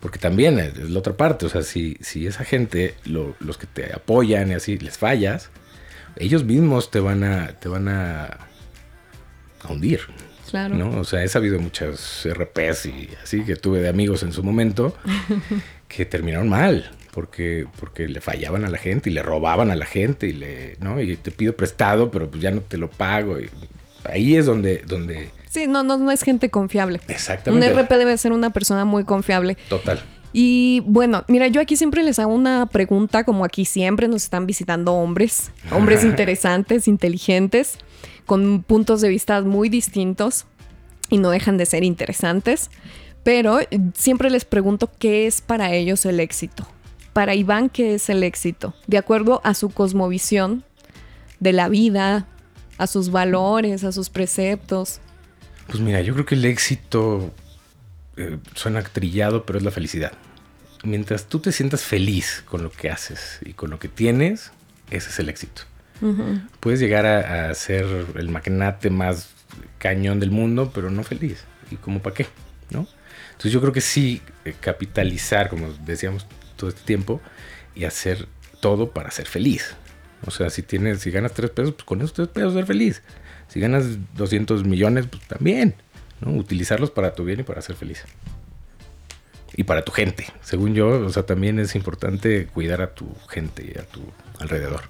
Porque 0.00 0.18
también 0.18 0.58
es 0.58 0.76
es 0.78 0.90
la 0.90 0.98
otra 0.98 1.12
parte. 1.16 1.46
O 1.46 1.48
sea, 1.50 1.62
si, 1.62 1.96
si 2.00 2.26
esa 2.26 2.44
gente, 2.44 2.94
lo- 3.04 3.34
los 3.40 3.58
que 3.58 3.66
te 3.66 3.92
apoyan 3.92 4.50
y 4.50 4.54
así, 4.54 4.78
les 4.78 4.96
fallas, 4.98 5.50
ellos 6.16 6.42
mismos 6.44 6.90
te 6.90 7.00
van 7.00 7.22
a, 7.22 7.48
te 7.60 7.68
van 7.68 7.88
a, 7.88 8.24
a 9.62 9.68
hundir. 9.68 10.00
claro. 10.50 10.74
¿no? 10.74 10.98
O 11.00 11.04
sea, 11.04 11.22
he 11.22 11.28
sabido 11.28 11.60
muchas 11.60 12.26
RPs 12.26 12.86
y 12.86 13.10
así 13.22 13.44
que 13.44 13.56
tuve 13.56 13.80
de 13.80 13.88
amigos 13.90 14.22
en 14.22 14.32
su 14.32 14.42
momento 14.42 14.96
que 15.88 16.04
terminaron 16.06 16.48
mal. 16.48 16.90
Porque, 17.12 17.66
porque 17.80 18.06
le 18.06 18.20
fallaban 18.20 18.64
a 18.64 18.70
la 18.70 18.78
gente 18.78 19.10
y 19.10 19.12
le 19.12 19.22
robaban 19.22 19.70
a 19.70 19.76
la 19.76 19.86
gente 19.86 20.28
y 20.28 20.32
le, 20.32 20.76
¿no? 20.80 21.00
Y 21.00 21.16
te 21.16 21.30
pido 21.30 21.56
prestado, 21.56 22.10
pero 22.10 22.30
pues 22.30 22.42
ya 22.42 22.50
no 22.52 22.60
te 22.60 22.78
lo 22.78 22.88
pago. 22.88 23.40
Y 23.40 23.50
ahí 24.04 24.36
es 24.36 24.46
donde, 24.46 24.78
donde 24.86 25.30
Sí, 25.50 25.66
no, 25.66 25.82
no, 25.82 25.98
no 25.98 26.12
es 26.12 26.22
gente 26.22 26.48
confiable. 26.48 27.00
Un 27.08 27.14
exactamente. 27.14 27.72
RP 27.72 27.90
debe 27.90 28.16
ser 28.16 28.32
una 28.32 28.50
persona 28.50 28.84
muy 28.84 29.02
confiable. 29.02 29.56
Total. 29.68 30.00
Y 30.32 30.80
bueno, 30.86 31.24
mira, 31.26 31.48
yo 31.48 31.60
aquí 31.60 31.76
siempre 31.76 32.04
les 32.04 32.20
hago 32.20 32.32
una 32.32 32.66
pregunta, 32.66 33.24
como 33.24 33.44
aquí 33.44 33.64
siempre 33.64 34.06
nos 34.06 34.22
están 34.22 34.46
visitando 34.46 34.94
hombres, 34.94 35.50
hombres 35.72 36.04
interesantes, 36.04 36.86
inteligentes, 36.86 37.78
con 38.26 38.62
puntos 38.62 39.00
de 39.00 39.08
vista 39.08 39.40
muy 39.42 39.68
distintos 39.68 40.46
y 41.08 41.18
no 41.18 41.30
dejan 41.30 41.56
de 41.56 41.66
ser 41.66 41.82
interesantes, 41.82 42.70
pero 43.24 43.58
siempre 43.94 44.30
les 44.30 44.44
pregunto 44.44 44.88
qué 45.00 45.26
es 45.26 45.40
para 45.40 45.74
ellos 45.74 46.06
el 46.06 46.20
éxito. 46.20 46.64
Para 47.12 47.34
Iván, 47.34 47.68
¿qué 47.68 47.94
es 47.94 48.08
el 48.08 48.22
éxito? 48.22 48.74
De 48.86 48.98
acuerdo 48.98 49.40
a 49.44 49.54
su 49.54 49.70
cosmovisión 49.70 50.64
de 51.40 51.52
la 51.52 51.68
vida, 51.68 52.26
a 52.78 52.86
sus 52.86 53.10
valores, 53.10 53.84
a 53.84 53.92
sus 53.92 54.10
preceptos. 54.10 55.00
Pues 55.66 55.80
mira, 55.80 56.00
yo 56.00 56.14
creo 56.14 56.26
que 56.26 56.34
el 56.34 56.44
éxito 56.44 57.32
eh, 58.16 58.38
suena 58.54 58.82
trillado, 58.82 59.44
pero 59.44 59.58
es 59.58 59.64
la 59.64 59.70
felicidad. 59.70 60.12
Mientras 60.82 61.26
tú 61.26 61.40
te 61.40 61.52
sientas 61.52 61.82
feliz 61.82 62.42
con 62.46 62.62
lo 62.62 62.70
que 62.70 62.90
haces 62.90 63.38
y 63.44 63.52
con 63.52 63.70
lo 63.70 63.78
que 63.78 63.88
tienes, 63.88 64.52
ese 64.90 65.10
es 65.10 65.18
el 65.18 65.28
éxito. 65.28 65.62
Puedes 66.60 66.80
llegar 66.80 67.04
a, 67.04 67.50
a 67.50 67.54
ser 67.54 67.84
el 68.14 68.30
magnate 68.30 68.88
más 68.88 69.28
cañón 69.76 70.18
del 70.18 70.30
mundo, 70.30 70.70
pero 70.74 70.90
no 70.90 71.02
feliz. 71.02 71.44
¿Y 71.70 71.76
como 71.76 72.00
para 72.00 72.14
qué? 72.14 72.26
¿No? 72.70 72.86
Entonces 73.32 73.52
yo 73.52 73.60
creo 73.60 73.72
que 73.74 73.82
sí, 73.82 74.22
eh, 74.46 74.54
capitalizar, 74.58 75.50
como 75.50 75.72
decíamos 75.84 76.26
todo 76.60 76.70
este 76.70 76.82
tiempo, 76.82 77.20
y 77.74 77.84
hacer 77.84 78.28
todo 78.60 78.90
para 78.90 79.10
ser 79.10 79.26
feliz. 79.26 79.74
O 80.26 80.30
sea, 80.30 80.50
si 80.50 80.62
tienes, 80.62 81.00
si 81.00 81.10
ganas 81.10 81.32
tres 81.32 81.50
pesos, 81.50 81.72
pues 81.72 81.84
con 81.84 81.98
esos 82.00 82.12
tres 82.12 82.28
pesos 82.28 82.52
ser 82.52 82.66
feliz. 82.66 83.02
Si 83.48 83.58
ganas 83.58 83.86
200 84.14 84.64
millones, 84.64 85.06
pues 85.06 85.22
también. 85.26 85.74
¿no? 86.20 86.32
Utilizarlos 86.32 86.90
para 86.90 87.14
tu 87.14 87.24
bien 87.24 87.40
y 87.40 87.42
para 87.42 87.62
ser 87.62 87.76
feliz. 87.76 88.04
Y 89.54 89.64
para 89.64 89.82
tu 89.82 89.92
gente. 89.92 90.26
Según 90.42 90.74
yo, 90.74 90.88
o 90.88 91.08
sea, 91.08 91.24
también 91.24 91.58
es 91.58 91.74
importante 91.74 92.46
cuidar 92.46 92.82
a 92.82 92.94
tu 92.94 93.08
gente 93.28 93.72
y 93.74 93.78
a 93.78 93.84
tu 93.84 94.02
alrededor. 94.38 94.82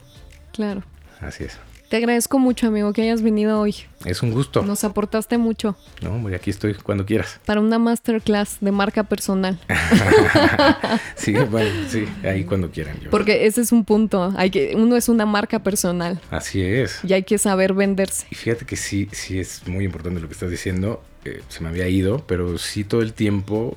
Claro. 0.53 0.83
Así 1.21 1.45
es. 1.45 1.59
Te 1.91 1.97
agradezco 1.97 2.39
mucho, 2.39 2.69
amigo, 2.69 2.93
que 2.93 3.03
hayas 3.03 3.21
venido 3.21 3.59
hoy. 3.61 3.75
Es 4.05 4.23
un 4.23 4.31
gusto. 4.31 4.63
Nos 4.63 4.85
aportaste 4.85 5.39
mucho 5.39 5.77
No, 6.01 6.13
hombre, 6.15 6.37
aquí 6.37 6.49
estoy 6.49 6.75
cuando 6.75 7.05
quieras. 7.05 7.41
para 7.45 7.61
una 7.61 7.81
masterclass 7.81 8.59
de 8.61 8.71
marca 8.71 9.03
personal. 9.05 9.59
Sí, 11.17 11.33
bueno, 11.51 11.69
sí, 11.89 12.07
ahí 12.23 12.45
cuando 12.45 12.71
quieran. 12.71 12.99
yo- 13.01 13.11
Porque 13.11 13.47
ese 13.47 13.61
es 13.61 13.73
un 13.73 13.85
punto. 13.85 14.33
Hay 14.37 14.51
que, 14.51 14.73
uno 14.77 14.97
es 14.97 15.09
una 15.09 15.27
marca 15.27 15.59
personal 15.65 16.21
Así 16.31 16.63
es. 16.63 17.01
y 17.05 17.13
hay 17.13 17.25
que 17.25 17.39
saber 17.39 17.75
venderse. 17.75 18.27
Y 18.31 18.37
fíjate 18.37 18.65
que 18.65 18.77
sí, 18.77 19.09
sí 19.13 19.39
es 19.41 19.67
muy 19.67 19.85
importante 19.85 20.21
lo 20.21 20.29
que 20.29 20.35
estás 20.35 20.51
diciendo. 20.51 21.03
Eh, 21.25 21.43
se 21.49 21.61
me 21.63 21.69
había 21.71 21.89
ido, 21.89 22.25
pero 22.27 22.57
sí 22.57 22.85
todo 22.85 23.03
el 23.03 23.13
tiempo 23.13 23.77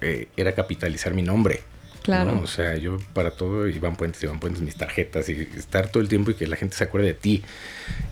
eh, 0.00 0.28
era 0.36 0.54
capitalizar 0.54 1.12
mi 1.14 1.22
nombre. 1.22 1.62
Claro. 2.04 2.32
¿no? 2.34 2.42
O 2.42 2.46
sea, 2.46 2.76
yo 2.76 2.98
para 3.14 3.30
todo, 3.30 3.66
Iván 3.66 3.96
Puentes, 3.96 4.22
Iván 4.22 4.38
Puentes, 4.38 4.60
mis 4.62 4.76
tarjetas 4.76 5.26
y 5.30 5.48
estar 5.56 5.88
todo 5.88 6.02
el 6.02 6.08
tiempo 6.10 6.30
y 6.30 6.34
que 6.34 6.46
la 6.46 6.54
gente 6.56 6.76
se 6.76 6.84
acuerde 6.84 7.06
de 7.08 7.14
ti. 7.14 7.42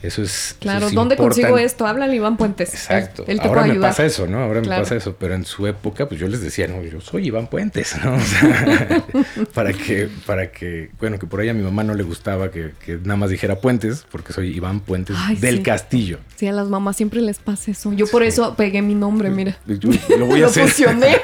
Eso 0.02 0.22
es. 0.22 0.56
Claro, 0.60 0.78
eso 0.78 0.86
es 0.88 0.94
¿dónde 0.94 1.16
consigo 1.16 1.58
esto? 1.58 1.86
Háblale 1.86 2.16
Iván 2.16 2.38
Puentes. 2.38 2.72
Exacto. 2.72 3.22
Él, 3.26 3.32
él 3.32 3.40
te 3.40 3.48
Ahora 3.48 3.60
puede 3.60 3.66
me 3.68 3.72
ayudar. 3.74 3.90
pasa 3.90 4.04
eso, 4.06 4.26
¿no? 4.26 4.38
Ahora 4.38 4.62
Claro. 4.62 4.78
me 4.80 4.82
pasa 4.84 4.96
eso. 4.96 5.14
Pero 5.18 5.34
en 5.34 5.44
su 5.44 5.66
época, 5.66 6.08
pues 6.08 6.18
yo 6.18 6.26
les 6.26 6.40
decía, 6.40 6.66
no, 6.68 6.82
yo 6.82 7.02
soy 7.02 7.26
Iván 7.26 7.48
Puentes, 7.48 7.94
¿no? 8.02 8.14
O 8.16 8.20
sea, 8.20 9.04
para 9.54 9.72
que, 9.74 10.08
para 10.24 10.50
que, 10.50 10.90
bueno, 10.98 11.18
que 11.18 11.26
por 11.26 11.40
ahí 11.40 11.50
a 11.50 11.54
mi 11.54 11.62
mamá 11.62 11.84
no 11.84 11.94
le 11.94 12.02
gustaba 12.02 12.50
que, 12.50 12.72
que 12.84 12.96
nada 12.96 13.16
más 13.16 13.28
dijera 13.30 13.56
Puentes, 13.56 14.06
porque 14.10 14.32
soy 14.32 14.56
Iván 14.56 14.80
Puentes 14.80 15.16
Ay, 15.18 15.36
del 15.36 15.58
sí. 15.58 15.62
Castillo. 15.62 16.18
Sí, 16.36 16.46
a 16.46 16.52
las 16.52 16.68
mamás 16.68 16.96
siempre 16.96 17.20
les 17.20 17.38
pasa 17.40 17.70
eso. 17.70 17.92
Yo 17.92 18.06
por 18.06 18.22
eso 18.22 18.54
pegué 18.56 18.80
mi 18.80 18.94
nombre, 18.94 19.28
mira. 19.28 19.58
Yo 19.66 19.90
lo 20.16 20.24
voy 20.26 20.38
a 20.38 20.42
Lo 20.44 20.46
hacer. 20.48 20.66
fusioné. 20.68 21.18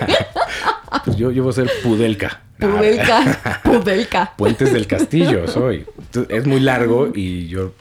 Pues 1.05 1.17
yo, 1.17 1.31
yo 1.31 1.43
voy 1.43 1.51
a 1.51 1.55
ser 1.55 1.71
Pudelka. 1.83 2.43
Pudelka. 2.59 3.61
Pudelka. 3.65 4.35
Puentes 4.37 4.73
del 4.73 4.87
Castillo 4.87 5.47
soy. 5.49 5.87
Es 6.29 6.47
muy 6.47 6.61
largo 6.61 7.11
y 7.15 7.49
yo, 7.49 7.73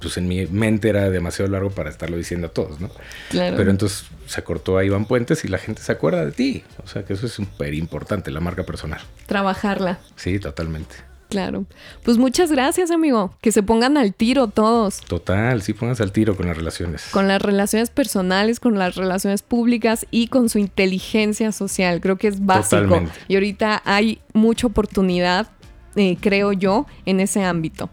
pues 0.00 0.16
en 0.16 0.28
mi 0.28 0.46
mente 0.46 0.88
era 0.88 1.10
demasiado 1.10 1.50
largo 1.50 1.70
para 1.70 1.90
estarlo 1.90 2.16
diciendo 2.16 2.48
a 2.48 2.50
todos, 2.50 2.80
¿no? 2.80 2.90
Claro. 3.30 3.56
Pero 3.56 3.70
entonces 3.70 4.06
se 4.26 4.42
cortó 4.42 4.78
a 4.78 4.84
Iván 4.84 5.06
Puentes 5.06 5.44
y 5.44 5.48
la 5.48 5.58
gente 5.58 5.82
se 5.82 5.92
acuerda 5.92 6.24
de 6.24 6.32
ti. 6.32 6.64
O 6.84 6.86
sea 6.86 7.04
que 7.04 7.12
eso 7.12 7.26
es 7.26 7.32
súper 7.32 7.74
importante, 7.74 8.30
la 8.30 8.40
marca 8.40 8.64
personal. 8.64 9.00
Trabajarla. 9.26 9.98
Sí, 10.16 10.38
totalmente. 10.38 10.96
Claro. 11.28 11.66
Pues 12.04 12.18
muchas 12.18 12.52
gracias, 12.52 12.90
amigo. 12.90 13.34
Que 13.40 13.50
se 13.52 13.62
pongan 13.62 13.96
al 13.96 14.14
tiro 14.14 14.46
todos. 14.48 15.00
Total, 15.00 15.60
sí, 15.62 15.72
pónganse 15.72 16.02
al 16.02 16.12
tiro 16.12 16.36
con 16.36 16.46
las 16.46 16.56
relaciones. 16.56 17.06
Con 17.10 17.26
las 17.28 17.42
relaciones 17.42 17.90
personales, 17.90 18.60
con 18.60 18.78
las 18.78 18.94
relaciones 18.94 19.42
públicas 19.42 20.06
y 20.10 20.28
con 20.28 20.48
su 20.48 20.58
inteligencia 20.58 21.50
social. 21.52 22.00
Creo 22.00 22.16
que 22.16 22.28
es 22.28 22.44
básico. 22.44 22.82
Totalmente. 22.82 23.12
Y 23.28 23.34
ahorita 23.34 23.82
hay 23.84 24.20
mucha 24.34 24.66
oportunidad, 24.68 25.48
eh, 25.96 26.16
creo 26.20 26.52
yo, 26.52 26.86
en 27.06 27.20
ese 27.20 27.42
ámbito. 27.42 27.90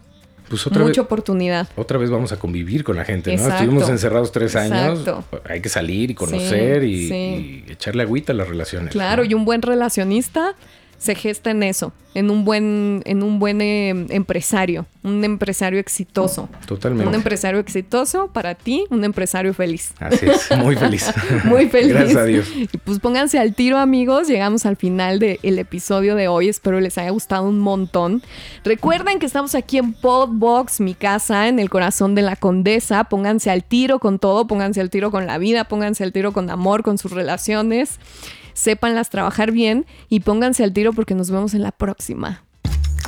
Pues 0.48 0.66
otra 0.66 0.80
Mucha 0.82 1.00
vez, 1.00 1.06
oportunidad. 1.06 1.68
otra 1.74 1.96
vez 1.98 2.10
vamos 2.10 2.30
a 2.30 2.38
convivir 2.38 2.84
con 2.84 2.96
la 2.96 3.04
gente, 3.04 3.30
¿no? 3.30 3.36
Exacto. 3.42 3.62
Estuvimos 3.64 3.88
encerrados 3.88 4.30
tres 4.30 4.54
años. 4.54 5.00
Exacto. 5.00 5.24
Hay 5.48 5.60
que 5.62 5.70
salir 5.70 6.10
y 6.10 6.14
conocer 6.14 6.82
Sí, 6.82 6.86
y, 6.88 7.08
sí. 7.08 7.64
y 7.66 7.72
echarle 7.72 8.02
agüita 8.02 8.32
a 8.32 8.36
las 8.36 8.46
relaciones. 8.48 8.92
Claro, 8.92 9.24
¿no? 9.24 9.30
y 9.30 9.34
un 9.34 9.46
buen 9.46 9.62
relacionista 9.62 10.54
se 11.04 11.14
gesta 11.14 11.50
en 11.50 11.62
eso, 11.62 11.92
en 12.14 12.30
un 12.30 12.46
buen, 12.46 13.02
en 13.04 13.22
un 13.22 13.38
buen 13.38 13.60
eh, 13.60 13.90
empresario, 14.08 14.86
un 15.02 15.22
empresario 15.22 15.78
exitoso. 15.78 16.48
Totalmente. 16.66 17.06
Un 17.06 17.14
empresario 17.14 17.60
exitoso 17.60 18.30
para 18.32 18.54
ti, 18.54 18.86
un 18.88 19.04
empresario 19.04 19.52
feliz. 19.52 19.92
Así 20.00 20.24
es, 20.24 20.56
muy 20.56 20.76
feliz. 20.76 21.12
Muy 21.44 21.68
feliz. 21.68 21.92
Gracias 21.92 22.16
a 22.16 22.24
Dios. 22.24 22.48
Y 22.56 22.78
pues 22.78 23.00
pónganse 23.00 23.38
al 23.38 23.54
tiro, 23.54 23.76
amigos. 23.76 24.28
Llegamos 24.28 24.64
al 24.64 24.76
final 24.76 25.18
del 25.18 25.58
episodio 25.58 26.14
de 26.14 26.26
hoy. 26.26 26.48
Espero 26.48 26.80
les 26.80 26.96
haya 26.96 27.10
gustado 27.10 27.46
un 27.46 27.58
montón. 27.58 28.22
Recuerden 28.64 29.18
que 29.18 29.26
estamos 29.26 29.54
aquí 29.54 29.76
en 29.76 29.92
Podbox, 29.92 30.80
mi 30.80 30.94
casa, 30.94 31.48
en 31.48 31.58
el 31.58 31.68
corazón 31.68 32.14
de 32.14 32.22
la 32.22 32.36
condesa. 32.36 33.04
Pónganse 33.04 33.50
al 33.50 33.62
tiro 33.62 33.98
con 33.98 34.18
todo, 34.18 34.46
pónganse 34.46 34.80
al 34.80 34.88
tiro 34.88 35.10
con 35.10 35.26
la 35.26 35.36
vida, 35.36 35.64
pónganse 35.64 36.02
al 36.02 36.12
tiro 36.12 36.32
con 36.32 36.48
amor, 36.48 36.82
con 36.82 36.96
sus 36.96 37.12
relaciones. 37.12 37.98
Sépanlas 38.54 39.10
trabajar 39.10 39.52
bien 39.52 39.84
y 40.08 40.20
pónganse 40.20 40.64
al 40.64 40.72
tiro 40.72 40.92
porque 40.92 41.14
nos 41.14 41.30
vemos 41.30 41.54
en 41.54 41.62
la 41.62 41.72
próxima. 41.72 42.44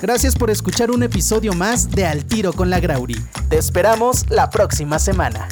Gracias 0.03 0.37
por 0.37 0.51
escuchar 0.51 0.91
un 0.91 1.03
episodio 1.03 1.55
más 1.55 1.91
de 1.91 2.05
Al 2.05 2.27
Tiro 2.27 2.53
con 2.53 2.69
la 2.69 2.81
Grauri. 2.81 3.17
Te 3.49 3.57
esperamos 3.57 4.29
la 4.29 4.51
próxima 4.51 4.99
semana. 4.99 5.49